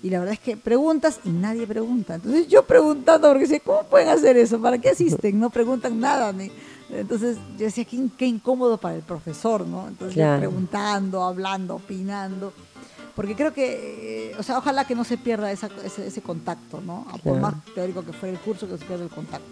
y 0.03 0.09
la 0.09 0.19
verdad 0.19 0.33
es 0.33 0.41
que 0.41 0.57
preguntas 0.57 1.21
y 1.23 1.29
nadie 1.29 1.65
pregunta. 1.65 2.15
Entonces 2.15 2.49
yo 2.49 2.65
preguntando, 2.65 3.29
porque 3.29 3.43
decía, 3.45 3.61
¿cómo 3.63 3.83
pueden 3.83 4.09
hacer 4.09 4.35
eso? 4.35 4.59
¿Para 4.59 4.77
qué 4.77 4.89
asisten? 4.89 5.39
No 5.39 5.51
preguntan 5.51 5.97
nada. 6.01 6.33
Ni... 6.33 6.51
Entonces 6.89 7.37
yo 7.57 7.63
decía, 7.63 7.85
qué, 7.85 7.97
qué 8.17 8.25
incómodo 8.25 8.77
para 8.77 8.95
el 8.95 9.03
profesor, 9.03 9.65
¿no? 9.65 9.87
Entonces 9.87 10.15
Claro. 10.15 10.37
preguntando, 10.39 11.23
hablando, 11.23 11.75
opinando. 11.75 12.51
Porque 13.15 13.35
creo 13.35 13.53
que, 13.53 14.31
eh, 14.31 14.35
o 14.37 14.43
sea, 14.43 14.57
ojalá 14.57 14.85
que 14.85 14.93
no 14.95 15.03
se 15.05 15.17
pierda 15.17 15.51
esa- 15.51 15.69
ese, 15.85 16.07
ese 16.07 16.21
contacto, 16.21 16.81
¿no? 16.85 17.05
Por 17.23 17.39
más 17.39 17.53
teórico 17.73 18.03
que 18.03 18.11
fuera 18.13 18.33
el 18.33 18.39
curso, 18.41 18.67
que 18.67 18.77
se 18.77 18.85
pierda 18.85 19.05
el 19.05 19.09
contacto. 19.09 19.47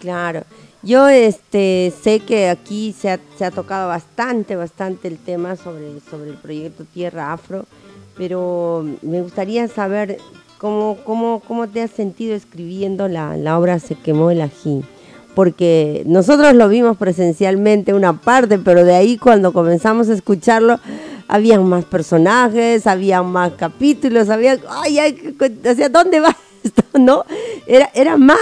Claro. 0.00 0.42
Yo 0.82 1.08
este 1.08 1.92
sé 2.02 2.20
que 2.20 2.48
aquí 2.48 2.94
se 2.98 3.10
ha, 3.10 3.20
se 3.36 3.44
ha 3.44 3.50
tocado 3.50 3.88
bastante, 3.88 4.54
bastante 4.56 5.08
el 5.08 5.18
tema 5.18 5.56
sobre, 5.56 6.00
sobre 6.10 6.30
el 6.30 6.36
proyecto 6.36 6.84
Tierra 6.84 7.32
Afro, 7.32 7.66
pero 8.16 8.84
me 9.02 9.22
gustaría 9.22 9.66
saber 9.68 10.18
cómo, 10.58 10.98
cómo, 11.04 11.40
cómo 11.46 11.68
te 11.68 11.82
has 11.82 11.90
sentido 11.90 12.34
escribiendo 12.34 13.08
la, 13.08 13.36
la 13.36 13.58
obra 13.58 13.78
Se 13.78 13.94
quemó 13.94 14.30
el 14.30 14.40
ají. 14.40 14.82
Porque 15.34 16.02
nosotros 16.06 16.54
lo 16.54 16.68
vimos 16.68 16.96
presencialmente 16.96 17.94
una 17.94 18.20
parte, 18.20 18.58
pero 18.58 18.84
de 18.84 18.94
ahí 18.96 19.18
cuando 19.18 19.52
comenzamos 19.52 20.08
a 20.08 20.14
escucharlo, 20.14 20.80
habían 21.28 21.68
más 21.68 21.84
personajes, 21.84 22.86
había 22.86 23.22
más 23.22 23.52
capítulos, 23.52 24.28
había, 24.30 24.58
ay, 24.68 24.98
ay, 24.98 25.36
hacia 25.64 25.88
dónde 25.88 26.20
va 26.20 26.34
esto, 26.64 26.82
¿no? 26.98 27.24
Era, 27.66 27.90
era 27.94 28.16
más, 28.16 28.36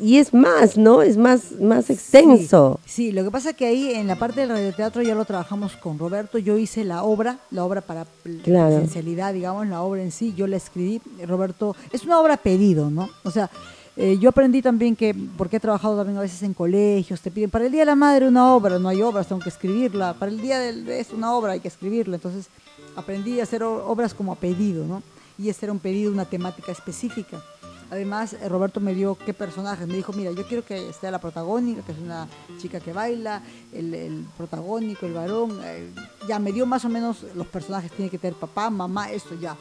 y 0.00 0.18
es 0.18 0.34
más, 0.34 0.76
¿no? 0.76 1.00
Es 1.00 1.16
más, 1.16 1.52
más 1.60 1.88
extenso. 1.90 2.80
Sí, 2.84 2.92
sí, 3.06 3.12
lo 3.12 3.22
que 3.24 3.30
pasa 3.30 3.50
es 3.50 3.56
que 3.56 3.66
ahí 3.66 3.92
en 3.94 4.08
la 4.08 4.16
parte 4.16 4.40
del 4.40 4.50
radioteatro 4.50 5.00
ya 5.02 5.14
lo 5.14 5.24
trabajamos 5.24 5.76
con 5.76 5.98
Roberto. 5.98 6.38
Yo 6.38 6.58
hice 6.58 6.84
la 6.84 7.04
obra, 7.04 7.38
la 7.52 7.64
obra 7.64 7.80
para 7.80 8.00
la 8.24 8.42
Claro. 8.42 8.70
presencialidad, 8.76 9.32
digamos, 9.32 9.66
la 9.68 9.82
obra 9.82 10.02
en 10.02 10.10
sí, 10.12 10.34
yo 10.36 10.46
la 10.48 10.56
escribí. 10.56 11.00
Roberto, 11.24 11.76
es 11.92 12.02
una 12.04 12.18
obra 12.20 12.36
pedido, 12.36 12.90
¿no? 12.90 13.08
O 13.22 13.30
sea, 13.30 13.48
eh, 13.96 14.18
yo 14.18 14.30
aprendí 14.30 14.60
también 14.60 14.96
que, 14.96 15.14
porque 15.36 15.56
he 15.56 15.60
trabajado 15.60 15.96
también 15.96 16.18
a 16.18 16.22
veces 16.22 16.42
en 16.42 16.52
colegios, 16.52 17.20
te 17.20 17.30
piden 17.30 17.50
para 17.50 17.64
el 17.66 17.70
Día 17.72 17.82
de 17.82 17.86
la 17.86 17.94
Madre 17.94 18.26
una 18.26 18.52
obra, 18.54 18.78
no 18.78 18.88
hay 18.88 19.00
obras, 19.02 19.28
tengo 19.28 19.40
que 19.40 19.48
escribirla. 19.50 20.14
Para 20.14 20.32
el 20.32 20.40
Día 20.40 20.58
del 20.58 20.88
es 20.88 21.12
una 21.12 21.32
obra, 21.32 21.52
hay 21.52 21.60
que 21.60 21.68
escribirla. 21.68 22.16
Entonces 22.16 22.48
aprendí 22.96 23.38
a 23.40 23.44
hacer 23.44 23.62
obras 23.62 24.12
como 24.12 24.32
a 24.32 24.36
pedido, 24.36 24.84
¿no? 24.84 25.02
Y 25.38 25.48
este 25.48 25.66
era 25.66 25.72
un 25.72 25.78
pedido, 25.78 26.10
una 26.12 26.24
temática 26.24 26.72
específica. 26.72 27.42
Además, 27.90 28.32
eh, 28.32 28.48
Roberto 28.48 28.80
me 28.80 28.94
dio 28.94 29.16
qué 29.16 29.32
personajes. 29.32 29.86
Me 29.86 29.94
dijo, 29.94 30.12
mira, 30.12 30.32
yo 30.32 30.44
quiero 30.46 30.64
que 30.64 30.88
esté 30.88 31.10
la 31.10 31.20
protagónica, 31.20 31.82
que 31.82 31.92
es 31.92 31.98
una 31.98 32.26
chica 32.58 32.80
que 32.80 32.92
baila, 32.92 33.42
el, 33.72 33.94
el 33.94 34.24
protagónico, 34.36 35.06
el 35.06 35.12
varón. 35.12 35.60
eh, 35.62 35.90
ya 36.26 36.38
me 36.38 36.50
dio 36.50 36.66
más 36.66 36.84
o 36.84 36.88
menos 36.88 37.24
los 37.34 37.46
personajes. 37.46 37.92
Tiene 37.92 38.10
que 38.10 38.18
tener 38.18 38.34
papá, 38.34 38.70
mamá, 38.70 39.12
esto 39.12 39.34
ya. 39.40 39.56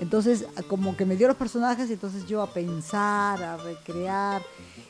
Entonces, 0.00 0.46
como 0.66 0.96
que 0.96 1.04
me 1.04 1.14
dio 1.14 1.28
los 1.28 1.36
personajes 1.36 1.90
y 1.90 1.92
entonces 1.92 2.26
yo 2.26 2.40
a 2.42 2.46
pensar, 2.52 3.42
a 3.42 3.56
recrear. 3.58 4.42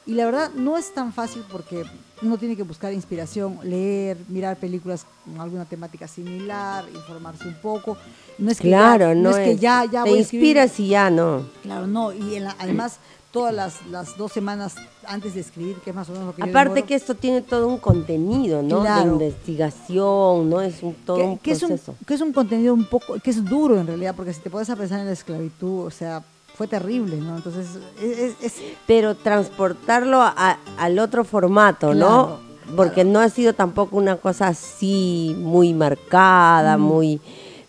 Y 0.06 0.14
la 0.14 0.24
verdad 0.24 0.50
no 0.54 0.78
es 0.78 0.94
tan 0.94 1.12
fácil 1.12 1.42
porque 1.50 1.84
uno 2.22 2.38
tiene 2.38 2.56
que 2.56 2.62
buscar 2.62 2.92
inspiración, 2.92 3.58
leer, 3.64 4.16
mirar 4.28 4.56
películas 4.56 5.04
con 5.24 5.40
alguna 5.40 5.64
temática 5.64 6.06
similar, 6.06 6.84
informarse 6.94 7.48
un 7.48 7.54
poco. 7.54 7.96
No 8.38 8.50
es 8.52 8.60
que 8.60 8.68
Claro, 8.68 9.08
ya, 9.08 9.14
no, 9.14 9.30
es 9.30 9.36
que 9.38 9.56
ya, 9.56 9.84
ya 9.84 10.04
te 10.04 10.10
voy 10.10 10.18
a 10.18 10.22
inspiras 10.22 10.78
y 10.78 10.88
ya 10.88 11.10
no. 11.10 11.44
Claro, 11.62 11.86
no. 11.88 12.12
Y 12.12 12.36
en 12.36 12.44
la- 12.44 12.56
además, 12.58 12.98
todas 13.32 13.54
las, 13.54 13.86
las 13.86 14.16
dos 14.16 14.32
semanas 14.32 14.74
antes 15.06 15.34
de 15.34 15.40
escribir, 15.40 15.76
que 15.84 15.90
es 15.90 15.96
más 15.96 16.08
o 16.08 16.12
menos 16.12 16.26
lo 16.28 16.34
que 16.34 16.42
Aparte 16.42 16.82
que 16.82 16.94
esto 16.94 17.14
tiene 17.14 17.42
todo 17.42 17.68
un 17.68 17.78
contenido, 17.78 18.62
¿no? 18.62 18.80
Claro. 18.80 19.04
De 19.18 19.26
investigación, 19.26 20.50
¿no? 20.50 20.60
Es 20.60 20.82
un, 20.82 20.94
todo 20.94 21.16
que, 21.16 21.22
un 21.24 21.38
que 21.38 21.52
es 21.52 21.62
un, 21.62 21.80
que 22.06 22.14
es 22.14 22.20
un 22.20 22.32
contenido 22.32 22.74
un 22.74 22.84
poco, 22.84 23.14
que 23.22 23.30
es 23.30 23.44
duro 23.44 23.78
en 23.80 23.86
realidad, 23.86 24.14
porque 24.16 24.32
si 24.32 24.40
te 24.40 24.50
pones 24.50 24.68
a 24.70 24.76
pensar 24.76 25.00
en 25.00 25.06
la 25.06 25.12
esclavitud, 25.12 25.86
o 25.86 25.90
sea, 25.90 26.22
fue 26.56 26.66
terrible, 26.66 27.16
¿no? 27.16 27.36
Entonces, 27.36 27.66
es, 28.02 28.34
es- 28.42 28.62
Pero 28.86 29.14
transportarlo 29.14 30.20
a- 30.20 30.58
al 30.76 30.98
otro 30.98 31.24
formato, 31.24 31.94
¿no? 31.94 32.26
Claro. 32.26 32.50
Porque 32.76 33.04
no 33.04 33.18
ha 33.20 33.28
sido 33.28 33.52
tampoco 33.52 33.96
una 33.96 34.16
cosa 34.16 34.48
así 34.48 35.34
muy 35.38 35.72
marcada, 35.74 36.76
Mm. 36.76 36.80
muy 36.82 37.20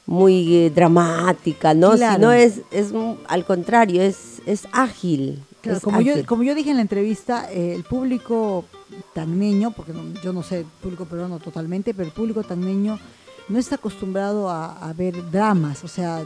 muy 0.07 0.55
eh, 0.65 0.69
dramática, 0.71 1.73
¿no? 1.73 1.91
Claro. 1.91 2.15
Sino 2.15 2.31
es, 2.33 2.61
es 2.71 2.91
al 3.27 3.45
contrario, 3.45 4.01
es, 4.01 4.41
es 4.45 4.67
ágil. 4.73 5.41
Claro, 5.61 5.77
es 5.77 5.83
como, 5.83 6.01
yo, 6.01 6.13
como 6.25 6.43
yo 6.43 6.55
dije 6.55 6.71
en 6.71 6.77
la 6.77 6.81
entrevista, 6.81 7.51
eh, 7.51 7.73
el 7.75 7.83
público 7.83 8.65
tagneño, 9.13 9.71
porque 9.71 9.93
no- 9.93 10.13
yo 10.21 10.33
no 10.33 10.43
sé 10.43 10.59
el 10.59 10.65
público 10.65 11.05
peruano 11.05 11.39
totalmente, 11.39 11.93
pero 11.93 12.07
el 12.07 12.13
público 12.13 12.43
tagneño 12.43 12.99
no 13.49 13.59
está 13.59 13.75
acostumbrado 13.75 14.49
a, 14.49 14.77
a 14.77 14.93
ver 14.93 15.29
dramas, 15.31 15.83
o 15.83 15.87
sea, 15.87 16.21
eh, 16.21 16.25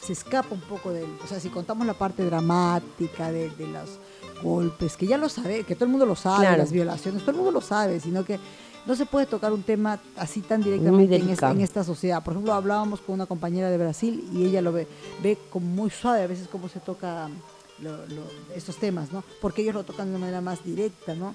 se 0.00 0.12
escapa 0.12 0.48
un 0.54 0.60
poco 0.62 0.90
del, 0.90 1.06
o 1.24 1.26
sea, 1.28 1.38
si 1.40 1.48
contamos 1.48 1.86
la 1.86 1.94
parte 1.94 2.24
dramática 2.24 3.30
de, 3.30 3.50
de 3.50 3.66
los 3.68 3.98
golpes, 4.42 4.96
que 4.96 5.06
ya 5.06 5.16
lo 5.16 5.28
sabe, 5.28 5.64
que 5.64 5.74
todo 5.74 5.84
el 5.86 5.90
mundo 5.90 6.06
lo 6.06 6.16
sabe, 6.16 6.40
Claro. 6.46 6.58
las 6.58 6.72
violaciones, 6.72 7.22
todo 7.22 7.30
el 7.32 7.36
mundo 7.38 7.52
lo 7.52 7.60
sabe, 7.60 8.00
sino 8.00 8.24
que 8.24 8.38
no 8.86 8.94
se 8.94 9.06
puede 9.06 9.26
tocar 9.26 9.52
un 9.52 9.62
tema 9.64 9.98
así 10.16 10.40
tan 10.42 10.62
directamente 10.62 11.16
en 11.16 11.22
esta, 11.22 11.26
delicado. 11.26 11.52
en 11.54 11.60
esta 11.60 11.84
sociedad. 11.84 12.22
Por 12.22 12.34
ejemplo, 12.34 12.52
hablábamos 12.54 13.00
con 13.00 13.14
una 13.16 13.26
compañera 13.26 13.68
de 13.68 13.78
Brasil 13.78 14.28
y 14.32 14.44
ella 14.44 14.60
lo 14.62 14.70
ve, 14.72 14.86
ve 15.22 15.36
como 15.50 15.66
muy 15.66 15.90
suave 15.90 16.22
a 16.22 16.26
veces 16.28 16.46
cómo 16.46 16.68
se 16.68 16.78
toca 16.78 17.28
lo- 17.80 18.06
lo- 18.06 18.30
estos 18.54 18.76
temas, 18.76 19.12
¿no? 19.12 19.22
Porque 19.40 19.62
ellos 19.62 19.74
lo 19.74 19.84
tocan 19.84 20.06
de 20.06 20.10
una 20.12 20.20
manera 20.20 20.40
más 20.40 20.64
directa, 20.64 21.14
¿no? 21.14 21.34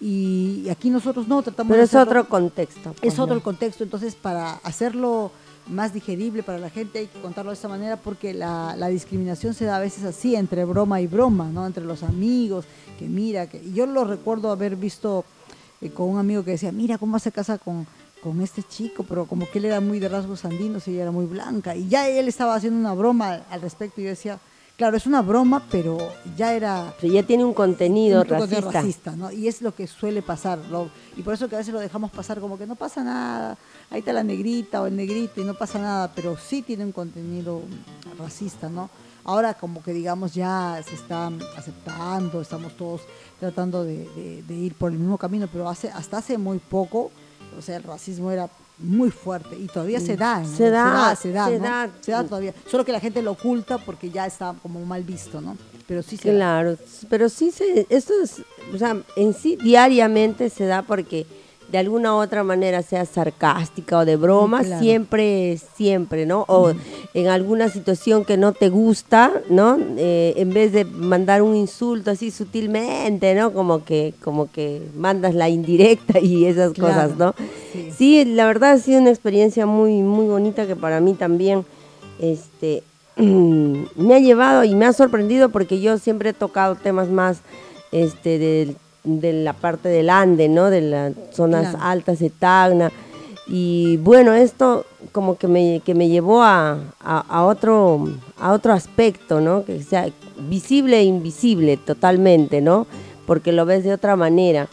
Y, 0.00 0.62
y 0.66 0.68
aquí 0.70 0.90
nosotros 0.90 1.28
no 1.28 1.42
tratamos 1.42 1.70
Pero 1.70 1.78
de 1.82 1.84
es 1.86 1.94
otro 1.94 2.28
contexto. 2.28 2.90
es 2.90 3.00
pues, 3.00 3.14
otro 3.18 3.34
¿no? 3.34 3.38
el 3.38 3.42
contexto, 3.42 3.84
entonces 3.84 4.14
para 4.14 4.54
hacerlo 4.62 5.30
más 5.66 5.94
digerible 5.94 6.42
para 6.42 6.58
la 6.58 6.68
gente 6.68 6.98
hay 6.98 7.06
que 7.06 7.20
contarlo 7.22 7.50
de 7.50 7.54
esta 7.54 7.68
manera 7.68 7.96
porque 7.96 8.34
la, 8.34 8.74
la 8.76 8.88
discriminación 8.88 9.54
se 9.54 9.64
da 9.64 9.76
a 9.76 9.80
veces 9.80 10.04
así, 10.04 10.34
entre 10.36 10.64
broma 10.66 11.00
y 11.00 11.06
broma, 11.06 11.48
¿no? 11.48 11.66
Entre 11.66 11.84
los 11.84 12.02
amigos, 12.02 12.66
que 12.98 13.06
mira, 13.08 13.48
que 13.48 13.72
yo 13.72 13.86
lo 13.86 14.04
recuerdo 14.04 14.50
haber 14.50 14.76
visto 14.76 15.24
eh, 15.80 15.88
con 15.90 16.10
un 16.10 16.18
amigo 16.18 16.44
que 16.44 16.50
decía, 16.50 16.70
mira 16.70 16.98
cómo 16.98 17.18
se 17.18 17.32
casa 17.32 17.56
con, 17.56 17.86
con 18.22 18.42
este 18.42 18.62
chico, 18.62 19.04
pero 19.08 19.24
como 19.24 19.48
que 19.48 19.58
él 19.58 19.64
era 19.66 19.80
muy 19.80 20.00
de 20.00 20.08
rasgos 20.10 20.44
andinos 20.44 20.86
y 20.86 20.90
ella 20.92 21.02
era 21.02 21.12
muy 21.12 21.24
blanca, 21.24 21.74
y 21.74 21.88
ya 21.88 22.06
él 22.08 22.28
estaba 22.28 22.54
haciendo 22.56 22.78
una 22.78 22.92
broma 22.92 23.40
al 23.48 23.62
respecto 23.62 24.02
y 24.02 24.04
yo 24.04 24.10
decía, 24.10 24.38
claro, 24.76 24.96
es 24.96 25.06
una 25.06 25.22
broma, 25.22 25.62
pero 25.70 25.98
ya 26.36 26.52
era 26.54 26.94
Pero 27.00 27.12
ya 27.12 27.22
tiene 27.22 27.44
un 27.44 27.54
contenido 27.54 28.22
un 28.22 28.28
de 28.28 28.38
racista. 28.38 28.70
racista, 28.70 29.16
¿no? 29.16 29.30
Y 29.32 29.48
es 29.48 29.62
lo 29.62 29.74
que 29.74 29.86
suele 29.86 30.22
pasar, 30.22 30.58
lo- 30.70 30.90
y 31.16 31.22
por 31.22 31.34
eso 31.34 31.48
que 31.48 31.54
a 31.54 31.58
veces 31.58 31.72
lo 31.72 31.80
dejamos 31.80 32.10
pasar 32.10 32.40
como 32.40 32.58
que 32.58 32.66
no 32.66 32.74
pasa 32.76 33.02
nada, 33.04 33.56
ahí 33.90 34.00
está 34.00 34.12
la 34.12 34.24
negrita 34.24 34.82
o 34.82 34.86
el 34.86 34.96
negrito 34.96 35.40
y 35.40 35.44
no 35.44 35.54
pasa 35.54 35.78
nada, 35.78 36.12
pero 36.14 36.36
sí 36.36 36.62
tiene 36.62 36.84
un 36.84 36.92
contenido 36.92 37.62
racista, 38.18 38.68
¿no? 38.68 38.90
Ahora 39.26 39.54
como 39.54 39.82
que 39.82 39.92
digamos 39.94 40.34
ya 40.34 40.78
se 40.86 40.94
está 40.96 41.30
aceptando, 41.56 42.42
estamos 42.42 42.76
todos 42.76 43.00
tratando 43.40 43.82
de, 43.84 44.08
de- 44.10 44.42
de 44.46 44.54
ir 44.54 44.74
por 44.74 44.92
el 44.92 44.98
mismo 44.98 45.16
camino, 45.18 45.48
pero 45.50 45.68
hace 45.68 45.88
hasta 45.90 46.18
hace 46.18 46.36
muy 46.36 46.58
poco, 46.58 47.10
o 47.58 47.62
sea, 47.62 47.76
el 47.76 47.82
racismo 47.84 48.30
era 48.30 48.48
muy 48.78 49.10
fuerte 49.10 49.56
y 49.56 49.66
todavía 49.66 50.00
se 50.00 50.16
da, 50.16 50.40
¿no? 50.40 50.48
Se 50.48 50.70
da, 50.70 51.14
se 51.16 51.30
da, 51.32 51.48
se 51.48 51.58
¿no? 51.58 51.64
da. 51.64 51.90
Se 52.00 52.10
da 52.12 52.24
todavía, 52.24 52.54
solo 52.68 52.84
que 52.84 52.92
la 52.92 53.00
gente 53.00 53.22
lo 53.22 53.32
oculta 53.32 53.78
porque 53.78 54.10
ya 54.10 54.26
está 54.26 54.54
como 54.62 54.84
mal 54.84 55.02
visto, 55.04 55.40
¿no? 55.40 55.56
Pero 55.86 56.02
sí 56.02 56.16
se 56.16 56.28
da. 56.32 56.34
Claro, 56.34 56.76
pero 57.08 57.28
sí 57.28 57.50
se, 57.50 57.86
esto 57.88 58.12
es, 58.22 58.42
o 58.74 58.78
sea, 58.78 58.96
en 59.16 59.34
sí 59.34 59.56
diariamente 59.56 60.50
se 60.50 60.66
da 60.66 60.82
porque 60.82 61.26
de 61.74 61.78
alguna 61.80 62.14
u 62.14 62.18
otra 62.18 62.44
manera 62.44 62.82
sea 62.82 63.04
sarcástica 63.04 63.98
o 63.98 64.04
de 64.04 64.14
broma, 64.14 64.62
claro. 64.62 64.80
siempre, 64.80 65.58
siempre, 65.76 66.24
¿no? 66.24 66.44
O 66.46 66.72
en 67.14 67.26
alguna 67.26 67.68
situación 67.68 68.24
que 68.24 68.36
no 68.36 68.52
te 68.52 68.68
gusta, 68.68 69.32
¿no? 69.50 69.76
Eh, 69.96 70.34
en 70.36 70.54
vez 70.54 70.70
de 70.70 70.84
mandar 70.84 71.42
un 71.42 71.56
insulto 71.56 72.12
así 72.12 72.30
sutilmente, 72.30 73.34
¿no? 73.34 73.52
Como 73.52 73.84
que, 73.84 74.14
como 74.22 74.48
que 74.52 74.82
mandas 74.96 75.34
la 75.34 75.48
indirecta 75.48 76.20
y 76.20 76.44
esas 76.44 76.74
Claro, 76.74 76.94
cosas, 77.10 77.18
¿no? 77.18 77.34
sí. 77.72 77.90
Sí, 77.98 78.24
la 78.24 78.46
verdad 78.46 78.70
ha 78.74 78.78
sido 78.78 79.00
una 79.00 79.10
experiencia 79.10 79.66
muy, 79.66 79.94
muy 80.02 80.26
bonita 80.28 80.68
que 80.68 80.76
para 80.76 81.00
mí 81.00 81.14
también, 81.14 81.64
este, 82.20 82.84
me 83.16 84.14
ha 84.14 84.20
llevado 84.20 84.62
y 84.62 84.76
me 84.76 84.86
ha 84.86 84.92
sorprendido 84.92 85.48
porque 85.48 85.80
yo 85.80 85.98
siempre 85.98 86.30
he 86.30 86.34
tocado 86.34 86.76
temas 86.76 87.08
más, 87.08 87.38
este, 87.90 88.38
del- 88.38 88.76
de, 89.04 89.32
la 89.32 89.52
parte 89.52 89.88
del 89.88 90.10
Ande, 90.10 90.48
¿no? 90.48 90.70
De 90.70 90.80
las 90.80 91.12
zonas 91.32 91.70
Claro. 91.70 91.78
altas 91.84 92.18
de 92.18 92.30
Tacna. 92.30 92.90
Y 93.46 93.98
bueno, 93.98 94.32
esto 94.32 94.86
como 95.12 95.36
que 95.36 95.46
me, 95.48 95.82
que 95.84 95.94
me 95.94 96.08
llevó 96.08 96.42
a, 96.42 96.78
a- 97.00 97.24
a 97.28 97.44
otro, 97.44 98.08
a 98.40 98.52
otro 98.52 98.72
aspecto, 98.72 99.40
¿no? 99.40 99.64
Que 99.64 99.82
sea 99.82 100.08
visible 100.48 100.98
e 101.00 101.04
invisible 101.04 101.76
totalmente, 101.76 102.60
¿no? 102.62 102.86
Porque 103.26 103.52
lo 103.52 103.66
ves 103.66 103.84
de 103.84 103.92
otra 103.92 104.16
manera 104.16 104.68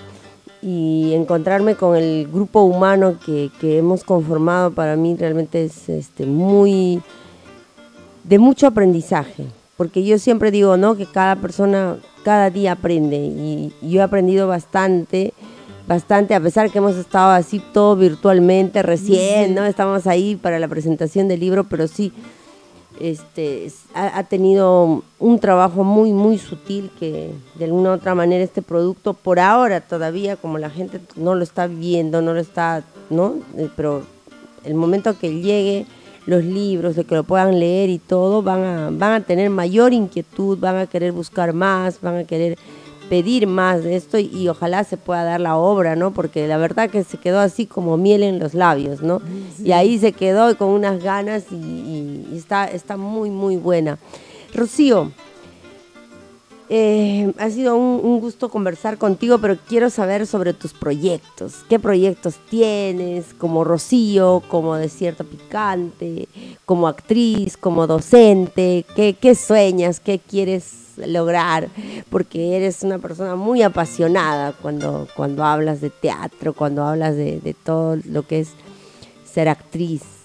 y 0.62 1.14
encontrarme 1.14 1.76
con 1.76 1.96
el 1.98 2.28
grupo 2.32 2.62
humano 2.62 3.18
que, 3.26 3.50
que 3.60 3.80
hemos 3.80 4.04
conformado 4.04 4.72
para 4.72 4.96
mí 4.96 5.16
realmente 5.18 5.66
es 5.66 5.90
este, 5.90 6.26
muy 6.26 7.02
de 8.24 8.38
mucho 8.40 8.68
aprendizaje, 8.68 9.48
porque 9.76 10.04
yo 10.04 10.18
siempre 10.20 10.52
digo, 10.52 10.78
¿no? 10.78 10.96
Que 10.96 11.08
cada 11.08 11.36
persona 11.36 11.98
cada 12.24 12.50
día 12.50 12.74
aprende 12.74 13.18
y, 13.18 13.74
y 13.82 13.90
yo 13.92 14.00
he 14.02 14.04
aprendido 14.04 14.48
bastante, 14.48 15.34
bastante, 15.88 16.36
a 16.36 16.40
pesar 16.40 16.70
que 16.72 16.78
hemos 16.78 16.96
estado 16.96 17.32
así 17.32 17.62
todo 17.74 17.96
virtualmente 17.96 18.82
recién, 18.84 19.56
¿no? 19.56 19.66
Estamos 19.66 20.08
ahí 20.08 20.36
para 20.36 20.60
la 20.60 20.68
presentación 20.68 21.28
del 21.28 21.40
libro, 21.40 21.64
pero 21.66 21.88
sí, 21.88 22.14
este, 23.00 23.66
es- 23.66 23.84
ha, 23.94 24.18
ha 24.20 24.24
tenido 24.26 25.04
un 25.20 25.40
trabajo 25.40 25.84
muy, 25.84 26.12
muy 26.14 26.38
sutil 26.38 26.92
que 27.00 27.32
de 27.56 27.66
alguna 27.66 27.92
u 27.92 27.94
otra 27.94 28.14
manera 28.16 28.44
este 28.44 28.62
producto, 28.62 29.14
por 29.14 29.40
ahora 29.40 29.82
todavía, 29.82 30.36
como 30.36 30.58
la 30.58 30.70
gente 30.70 31.00
no 31.16 31.34
lo 31.36 31.44
está 31.44 31.68
viendo, 31.68 32.22
no 32.22 32.34
lo 32.34 32.40
está, 32.40 32.84
¿no? 33.10 33.36
Eh, 33.58 33.70
Pero 33.76 34.04
el 34.64 34.76
momento 34.76 35.18
que 35.18 35.42
llegue 35.42 35.86
los 36.26 36.44
libros, 36.44 36.96
de 36.96 37.04
que 37.04 37.16
lo 37.16 37.24
puedan 37.24 37.60
leer 37.60 37.90
y 37.90 37.98
todo, 38.00 38.42
van 38.42 38.64
a, 38.64 38.90
van 38.92 39.14
a 39.14 39.22
tener 39.22 39.50
mayor 39.50 39.92
inquietud, 39.94 40.58
van 40.60 40.78
a 40.78 40.88
querer 40.88 41.12
buscar 41.12 41.54
más, 41.54 42.00
van 42.02 42.18
a 42.18 42.24
querer 42.26 42.58
pedir 43.10 43.46
más 43.48 43.84
de 43.84 43.96
esto 43.98 44.18
y, 44.20 44.28
y 44.34 44.48
ojalá 44.48 44.84
se 44.86 44.96
pueda 44.96 45.24
dar 45.26 45.42
la 45.42 45.58
obra, 45.58 45.96
¿no? 45.98 46.12
Porque 46.12 46.48
la 46.48 46.58
verdad 46.58 46.90
que 46.90 47.04
se 47.04 47.18
quedó 47.18 47.40
así 47.40 47.66
como 47.66 47.98
miel 47.98 48.24
en 48.24 48.40
los 48.40 48.54
labios, 48.54 49.02
¿no? 49.02 49.22
Y 49.66 49.72
ahí 49.74 49.98
se 50.00 50.14
quedó 50.14 50.58
con 50.58 50.70
unas 50.70 51.04
ganas 51.04 51.44
y, 51.52 51.56
y- 51.56 52.28
y 52.34 52.38
está, 52.38 52.66
está 52.66 52.96
muy, 52.96 53.30
muy 53.30 53.58
buena. 53.58 53.98
Rocío, 54.54 55.12
eh, 56.74 57.34
ha 57.38 57.50
sido 57.50 57.76
un, 57.76 58.22
gusto 58.22 58.48
conversar 58.48 58.98
contigo, 58.98 59.40
pero 59.40 59.58
quiero 59.68 59.90
saber 59.90 60.26
sobre 60.26 60.54
tus 60.54 60.72
proyectos. 60.72 61.66
¿Qué 61.68 61.80
proyectos 61.80 62.36
tienes 62.50 63.34
como 63.34 63.66
Rocío, 63.66 64.42
como 64.48 64.78
Desierto 64.78 65.26
Picante, 65.26 66.30
como 66.64 66.88
actriz, 66.88 67.58
como 67.58 67.88
docente? 67.88 68.86
¿Qué, 68.96 69.36
sueñas? 69.36 70.00
¿Qué 70.00 70.20
quieres 70.20 70.94
lograr? 70.96 71.68
Porque 72.10 72.56
eres 72.56 72.84
una 72.84 73.00
persona 73.00 73.36
muy 73.36 73.64
apasionada 73.64 74.54
cuando, 74.54 75.10
cuando 75.14 75.44
hablas 75.44 75.82
de 75.82 75.90
teatro, 75.90 76.54
cuando 76.54 76.86
hablas 76.86 77.18
de 77.18 77.56
todo 77.66 77.98
lo 78.06 78.26
que 78.26 78.40
es 78.40 78.54
ser 79.26 79.50
actriz. 79.50 80.21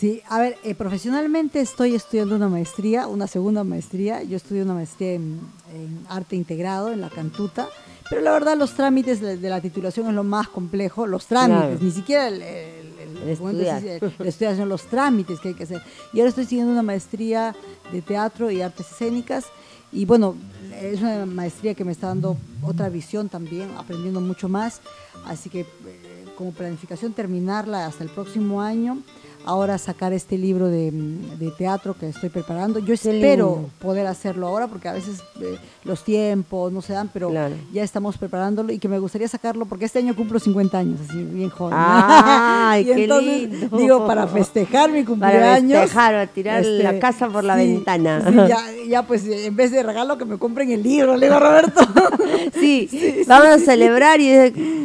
Sí, 0.00 0.22
a 0.30 0.38
ver, 0.40 0.56
eh, 0.64 0.74
profesionalmente 0.74 1.60
estoy 1.60 1.94
estudiando 1.94 2.34
una 2.36 2.48
maestría, 2.48 3.06
una 3.06 3.26
segunda 3.26 3.64
maestría. 3.64 4.22
Yo 4.22 4.38
estudié 4.38 4.62
una 4.62 4.72
maestría 4.72 5.12
en, 5.12 5.40
en 5.74 6.06
arte 6.08 6.36
integrado 6.36 6.90
en 6.90 7.02
la 7.02 7.10
Cantuta, 7.10 7.68
pero 8.08 8.22
la 8.22 8.32
verdad 8.32 8.56
los 8.56 8.72
trámites 8.72 9.20
de, 9.20 9.36
de 9.36 9.48
la 9.50 9.60
titulación 9.60 10.06
es 10.08 10.14
lo 10.14 10.24
más 10.24 10.48
complejo, 10.48 11.06
los 11.06 11.26
trámites, 11.26 11.64
Claro. 11.66 11.78
ni 11.84 11.90
siquiera 11.90 12.28
el, 12.28 12.40
el- 12.40 12.90
el 13.22 13.28
estudiar. 13.28 13.84
el 13.84 14.26
estudiar 14.26 14.56
son 14.56 14.70
los 14.70 14.84
trámites 14.84 15.38
que 15.40 15.48
hay 15.48 15.54
que 15.54 15.64
hacer. 15.64 15.82
Y 16.14 16.20
ahora 16.20 16.30
estoy 16.30 16.46
siguiendo 16.46 16.72
una 16.72 16.82
maestría 16.82 17.54
de 17.92 18.00
teatro 18.00 18.50
y 18.50 18.62
artes 18.62 18.86
escénicas. 18.90 19.44
Y 19.92 20.06
bueno, 20.06 20.34
es 20.80 21.02
una 21.02 21.26
maestría 21.26 21.74
que 21.74 21.84
me 21.84 21.92
está 21.92 22.06
dando 22.06 22.38
otra 22.62 22.88
visión 22.88 23.28
también, 23.28 23.68
aprendiendo 23.76 24.22
mucho 24.22 24.48
más. 24.48 24.80
Así 25.26 25.50
que 25.50 25.60
eh, 25.60 25.66
como 26.38 26.52
planificación 26.52 27.12
terminarla 27.12 27.84
hasta 27.84 28.02
el 28.04 28.08
próximo 28.10 28.62
año. 28.62 29.02
Ahora 29.46 29.78
sacar 29.78 30.12
este 30.12 30.36
libro 30.38 30.68
de, 30.68 30.90
de 30.92 31.50
teatro 31.56 31.96
que 31.98 32.08
estoy 32.08 32.28
preparando. 32.28 32.78
Yo 32.78 32.92
espero 32.94 33.70
poder 33.80 34.06
hacerlo 34.06 34.46
ahora 34.46 34.66
porque 34.68 34.88
a 34.88 34.92
veces 34.92 35.22
eh, 35.40 35.56
los 35.84 36.04
tiempos 36.04 36.70
no 36.72 36.82
se 36.82 36.92
dan, 36.92 37.08
pero 37.12 37.30
Claro. 37.30 37.54
ya 37.72 37.82
estamos 37.82 38.18
preparándolo 38.18 38.72
y 38.72 38.78
que 38.78 38.88
me 38.88 38.98
gustaría 38.98 39.28
sacarlo 39.28 39.64
porque 39.64 39.86
este 39.86 39.98
año 39.98 40.14
cumplo 40.14 40.38
50 40.38 40.78
años, 40.78 41.00
así 41.08 41.22
bien 41.24 41.48
joven. 41.48 41.74
Ay, 41.76 42.82
Y 42.90 42.94
qué 42.94 43.06
lindo. 43.08 43.78
Digo, 43.78 44.06
para 44.06 44.26
festejar 44.26 44.90
mi 44.90 45.02
Para 45.02 45.06
cumpleaños. 45.06 45.80
festejar 45.80 46.14
o 46.16 46.28
tirar 46.28 46.64
la 46.64 46.98
casa 46.98 47.28
por 47.28 47.42
la 47.44 47.56
ventana. 47.56 48.22
sí, 48.28 48.36
ya, 48.36 48.58
ya, 48.88 49.02
pues 49.06 49.24
en 49.26 49.56
vez 49.56 49.70
de 49.72 49.82
regalo 49.82 50.18
que 50.18 50.24
me 50.26 50.38
compren 50.38 50.70
el 50.70 50.82
libro, 50.82 51.16
le 51.16 51.26
digo 51.26 51.36
a 51.36 51.40
Roberto. 51.40 51.80
Sí, 52.60 52.88
vamos 53.26 53.48
a 53.48 53.58
celebrar 53.58 54.20
y 54.20 54.30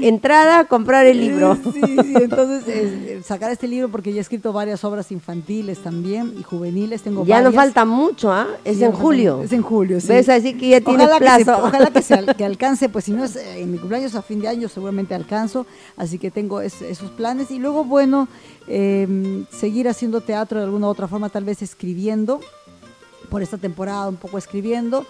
entrada 0.08 0.66
comprar 0.66 1.06
el 1.06 1.20
libro. 1.20 1.56
Sí, 1.74 1.82
sí, 1.82 2.14
entonces 2.16 3.26
sacar 3.26 3.52
este 3.52 3.68
libro 3.68 3.90
porque 3.90 4.12
ya 4.14 4.20
he 4.20 4.22
escrito 4.22 4.45
varias 4.54 4.84
obras 4.84 5.12
infantiles 5.12 5.80
también 5.80 6.34
y 6.40 6.44
juveniles. 6.44 7.02
Tengo 7.02 7.26
Ya 7.26 7.42
no 7.42 7.52
falta 7.52 7.86
mucho, 7.86 8.32
¿ah? 8.32 8.48
Es 8.64 8.78
Sí, 8.78 8.84
en 8.84 8.92
julio. 8.92 9.42
Es 9.44 9.52
en 9.52 9.62
julio, 9.62 10.00
sí. 10.02 10.08
¿Ves? 10.08 10.30
Así 10.30 10.54
que 10.56 10.70
ya 10.70 10.82
tienes 10.82 11.08
ojalá 11.08 11.20
Que 11.38 11.40
se, 11.40 11.46
plazo. 11.46 11.64
ojalá 11.66 11.92
que, 11.92 12.02
se 12.02 12.26
que 12.38 12.46
alcance, 12.46 12.90
pues 12.90 13.06
si 13.06 13.12
no 13.12 13.24
es 13.24 13.36
eh, 13.36 13.62
en 13.62 13.72
mi 13.72 13.78
cumpleaños 13.78 14.16
a 14.16 14.22
fin 14.22 14.40
de 14.42 14.48
año, 14.48 14.70
seguramente 14.70 15.14
alcanzo. 15.16 15.66
Así 15.98 16.18
que 16.20 16.32
tengo 16.32 16.62
es- 16.62 16.82
esos 16.82 17.12
planes. 17.12 17.52
Y 17.52 17.60
luego, 17.60 17.84
bueno, 17.86 18.28
eh, 18.68 19.46
seguir 19.52 19.88
haciendo 19.90 20.22
teatro 20.22 20.60
de 20.60 20.66
alguna 20.66 20.88
u 20.88 20.90
otra 20.90 21.08
forma, 21.08 21.30
tal 21.30 21.44
vez 21.44 21.62
escribiendo, 21.62 22.40
por 23.30 23.42
esta 23.42 23.58
temporada 23.58 24.08
un 24.08 24.18
poco 24.18 24.38
escribiendo. 24.38 25.06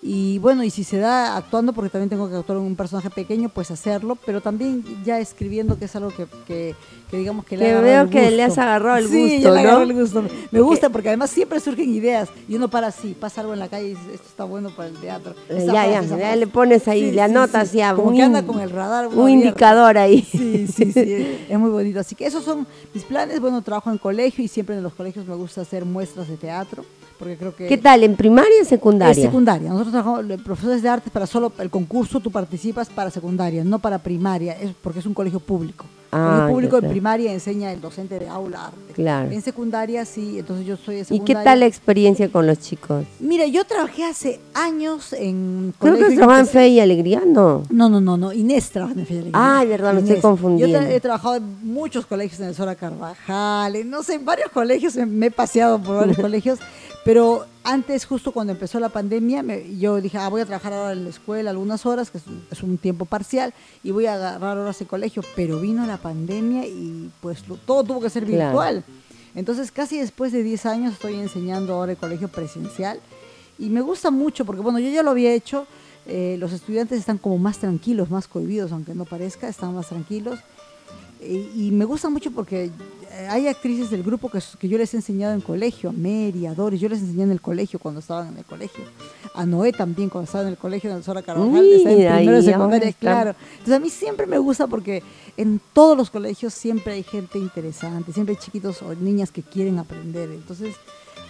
Y 0.00 0.38
bueno, 0.38 0.62
y 0.62 0.70
si 0.70 0.84
se 0.84 0.98
da 0.98 1.36
actuando, 1.36 1.72
porque 1.72 1.90
también 1.90 2.08
tengo 2.08 2.28
que 2.30 2.36
actuar 2.36 2.58
en 2.58 2.64
un 2.64 2.76
personaje 2.76 3.10
pequeño, 3.10 3.48
pues 3.48 3.70
hacerlo, 3.72 4.16
pero 4.24 4.40
también 4.40 4.84
ya 5.04 5.18
escribiendo, 5.18 5.76
que 5.78 5.86
es 5.86 5.96
algo 5.96 6.10
que, 6.10 6.26
que, 6.46 6.76
que 7.10 7.16
digamos 7.16 7.44
que 7.44 7.56
le 7.56 7.64
Que 7.64 7.70
ha 7.72 7.78
agarrado 7.78 7.92
veo 7.94 8.02
el 8.04 8.10
que 8.10 8.30
le 8.30 8.42
has 8.44 8.58
agarrado 8.58 8.96
el 8.98 9.08
Sí, 9.08 9.22
gusto, 9.42 9.54
ya 9.56 9.62
le 9.78 9.82
el 9.82 9.94
gusto. 9.94 10.24
Me 10.52 10.60
gusta 10.60 10.88
porque 10.90 11.08
además 11.08 11.30
siempre 11.30 11.58
surgen 11.58 11.92
ideas 11.92 12.28
y 12.48 12.54
uno 12.54 12.68
para 12.68 12.86
así, 12.88 13.16
pasa 13.18 13.40
algo 13.40 13.52
en 13.54 13.58
la 13.58 13.68
calle 13.68 13.86
y 13.86 13.90
dice, 13.90 14.14
esto 14.14 14.28
está 14.28 14.44
bueno 14.44 14.70
para 14.70 14.88
el 14.88 14.96
teatro. 14.98 15.34
Eh, 15.48 15.56
Esa 15.64 15.72
ya, 15.72 15.84
frase, 16.00 16.08
ya, 16.10 16.18
ya 16.18 16.36
le 16.36 16.46
pones 16.46 16.86
ahí, 16.86 17.00
Sí, 17.00 17.06
le 17.06 17.12
sí, 17.14 17.20
anotas 17.20 17.68
sí. 17.70 17.78
ya. 17.78 17.94
Como 17.94 18.08
un 18.10 18.14
que 18.16 18.22
anda 18.22 18.42
con 18.44 18.60
el 18.60 18.70
radar. 18.70 19.08
Un 19.08 19.30
indicador 19.30 19.98
ahí. 19.98 20.22
Sí, 20.22 20.66
sí, 20.68 20.92
sí, 20.92 21.38
es 21.48 21.58
muy 21.58 21.70
bonito. 21.70 21.98
Así 22.00 22.14
que 22.14 22.24
esos 22.26 22.44
son 22.44 22.66
mis 22.94 23.02
planes. 23.02 23.40
Bueno, 23.40 23.62
trabajo 23.62 23.90
en 23.90 23.98
colegio 23.98 24.44
y 24.44 24.48
siempre 24.48 24.76
en 24.76 24.82
los 24.84 24.94
colegios 24.94 25.26
me 25.26 25.34
gusta 25.34 25.62
hacer 25.62 25.84
muestras 25.84 26.28
de 26.28 26.36
teatro, 26.36 26.84
porque 27.18 27.36
creo 27.36 27.54
que... 27.54 27.66
¿Qué 27.66 27.76
tal? 27.78 28.04
¿En 28.04 28.16
primaria 28.16 28.56
o 28.56 28.60
en 28.60 28.66
secundaria? 28.66 29.12
Es 29.12 29.20
secundaria. 29.30 29.68
Nosotros 29.70 29.92
trabajamos, 29.92 30.24
los 30.26 30.40
profesores 30.42 30.82
de 30.82 30.88
arte, 30.88 31.10
para 31.10 31.26
solo 31.26 31.52
el 31.58 31.70
concurso 31.70 32.20
tú 32.20 32.30
participas 32.30 32.88
para 32.88 33.10
secundaria, 33.10 33.64
no 33.64 33.78
para 33.78 33.98
primaria, 33.98 34.52
es 34.52 34.72
porque 34.82 35.00
es 35.00 35.06
un 35.06 35.14
colegio 35.14 35.40
público. 35.40 35.84
Ah, 36.10 36.46
colegio 36.48 36.54
público 36.54 36.78
en 36.78 36.90
primaria 36.90 37.32
enseña 37.34 37.70
el 37.70 37.82
docente 37.82 38.18
de 38.18 38.28
aula 38.28 38.66
arte. 38.68 38.94
Claro. 38.94 39.30
En 39.30 39.42
secundaria 39.42 40.06
sí, 40.06 40.38
entonces 40.38 40.64
yo 40.64 40.76
soy 40.78 40.94
de 40.94 41.00
¿Y 41.02 41.04
secundaria. 41.04 41.34
qué 41.40 41.44
tal 41.44 41.60
la 41.60 41.66
experiencia 41.66 42.30
con 42.30 42.46
los 42.46 42.58
chicos? 42.60 43.04
Mira, 43.20 43.46
yo 43.46 43.62
trabajé 43.66 44.04
hace 44.04 44.40
años 44.54 45.12
en 45.12 45.74
Creo 45.78 45.94
que 45.96 46.00
y 46.00 46.04
en 46.14 46.20
empecé- 46.22 46.46
Fe 46.46 46.68
y 46.68 46.80
Alegría, 46.80 47.22
¿no? 47.26 47.62
no, 47.68 47.90
no, 47.90 48.00
no, 48.00 48.16
no. 48.16 48.32
Inés 48.32 48.70
trabaja 48.70 48.94
en 48.94 49.04
Fe 49.06 49.14
y 49.14 49.18
Alegría. 49.18 49.58
Ay, 49.58 49.68
verdad, 49.68 49.92
me 49.92 50.00
estoy 50.00 50.20
confundiendo. 50.20 50.80
Yo 50.80 50.86
he 50.86 51.00
trabajado 51.00 51.34
en 51.36 51.66
muchos 51.66 52.06
colegios, 52.06 52.40
en 52.40 52.46
el 52.46 52.54
Sora 52.54 52.74
Carvajal, 52.74 53.76
en, 53.76 53.90
no 53.90 54.02
sé, 54.02 54.14
en 54.14 54.24
varios 54.24 54.50
colegios, 54.50 54.96
me 54.96 55.26
he 55.26 55.30
paseado 55.30 55.78
por 55.78 55.96
varios 55.96 56.16
colegios, 56.18 56.58
pero 57.08 57.46
antes, 57.64 58.04
justo 58.04 58.32
cuando 58.32 58.52
empezó 58.52 58.78
la 58.78 58.90
pandemia, 58.90 59.42
me- 59.42 59.78
yo 59.78 59.98
dije, 59.98 60.18
ah, 60.18 60.28
voy 60.28 60.42
a 60.42 60.44
trabajar 60.44 60.74
ahora 60.74 60.92
en 60.92 61.04
la 61.04 61.08
escuela 61.10 61.48
algunas 61.48 61.86
horas, 61.86 62.10
que 62.10 62.18
es 62.18 62.26
un, 62.26 62.44
es 62.50 62.62
un 62.62 62.76
tiempo 62.76 63.06
parcial, 63.06 63.54
y 63.82 63.92
voy 63.92 64.04
a 64.04 64.12
agarrar 64.12 64.58
horas 64.58 64.78
en 64.82 64.88
colegio, 64.88 65.22
pero 65.34 65.58
vino 65.58 65.86
la 65.86 65.96
pandemia 65.96 66.66
y 66.66 67.10
pues 67.22 67.48
lo- 67.48 67.56
todo 67.56 67.82
tuvo 67.82 68.00
que 68.02 68.10
ser 68.10 68.24
Claro. 68.26 68.42
virtual. 68.50 68.84
Entonces, 69.34 69.72
casi 69.72 69.98
después 69.98 70.32
de 70.32 70.42
10 70.42 70.66
años 70.66 70.92
estoy 70.92 71.14
enseñando 71.14 71.72
ahora 71.72 71.92
el 71.92 71.98
colegio 71.98 72.28
presencial 72.28 73.00
y 73.58 73.70
me 73.70 73.80
gusta 73.80 74.10
mucho 74.10 74.44
porque, 74.44 74.60
bueno, 74.60 74.78
yo 74.78 74.90
ya 74.90 75.02
lo 75.02 75.12
había 75.12 75.32
hecho, 75.32 75.66
eh, 76.04 76.36
los 76.38 76.52
estudiantes 76.52 76.98
están 76.98 77.16
como 77.16 77.38
más 77.38 77.56
tranquilos, 77.56 78.10
más 78.10 78.28
cohibidos, 78.28 78.70
aunque 78.70 78.94
no 78.94 79.06
parezca, 79.06 79.48
están 79.48 79.74
más 79.74 79.88
tranquilos. 79.88 80.40
Y, 81.22 81.68
y 81.68 81.70
me 81.72 81.86
gusta 81.86 82.10
mucho 82.10 82.30
porque 82.32 82.66
eh, 82.66 82.70
hay 83.28 83.48
actrices 83.48 83.90
del 83.90 84.02
grupo 84.02 84.30
que, 84.30 84.38
que 84.58 84.68
yo 84.68 84.78
les 84.78 84.92
he 84.94 84.96
enseñado 84.98 85.34
en 85.34 85.40
colegio, 85.40 85.90
a 85.90 85.92
Mary, 85.92 86.46
a 86.46 86.54
Doris, 86.54 86.80
yo 86.80 86.88
les 86.88 87.00
enseñé 87.00 87.24
en 87.24 87.30
el 87.30 87.40
colegio 87.40 87.78
cuando 87.78 88.00
estaban 88.00 88.28
en 88.28 88.38
el 88.38 88.44
colegio, 88.44 88.84
a 89.34 89.46
Noé 89.46 89.72
también 89.72 90.08
cuando 90.08 90.26
estaba 90.26 90.44
en 90.44 90.50
el 90.50 90.56
colegio, 90.56 90.90
en 90.90 90.96
el 90.96 91.04
Sora 91.04 91.22
Carvajal, 91.22 91.64
está 91.64 91.90
en 91.90 92.16
primero 92.16 92.36
de 92.36 92.42
secundaria, 92.42 92.92
claro. 92.92 93.34
Entonces 93.52 93.74
a 93.74 93.78
mí 93.78 93.90
siempre 93.90 94.26
me 94.26 94.38
gusta 94.38 94.66
porque 94.66 95.02
en 95.36 95.60
todos 95.72 95.96
los 95.96 96.10
colegios 96.10 96.52
siempre 96.54 96.94
hay 96.94 97.02
gente 97.02 97.38
interesante, 97.38 98.12
siempre 98.12 98.34
hay 98.34 98.40
chiquitos 98.40 98.82
o 98.82 98.94
niñas 98.94 99.30
que 99.30 99.42
quieren 99.42 99.78
aprender. 99.78 100.30
Entonces, 100.30 100.74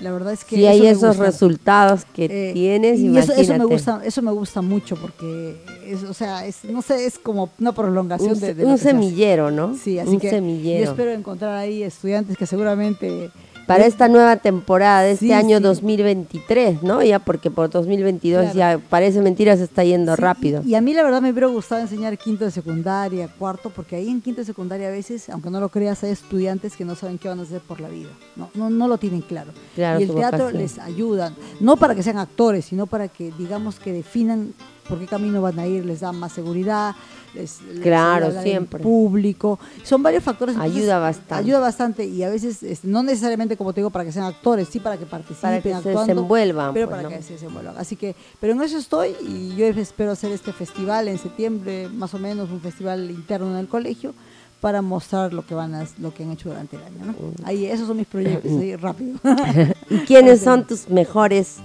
la 0.00 0.12
verdad 0.12 0.32
es 0.32 0.44
que 0.44 0.56
Si 0.56 0.66
hay 0.66 0.86
esos 0.86 1.16
gusta. 1.16 1.24
resultados 1.24 2.04
que 2.12 2.24
Eh, 2.26 2.52
tienes, 2.52 3.00
y 3.00 3.06
eso, 3.18 3.32
imagínate. 3.32 3.40
eso 3.42 3.58
me 3.58 3.64
gusta 3.64 4.00
eso 4.04 4.22
me 4.22 4.32
gusta 4.32 4.62
mucho 4.62 4.96
porque 4.96 5.56
es, 5.86 6.02
o 6.04 6.14
sea 6.14 6.46
es, 6.46 6.64
no 6.64 6.82
sé 6.82 7.04
es 7.06 7.18
como 7.18 7.50
una 7.58 7.72
prolongación 7.72 8.32
Un, 8.32 8.40
de, 8.40 8.54
de 8.54 8.64
un 8.64 8.78
semillero, 8.78 9.50
¿no? 9.50 9.74
sí 9.76 9.98
así 9.98 10.10
un 10.10 10.20
que 10.20 10.30
semillero. 10.30 10.84
yo 10.84 10.90
espero 10.92 11.12
encontrar 11.12 11.54
ahí 11.56 11.82
estudiantes 11.82 12.36
que 12.36 12.46
seguramente 12.46 13.30
Para 13.68 13.86
esta 13.86 14.08
nueva 14.08 14.36
temporada 14.36 15.02
de 15.02 15.12
este 15.12 15.26
Sí, 15.26 15.32
año 15.32 15.58
sí. 15.58 15.62
2023, 15.62 16.82
¿no? 16.82 17.02
Ya 17.02 17.18
porque 17.18 17.50
por 17.50 17.70
2022 17.70 18.52
Claro. 18.52 18.78
ya 18.80 18.88
parece 18.88 19.20
mentira, 19.20 19.56
se 19.56 19.64
está 19.64 19.84
yendo 19.84 20.16
Sí, 20.16 20.20
rápido. 20.22 20.62
Y, 20.64 20.70
y 20.70 20.74
a 20.74 20.80
mí 20.80 20.94
la 20.94 21.02
verdad 21.02 21.20
me 21.20 21.30
hubiera 21.30 21.46
gustado 21.48 21.80
enseñar 21.82 22.16
quinto 22.18 22.44
de 22.44 22.50
secundaria, 22.50 23.28
cuarto, 23.38 23.70
porque 23.70 23.96
ahí 23.96 24.08
en 24.08 24.20
quinto 24.20 24.40
de 24.40 24.46
secundaria 24.46 24.88
a 24.88 24.90
veces, 24.90 25.28
aunque 25.28 25.50
no 25.50 25.60
lo 25.60 25.68
creas, 25.68 26.02
hay 26.02 26.10
estudiantes 26.10 26.76
que 26.76 26.84
no 26.84 26.94
saben 26.94 27.18
qué 27.18 27.28
van 27.28 27.38
a 27.40 27.42
hacer 27.42 27.60
por 27.60 27.80
la 27.80 27.88
vida. 27.88 28.08
No, 28.36 28.50
no, 28.54 28.70
no 28.70 28.88
lo 28.88 28.98
tienen 28.98 29.20
claro. 29.20 29.52
Claro, 29.74 30.00
y 30.00 30.04
el 30.04 30.14
teatro 30.14 30.38
vocación. 30.46 30.62
les 30.62 30.78
ayuda, 30.78 31.32
no 31.60 31.76
para 31.76 31.94
que 31.94 32.02
sean 32.02 32.18
actores, 32.18 32.64
sino 32.64 32.86
para 32.86 33.08
que 33.08 33.32
digamos 33.38 33.78
que 33.78 33.92
definan 33.92 34.54
por 34.88 34.98
qué 34.98 35.06
camino 35.06 35.42
van 35.42 35.58
a 35.58 35.66
ir, 35.66 35.84
les 35.84 36.00
da 36.00 36.12
más 36.12 36.32
seguridad, 36.32 36.94
les, 37.34 37.58
Claro, 37.82 38.30
siempre. 38.42 38.82
público. 38.82 39.58
Son 39.84 40.02
varios 40.02 40.24
factores. 40.24 40.54
entonces, 40.54 40.76
Ayuda 40.76 40.98
bastante. 40.98 41.34
Ayuda 41.34 41.60
bastante 41.60 42.04
y 42.06 42.22
a 42.22 42.30
veces, 42.30 42.84
no 42.84 43.02
necesariamente 43.02 43.56
como 43.56 43.72
te 43.72 43.80
digo, 43.80 43.90
para 43.90 44.04
que 44.04 44.12
sean 44.12 44.24
actores, 44.26 44.68
sí 44.68 44.80
para 44.80 44.96
que 44.96 45.06
participen, 45.06 45.40
Para 45.40 45.60
que 45.62 45.82
se 45.82 45.90
desenvuelvan, 45.90 46.74
Pero 46.74 46.88
pues, 46.88 46.96
para 46.96 47.08
¿no? 47.10 47.16
que 47.16 47.22
se 47.22 47.34
desenvuelvan. 47.34 47.76
Así 47.78 47.96
que, 47.96 48.16
pero 48.40 48.52
en 48.54 48.62
eso 48.62 48.78
estoy 48.78 49.14
y 49.20 49.54
yo 49.56 49.66
espero 49.66 50.12
hacer 50.12 50.32
este 50.32 50.52
festival 50.52 51.08
en 51.08 51.18
septiembre, 51.18 51.88
más 51.88 52.14
o 52.14 52.18
menos, 52.18 52.50
un 52.50 52.60
festival 52.60 53.10
interno 53.10 53.50
en 53.50 53.56
el 53.58 53.68
colegio 53.68 54.14
para 54.60 54.82
mostrar 54.82 55.32
lo 55.32 55.46
que 55.46 55.54
van 55.54 55.74
a, 55.74 55.86
lo 55.98 56.12
que 56.12 56.24
han 56.24 56.32
hecho 56.32 56.48
durante 56.48 56.76
el 56.76 56.82
año, 56.82 57.04
¿no? 57.06 57.14
Ahí 57.44 57.66
esos 57.66 57.86
son 57.86 57.96
mis 57.96 58.06
proyectos, 58.08 58.50
ahí 58.52 58.74
rápido. 58.74 59.16
¿Y 59.90 59.98
quiénes 60.00 60.40
son 60.44 60.66
tus 60.66 60.88
mejores 60.88 61.56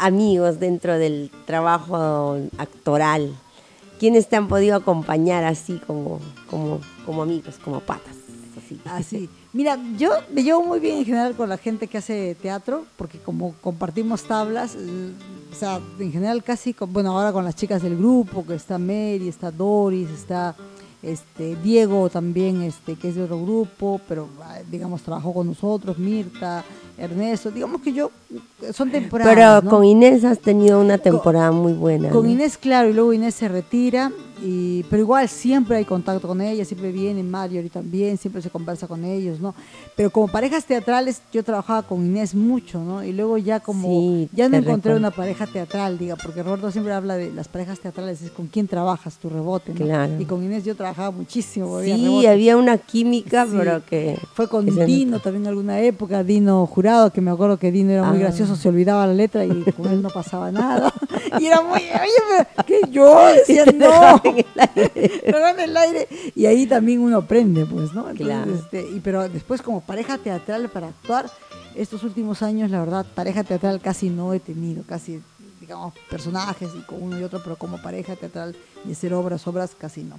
amigos 0.00 0.58
dentro 0.58 0.98
del 0.98 1.30
trabajo 1.46 2.36
actoral? 2.58 3.34
¿Quiénes 3.98 4.28
te 4.28 4.36
han 4.36 4.48
podido 4.48 4.76
acompañar 4.76 5.44
así 5.44 5.80
como, 5.86 6.20
como, 6.48 6.80
como 7.06 7.22
amigos, 7.22 7.56
como 7.62 7.80
patas? 7.80 8.16
Así. 8.84 9.28
Mira, 9.52 9.76
yo 9.98 10.10
me 10.32 10.42
llevo 10.44 10.62
muy 10.64 10.78
bien 10.78 10.98
en 10.98 11.04
general 11.04 11.34
con 11.34 11.48
la 11.48 11.58
gente 11.58 11.88
que 11.88 11.98
hace 11.98 12.36
teatro, 12.40 12.84
porque 12.96 13.18
como 13.18 13.54
compartimos 13.60 14.22
tablas, 14.22 14.76
o 14.76 15.54
sea, 15.54 15.80
en 15.98 16.12
general 16.12 16.42
casi, 16.44 16.72
con- 16.72 16.92
bueno, 16.92 17.10
ahora 17.18 17.32
con 17.32 17.44
las 17.44 17.56
chicas 17.56 17.82
del 17.82 17.96
grupo, 17.96 18.46
que 18.46 18.54
está 18.54 18.78
Mary, 18.78 19.26
está 19.28 19.50
Doris, 19.50 20.08
está 20.10 20.54
este 21.02 21.56
Diego 21.56 22.08
también, 22.10 22.62
este 22.62 22.94
que 22.94 23.08
es 23.08 23.16
de 23.16 23.24
otro 23.24 23.42
grupo, 23.42 24.00
pero 24.08 24.28
ah, 24.42 24.58
digamos 24.70 25.02
trabajó 25.02 25.34
con 25.34 25.48
nosotros, 25.48 25.98
Mirta, 25.98 26.64
Ernesto, 27.00 27.50
digamos 27.50 27.80
que 27.80 27.92
yo, 27.92 28.10
son 28.72 28.90
temporadas. 28.90 29.34
Pero 29.34 29.62
¿no? 29.62 29.70
con 29.70 29.84
Inés 29.84 30.22
has 30.24 30.38
tenido 30.38 30.80
una 30.80 30.98
temporada 30.98 31.50
muy 31.50 31.72
buena. 31.72 32.10
Con 32.10 32.26
¿no? 32.26 32.30
Inés, 32.30 32.58
claro, 32.58 32.90
y 32.90 32.92
luego 32.92 33.12
Inés 33.12 33.34
se 33.34 33.48
retira, 33.48 34.12
y, 34.42 34.82
pero 34.90 35.02
igual 35.02 35.28
siempre 35.28 35.76
hay 35.76 35.84
contacto 35.84 36.26
con 36.28 36.40
ella, 36.40 36.64
siempre 36.64 36.92
viene 36.92 37.22
Mario 37.22 37.62
también, 37.70 38.16
siempre 38.18 38.40
se 38.42 38.50
conversa 38.50 38.86
con 38.86 39.04
ellos, 39.04 39.40
¿no? 39.40 39.54
Pero 39.96 40.10
como 40.10 40.28
parejas 40.28 40.64
teatrales, 40.64 41.20
yo 41.32 41.42
trabajaba 41.44 41.82
con 41.82 42.04
Inés 42.04 42.34
mucho, 42.34 42.80
¿no? 42.80 43.02
Y 43.04 43.12
luego 43.12 43.36
ya 43.38 43.60
como, 43.60 43.88
Sí, 43.88 44.28
ya 44.32 44.48
no 44.48 44.56
encontré 44.56 44.92
recuerdo. 44.92 44.98
una 44.98 45.10
pareja 45.10 45.46
teatral, 45.46 45.98
diga, 45.98 46.16
porque 46.16 46.42
Roberto 46.42 46.70
siempre 46.70 46.92
habla 46.92 47.16
de 47.16 47.32
las 47.32 47.48
parejas 47.48 47.80
teatrales, 47.80 48.22
es 48.22 48.30
con 48.30 48.46
quién 48.46 48.66
trabajas 48.66 49.16
tu 49.18 49.28
rebote, 49.28 49.72
¿no? 49.74 49.84
Claro. 49.84 50.12
Y 50.18 50.24
con 50.24 50.42
Inés 50.42 50.64
yo 50.64 50.74
trabajaba 50.74 51.10
muchísimo, 51.10 51.76
había 51.76 51.96
Sí, 51.96 52.04
rebote. 52.04 52.28
había 52.28 52.56
una 52.56 52.78
química, 52.78 53.44
Sí. 53.46 53.52
pero 53.56 53.84
que... 53.84 54.18
Fue 54.34 54.48
con 54.48 54.64
que 54.66 54.84
Dino 54.86 55.20
también 55.20 55.46
alguna 55.46 55.80
época, 55.80 56.22
Dino 56.24 56.66
Jurado. 56.66 57.12
que 57.12 57.20
me 57.20 57.30
acuerdo 57.30 57.58
que 57.58 57.70
Dino 57.72 57.90
era 57.92 58.04
muy 58.04 58.16
Ah. 58.18 58.20
gracioso, 58.20 58.56
se 58.56 58.68
olvidaba 58.68 59.06
la 59.06 59.14
letra 59.14 59.44
y 59.44 59.62
con 59.76 59.86
él 59.92 60.00
no 60.02 60.08
pasaba 60.10 60.50
nada. 60.50 60.92
Y 61.40 61.46
era 61.46 61.60
muy, 61.62 61.78
oye, 61.80 62.46
que 62.66 62.80
yo 62.90 63.14
decía, 63.46 63.64
no, 63.66 64.20
en 65.50 65.60
el 65.60 65.76
aire. 65.76 66.08
Y 66.34 66.46
ahí 66.46 66.66
también 66.66 67.00
uno 67.00 67.18
aprende, 67.18 67.66
pues, 67.66 67.92
¿no? 67.92 68.08
Entonces, 68.10 68.26
Claro. 68.26 68.54
este, 68.54 68.88
y, 68.90 69.00
pero 69.00 69.28
después 69.28 69.62
como 69.62 69.80
pareja 69.80 70.18
teatral 70.18 70.68
para 70.68 70.88
actuar, 70.88 71.30
estos 71.74 72.02
últimos 72.02 72.42
años, 72.42 72.70
la 72.70 72.80
verdad, 72.80 73.06
pareja 73.14 73.44
teatral 73.44 73.80
casi 73.80 74.10
no 74.10 74.34
he 74.34 74.40
tenido, 74.40 74.82
casi, 74.86 75.20
personajes 76.08 76.70
y 76.76 76.80
con 76.82 77.02
uno 77.02 77.18
y 77.18 77.22
otro, 77.22 77.40
pero 77.42 77.56
como 77.56 77.80
pareja 77.80 78.16
teatral 78.16 78.56
y 78.86 78.92
hacer 78.92 79.14
obras, 79.14 79.46
obras, 79.46 79.74
casi 79.78 80.02
no. 80.02 80.18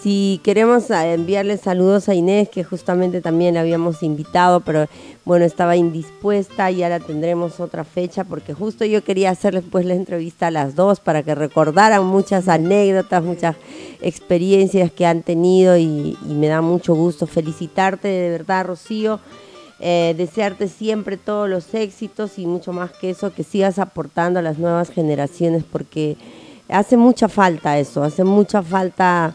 Si 0.00 0.40
queremos 0.42 0.90
ah, 0.90 1.06
enviarle 1.06 1.56
saludos 1.56 2.08
a 2.08 2.14
Inés, 2.14 2.48
que 2.48 2.64
justamente 2.64 3.20
también 3.20 3.54
la 3.54 3.60
habíamos 3.60 4.02
invitado, 4.02 4.60
pero 4.60 4.86
bueno, 5.24 5.44
estaba 5.44 5.76
indispuesta 5.76 6.70
y 6.70 6.82
ahora 6.82 7.00
tendremos 7.00 7.60
otra 7.60 7.84
fecha, 7.84 8.24
porque 8.24 8.54
justo 8.54 8.84
yo 8.84 9.02
quería 9.02 9.30
hacerles 9.30 9.64
pues 9.70 9.86
la 9.86 9.94
entrevista 9.94 10.48
a 10.48 10.50
las 10.50 10.74
dos 10.74 11.00
para 11.00 11.22
que 11.22 11.34
recordaran 11.34 12.04
muchas 12.04 12.48
anécdotas, 12.48 13.22
muchas 13.22 13.56
experiencias 14.00 14.92
que 14.92 15.06
han 15.06 15.22
tenido 15.22 15.76
y 15.76 16.16
me 16.26 16.48
da 16.48 16.60
mucho 16.60 16.94
gusto 16.94 17.26
felicitarte 17.26 18.08
de 18.08 18.30
verdad, 18.30 18.66
Rocío. 18.66 19.20
Eh, 19.78 20.14
desearte 20.16 20.68
siempre 20.68 21.18
todos 21.18 21.48
los 21.48 21.74
éxitos 21.74 22.38
y 22.38 22.46
mucho 22.46 22.72
más 22.72 22.92
que 22.92 23.10
eso, 23.10 23.32
que 23.34 23.42
sigas 23.42 23.78
aportando 23.78 24.38
a 24.38 24.42
las 24.42 24.58
nuevas 24.58 24.88
generaciones, 24.90 25.64
porque 25.64 26.16
hace 26.68 26.96
mucha 26.96 27.28
falta 27.28 27.78
eso, 27.78 28.02
hace 28.02 28.24
mucha 28.24 28.62
falta 28.62 29.34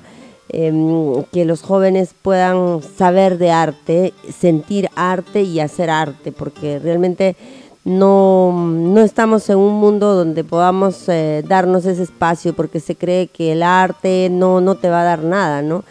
em, 0.50 1.24
que 1.32 1.46
los 1.46 1.62
jóvenes 1.62 2.16
puedan 2.20 2.82
saber 2.82 3.38
de 3.38 3.52
arte, 3.52 4.14
sentir 4.36 4.90
arte 4.96 5.44
y 5.44 5.60
hacer 5.60 5.90
arte, 5.92 6.32
porque 6.32 6.80
realmente 6.80 7.36
no, 7.84 8.52
no 8.52 9.02
estamos 9.02 9.50
en 9.50 9.58
un 9.58 9.76
mundo 9.76 10.16
donde 10.16 10.44
podamos 10.44 11.08
eh, 11.08 11.44
darnos 11.48 11.86
ese 11.86 12.04
espacio, 12.04 12.54
porque 12.54 12.80
se 12.80 12.96
cree 12.96 13.28
que 13.28 13.52
el 13.52 13.62
arte 13.62 14.30
no, 14.32 14.60
no 14.60 14.76
te 14.76 14.90
va 14.90 15.02
a 15.02 15.06
dar 15.06 15.24
nada, 15.24 15.62
¿no? 15.62 15.84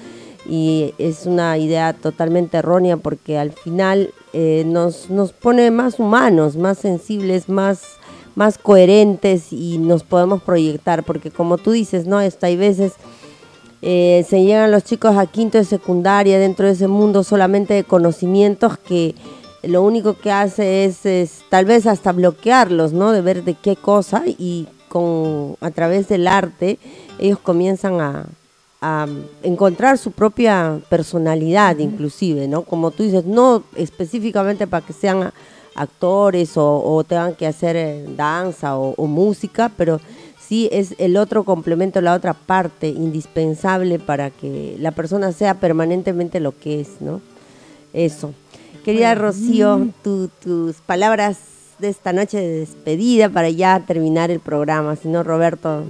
Y 0.48 0.94
es 0.98 1.26
una 1.26 1.58
idea 1.58 1.92
totalmente 1.92 2.56
errónea 2.56 2.96
porque 2.96 3.38
al 3.38 3.52
final 3.52 4.12
eh, 4.32 4.64
nos, 4.66 5.10
nos 5.10 5.32
pone 5.32 5.70
más 5.70 5.98
humanos, 5.98 6.56
más 6.56 6.78
sensibles, 6.78 7.48
más, 7.48 7.82
más 8.34 8.58
coherentes 8.58 9.52
y 9.52 9.78
nos 9.78 10.02
podemos 10.02 10.42
proyectar, 10.42 11.04
porque 11.04 11.30
como 11.30 11.58
tú 11.58 11.72
dices, 11.72 12.06
¿no? 12.06 12.20
Esto 12.20 12.46
hay 12.46 12.56
veces 12.56 12.94
eh, 13.82 14.26
se 14.28 14.42
llegan 14.44 14.70
los 14.70 14.84
chicos 14.84 15.16
a 15.16 15.26
quinto 15.26 15.56
de 15.56 15.64
secundaria 15.64 16.38
dentro 16.38 16.66
de 16.66 16.72
ese 16.72 16.86
mundo 16.86 17.24
solamente 17.24 17.72
de 17.72 17.84
conocimientos 17.84 18.76
que 18.76 19.14
lo 19.62 19.82
único 19.82 20.14
que 20.14 20.30
hace 20.30 20.84
es, 20.84 21.06
es 21.06 21.40
tal 21.48 21.64
vez 21.64 21.86
hasta 21.86 22.12
bloquearlos, 22.12 22.92
¿no? 22.92 23.12
De 23.12 23.22
ver 23.22 23.42
de 23.44 23.54
qué 23.54 23.76
cosa 23.76 24.24
y 24.26 24.66
con 24.88 25.56
a 25.60 25.70
través 25.70 26.08
del 26.08 26.26
arte 26.26 26.78
ellos 27.18 27.38
comienzan 27.38 28.00
a, 28.00 28.26
a 28.82 29.06
encontrar 29.42 29.98
su 29.98 30.10
propia 30.12 30.80
personalidad 30.88 31.78
inclusive, 31.78 32.48
¿no? 32.48 32.62
Como 32.62 32.90
tú 32.90 33.02
dices, 33.02 33.24
no 33.26 33.62
específicamente 33.76 34.66
para 34.66 34.86
que 34.86 34.92
sean 34.92 35.32
actores 35.74 36.56
o, 36.56 36.82
o 36.82 37.04
tengan 37.04 37.34
que 37.34 37.46
hacer 37.46 37.76
eh, 37.76 38.04
danza 38.16 38.76
o, 38.76 38.94
o 38.96 39.06
música, 39.06 39.70
pero 39.76 40.00
sí 40.40 40.68
es 40.72 40.94
el 40.98 41.16
otro 41.16 41.44
complemento, 41.44 42.00
la 42.00 42.14
otra 42.14 42.34
parte 42.34 42.88
indispensable 42.88 43.98
para 43.98 44.30
que 44.30 44.76
la 44.80 44.90
persona 44.92 45.32
sea 45.32 45.54
permanentemente 45.54 46.40
lo 46.40 46.58
que 46.58 46.80
es, 46.80 47.00
¿no? 47.00 47.20
Eso. 47.92 48.32
Querida 48.84 49.14
Rocío, 49.14 49.88
tu- 50.02 50.28
tus 50.42 50.76
palabras 50.76 51.38
de 51.80 51.88
esta 51.88 52.12
noche 52.12 52.38
de 52.38 52.48
despedida 52.60 53.28
para 53.28 53.48
ya 53.50 53.80
terminar 53.86 54.30
el 54.30 54.40
programa, 54.40 54.96
si 54.96 55.08
no 55.08 55.22
Roberto 55.22 55.84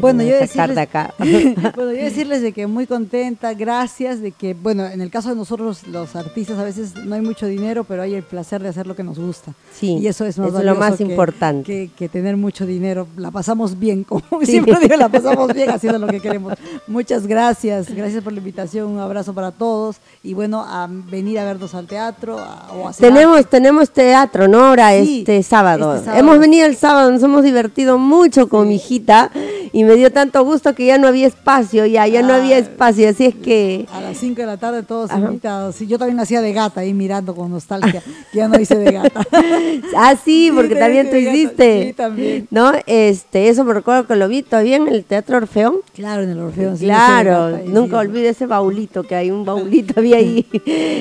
Bueno, 0.00 0.22
yo 0.22 0.36
decirles, 0.36 0.74
de 0.76 0.80
acá. 0.82 1.12
bueno, 1.18 1.92
yo 1.92 2.04
decirles 2.04 2.42
de 2.42 2.52
que 2.52 2.66
muy 2.66 2.86
contenta, 2.86 3.54
gracias, 3.54 4.20
de 4.20 4.32
que, 4.32 4.54
bueno, 4.54 4.86
en 4.86 5.00
el 5.00 5.10
caso 5.10 5.28
de 5.30 5.36
nosotros 5.36 5.86
los 5.88 6.16
artistas 6.16 6.58
a 6.58 6.64
veces 6.64 6.94
no 7.04 7.14
hay 7.14 7.20
mucho 7.20 7.46
dinero, 7.46 7.84
pero 7.84 8.02
hay 8.02 8.14
el 8.14 8.22
placer 8.22 8.62
de 8.62 8.68
hacer 8.68 8.86
lo 8.86 8.96
que 8.96 9.02
nos 9.02 9.18
gusta. 9.18 9.52
Sí, 9.72 9.98
y 9.98 10.06
eso 10.06 10.24
es, 10.24 10.38
más 10.38 10.48
eso 10.48 10.62
lo 10.62 10.74
más 10.76 10.96
que- 10.96 11.04
importante. 11.04 11.64
Que, 11.66 11.90
que 11.96 12.08
tener 12.08 12.36
mucho 12.36 12.66
dinero. 12.66 13.06
La 13.16 13.30
pasamos 13.30 13.78
bien, 13.78 14.04
como 14.04 14.22
Sí. 14.40 14.46
siempre 14.46 14.76
digo, 14.80 14.96
la 14.96 15.08
pasamos 15.08 15.52
bien 15.52 15.70
haciendo 15.70 15.98
lo 15.98 16.06
que 16.06 16.20
queremos. 16.20 16.54
Muchas 16.86 17.26
gracias, 17.26 17.94
gracias 17.94 18.22
por 18.22 18.32
la 18.32 18.38
invitación, 18.38 18.88
un 18.90 18.98
abrazo 19.00 19.34
para 19.34 19.50
todos 19.52 19.96
y 20.22 20.34
bueno, 20.34 20.62
a 20.62 20.88
venir 20.90 21.38
a 21.38 21.44
vernos 21.44 21.74
al 21.74 21.86
teatro 21.86 22.38
a- 22.38 22.72
o 22.72 22.86
a 22.86 22.90
hacer 22.90 23.08
Tenemos, 23.12 23.46
tenemos 23.48 23.90
teatro, 23.90 24.48
¿no? 24.48 24.64
Ahora 24.64 24.90
Sí, 25.02 25.18
este 25.20 25.33
sábado. 25.42 25.94
este 25.94 26.06
sábado. 26.06 26.20
Hemos 26.20 26.38
venido 26.38 26.66
el 26.66 26.76
sábado, 26.76 27.10
nos 27.10 27.22
hemos 27.22 27.42
divertido 27.42 27.98
mucho 27.98 28.48
con 28.48 28.68
mi 28.68 28.76
hijita 28.76 29.30
y 29.72 29.84
me 29.84 29.94
dio 29.96 30.12
tanto 30.12 30.44
gusto 30.44 30.74
que 30.74 30.86
ya 30.86 30.98
no 30.98 31.08
había 31.08 31.26
espacio, 31.26 31.84
ya, 31.86 32.06
ya 32.06 32.22
no 32.22 32.34
Ah. 32.34 32.36
había 32.36 32.58
espacio, 32.58 33.08
así 33.08 33.26
es 33.26 33.34
que 33.34 33.86
A 33.92 34.00
las 34.00 34.16
5 34.18 34.40
de 34.42 34.46
la 34.46 34.56
tarde 34.56 34.82
todos 34.82 35.10
Ajá. 35.10 35.18
invitados. 35.20 35.74
Sí, 35.76 35.86
yo 35.86 35.98
también 35.98 36.20
hacía 36.20 36.40
de 36.40 36.52
gata 36.52 36.80
ahí 36.82 36.94
mirando 36.94 37.34
con 37.34 37.50
nostalgia, 37.50 38.02
que 38.30 38.38
ya 38.38 38.48
no 38.48 38.58
hice 38.60 38.76
de 38.76 38.92
gata. 38.92 39.20
Ah, 39.96 40.14
sí, 40.22 40.50
porque 40.54 40.74
también 40.76 41.06
también 41.08 41.10
tú 41.10 41.16
hiciste. 41.36 41.86
sí, 41.88 41.92
también. 41.94 42.46
¿No? 42.50 42.72
Este, 42.86 43.48
eso 43.48 43.64
me 43.64 43.74
recuerdo 43.74 44.06
que 44.06 44.16
lo 44.16 44.28
vi 44.28 44.42
todavía 44.42 44.76
en 44.76 44.88
el 44.88 45.04
Teatro 45.04 45.36
Orfeón. 45.38 45.76
Claro, 45.94 46.22
en 46.22 46.30
el 46.30 46.38
Orfeo. 46.40 46.76
sí, 46.76 46.84
Claro, 46.84 47.50
gata, 47.52 47.62
nunca 47.66 48.00
sí. 48.00 48.06
olvide 48.06 48.28
ese 48.30 48.46
baulito 48.46 49.02
que 49.02 49.14
hay, 49.14 49.30
un 49.30 49.44
baulito 49.44 49.94
había 50.00 50.16
ahí. 50.18 50.46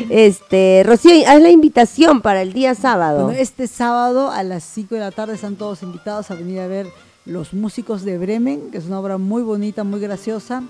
Este, 0.10 0.84
Rocío, 0.86 1.12
haz 1.28 1.42
la 1.42 1.50
invitación 1.50 2.22
para 2.22 2.42
el 2.42 2.54
día 2.54 2.76
sábado. 2.76 3.26
Bueno, 3.26 3.40
este 3.40 3.68
sábado 3.68 4.23
a 4.32 4.44
las 4.44 4.64
5 4.64 4.96
de 4.96 5.02
la 5.02 5.12
tarde 5.12 5.36
están 5.36 5.56
todos 5.56 5.84
invitados 5.84 6.32
a 6.32 6.36
venir 6.36 6.60
a 6.60 6.68
ver 6.68 6.88
Los 7.26 7.54
Músicos 7.54 8.04
de 8.04 8.18
Bremen, 8.18 8.72
que 8.72 8.78
es 8.78 8.86
una 8.86 9.00
obra 9.00 9.18
muy 9.18 9.44
bonita, 9.44 9.84
muy 9.84 10.00
graciosa. 10.00 10.64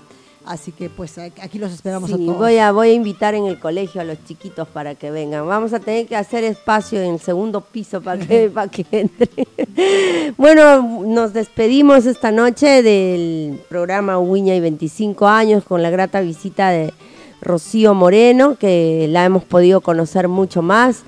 Así 0.44 0.72
que 0.72 0.90
pues 0.90 1.16
aquí 1.16 1.58
los 1.58 1.72
esperamos 1.72 2.12
a 2.12 2.18
todos. 2.18 2.36
voy 2.36 2.58
a, 2.58 2.70
voy 2.70 2.90
a 2.90 2.92
invitar 2.92 3.34
en 3.34 3.46
el 3.46 3.58
colegio 3.58 4.02
a 4.02 4.04
los 4.04 4.22
chiquitos 4.24 4.68
para 4.68 4.94
que 4.94 5.10
vengan. 5.10 5.46
Vamos 5.46 5.72
a 5.72 5.80
tener 5.80 6.06
que 6.06 6.16
hacer 6.16 6.44
espacio 6.44 7.00
en 7.00 7.14
el 7.14 7.20
segundo 7.20 7.62
piso 7.62 8.02
para 8.02 8.24
que, 8.26 8.50
para 8.54 8.70
que 8.70 8.84
entre. 8.90 9.28
Bueno, 10.36 11.02
nos 11.06 11.32
despedimos 11.32 12.06
esta 12.06 12.30
noche 12.30 12.82
del 12.82 13.60
programa 13.68 14.18
Uña 14.18 14.54
y 14.54 14.60
25 14.60 15.26
años 15.26 15.64
con 15.64 15.82
la 15.82 15.90
grata 15.90 16.20
visita 16.20 16.70
de 16.70 16.92
Rocío 17.40 17.94
Moreno, 17.94 18.56
que 18.56 19.06
la 19.08 19.24
hemos 19.24 19.44
podido 19.44 19.80
conocer 19.80 20.28
mucho 20.28 20.60
más 20.60 21.04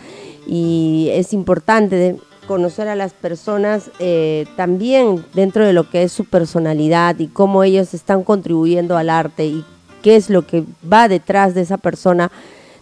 y 0.47 1.09
es 1.13 1.33
importante 1.33 2.17
conocer 2.47 2.89
a 2.89 2.97
las 2.97 3.13
personas 3.13 3.91
eh, 3.99 4.47
también 4.57 5.25
dentro 5.35 5.67
de 5.67 5.73
lo 5.73 5.91
que 5.91 6.03
es 6.03 6.13
su 6.13 6.25
personalidad 6.25 7.19
y 7.19 7.27
cómo 7.27 7.63
ellos 7.63 7.95
están 7.95 8.23
contribuyendo 8.23 8.97
al 8.97 9.11
arte 9.11 9.47
y 9.47 9.65
qué 10.03 10.17
es 10.17 10.31
lo 10.31 10.47
que 10.47 10.65
va 10.91 11.09
detrás 11.09 11.55
de 11.55 11.63
esa 11.63 11.79
persona, 11.79 12.31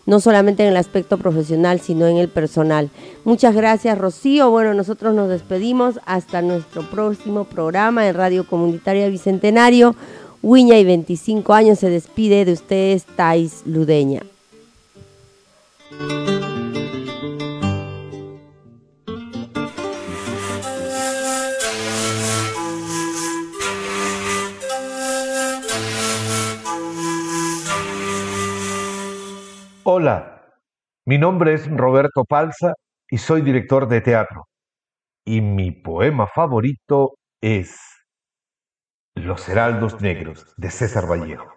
no 0.06 0.20
solamente 0.20 0.62
en 0.62 0.68
el 0.68 0.76
aspecto 0.76 1.16
profesional, 1.16 1.80
sino 1.80 2.06
en 2.06 2.18
el 2.18 2.28
personal. 2.28 2.90
Muchas 3.24 3.54
gracias, 3.54 3.96
Rocío. 3.96 4.50
Bueno, 4.50 4.74
nosotros 4.74 5.14
nos 5.14 5.28
despedimos 5.28 5.98
hasta 6.04 6.42
nuestro 6.42 6.82
próximo 6.82 7.44
programa 7.44 8.06
en 8.06 8.14
Radio 8.14 8.46
Comunitaria 8.46 9.08
Bicentenario. 9.08 9.96
Wiña 10.42 10.76
y 10.78 10.84
25 10.84 11.54
años 11.54 11.78
se 11.78 11.88
despide 11.88 12.44
de 12.44 12.52
ustedes, 12.52 13.04
Thais 13.16 13.62
Ludeña. 13.64 14.20
Hola, 30.04 30.52
mi 31.06 31.16
nombre 31.16 31.54
es 31.54 31.66
Roberto 31.66 32.26
Palza 32.26 32.74
y 33.08 33.16
soy 33.16 33.40
director 33.40 33.88
de 33.88 34.02
teatro. 34.02 34.48
Y 35.24 35.40
mi 35.40 35.70
poema 35.70 36.26
favorito 36.26 37.14
es 37.40 37.80
Los 39.14 39.48
Heraldos 39.48 40.02
Negros 40.02 40.44
de 40.58 40.70
César 40.70 41.10
Vallejo. 41.10 41.50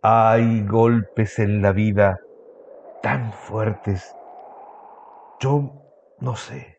Hay 0.00 0.64
golpes 0.64 1.38
en 1.38 1.60
la 1.60 1.72
vida 1.72 2.16
tan 3.02 3.34
fuertes. 3.34 4.14
Yo 5.40 5.74
no 6.20 6.36
sé. 6.36 6.78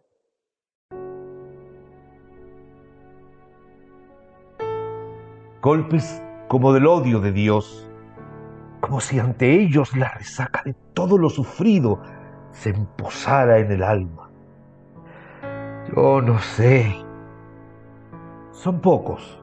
Golpes 5.62 6.24
como 6.50 6.74
del 6.74 6.88
odio 6.88 7.22
de 7.22 7.32
Dios, 7.32 7.88
como 8.82 9.00
si 9.00 9.20
ante 9.20 9.54
ellos 9.54 9.96
la 9.96 10.10
resaca 10.10 10.64
de 10.66 10.74
todo 10.96 11.18
lo 11.18 11.30
sufrido 11.30 12.02
se 12.52 12.72
emposara 12.72 13.60
en 13.60 13.72
el 13.72 13.84
alma. 13.84 14.32
Yo 15.96 16.22
no 16.24 16.40
sé. 16.40 16.96
Son 18.52 18.82
pocos, 18.82 19.40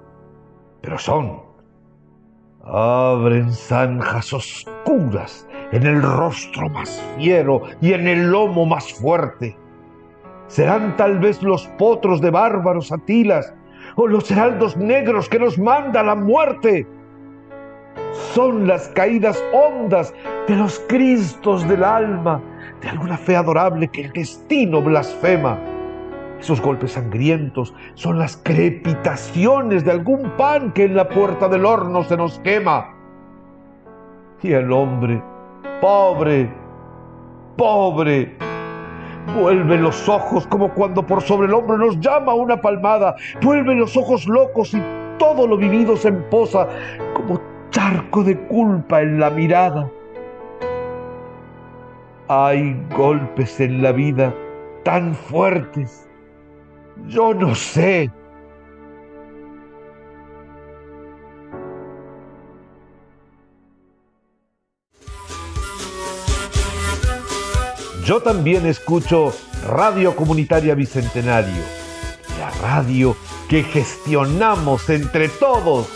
pero 0.80 0.98
son. 0.98 1.42
Abren 2.64 3.52
zanjas 3.52 4.32
oscuras 4.32 5.46
en 5.70 5.86
el 5.86 6.02
rostro 6.02 6.68
más 6.70 7.00
fiero 7.16 7.62
y 7.80 7.92
en 7.92 8.08
el 8.08 8.32
lomo 8.32 8.66
más 8.66 8.92
fuerte. 8.92 9.56
Serán 10.48 10.96
tal 10.96 11.20
vez 11.20 11.40
los 11.40 11.68
potros 11.78 12.20
de 12.20 12.30
bárbaros 12.30 12.90
atilas 12.90 13.54
o 13.94 14.08
los 14.08 14.28
heraldos 14.28 14.76
negros 14.76 15.28
que 15.28 15.38
nos 15.38 15.56
manda 15.56 16.02
la 16.02 16.16
muerte. 16.16 16.84
Son 18.34 18.66
las 18.66 18.88
caídas 18.88 19.42
hondas 19.52 20.12
de 20.48 20.56
los 20.56 20.78
cristos 20.88 21.66
del 21.68 21.84
alma, 21.84 22.40
de 22.80 22.88
alguna 22.88 23.16
fe 23.16 23.36
adorable 23.36 23.88
que 23.88 24.02
el 24.02 24.12
destino 24.12 24.82
blasfema. 24.82 25.58
Esos 26.40 26.60
golpes 26.60 26.92
sangrientos 26.92 27.74
son 27.94 28.18
las 28.18 28.36
crepitaciones 28.36 29.84
de 29.84 29.90
algún 29.90 30.30
pan 30.36 30.72
que 30.72 30.84
en 30.84 30.96
la 30.96 31.08
puerta 31.08 31.48
del 31.48 31.64
horno 31.64 32.04
se 32.04 32.16
nos 32.16 32.38
quema. 32.40 32.94
Y 34.42 34.52
el 34.52 34.70
hombre, 34.70 35.22
pobre, 35.80 36.50
pobre, 37.56 38.36
vuelve 39.34 39.78
los 39.78 40.08
ojos 40.08 40.46
como 40.46 40.72
cuando 40.74 41.04
por 41.04 41.22
sobre 41.22 41.48
el 41.48 41.54
hombro 41.54 41.78
nos 41.78 41.98
llama 42.00 42.34
una 42.34 42.60
palmada, 42.60 43.16
vuelve 43.42 43.74
los 43.74 43.96
ojos 43.96 44.26
locos 44.28 44.74
y 44.74 44.82
todo 45.18 45.46
lo 45.46 45.56
vivido 45.56 45.96
se 45.96 46.08
emposa 46.08 46.68
como 47.14 47.40
charco 47.76 48.24
de 48.24 48.38
culpa 48.48 49.02
en 49.02 49.20
la 49.20 49.28
mirada. 49.28 49.90
Hay 52.26 52.74
golpes 52.96 53.60
en 53.60 53.82
la 53.82 53.92
vida 53.92 54.34
tan 54.82 55.14
fuertes. 55.14 56.08
Yo 57.06 57.34
no 57.34 57.54
sé. 57.54 58.10
Yo 68.06 68.22
también 68.22 68.64
escucho 68.64 69.34
Radio 69.68 70.16
Comunitaria 70.16 70.74
Bicentenario, 70.74 71.62
la 72.38 72.50
radio 72.62 73.14
que 73.50 73.62
gestionamos 73.62 74.88
entre 74.88 75.28
todos. 75.28 75.95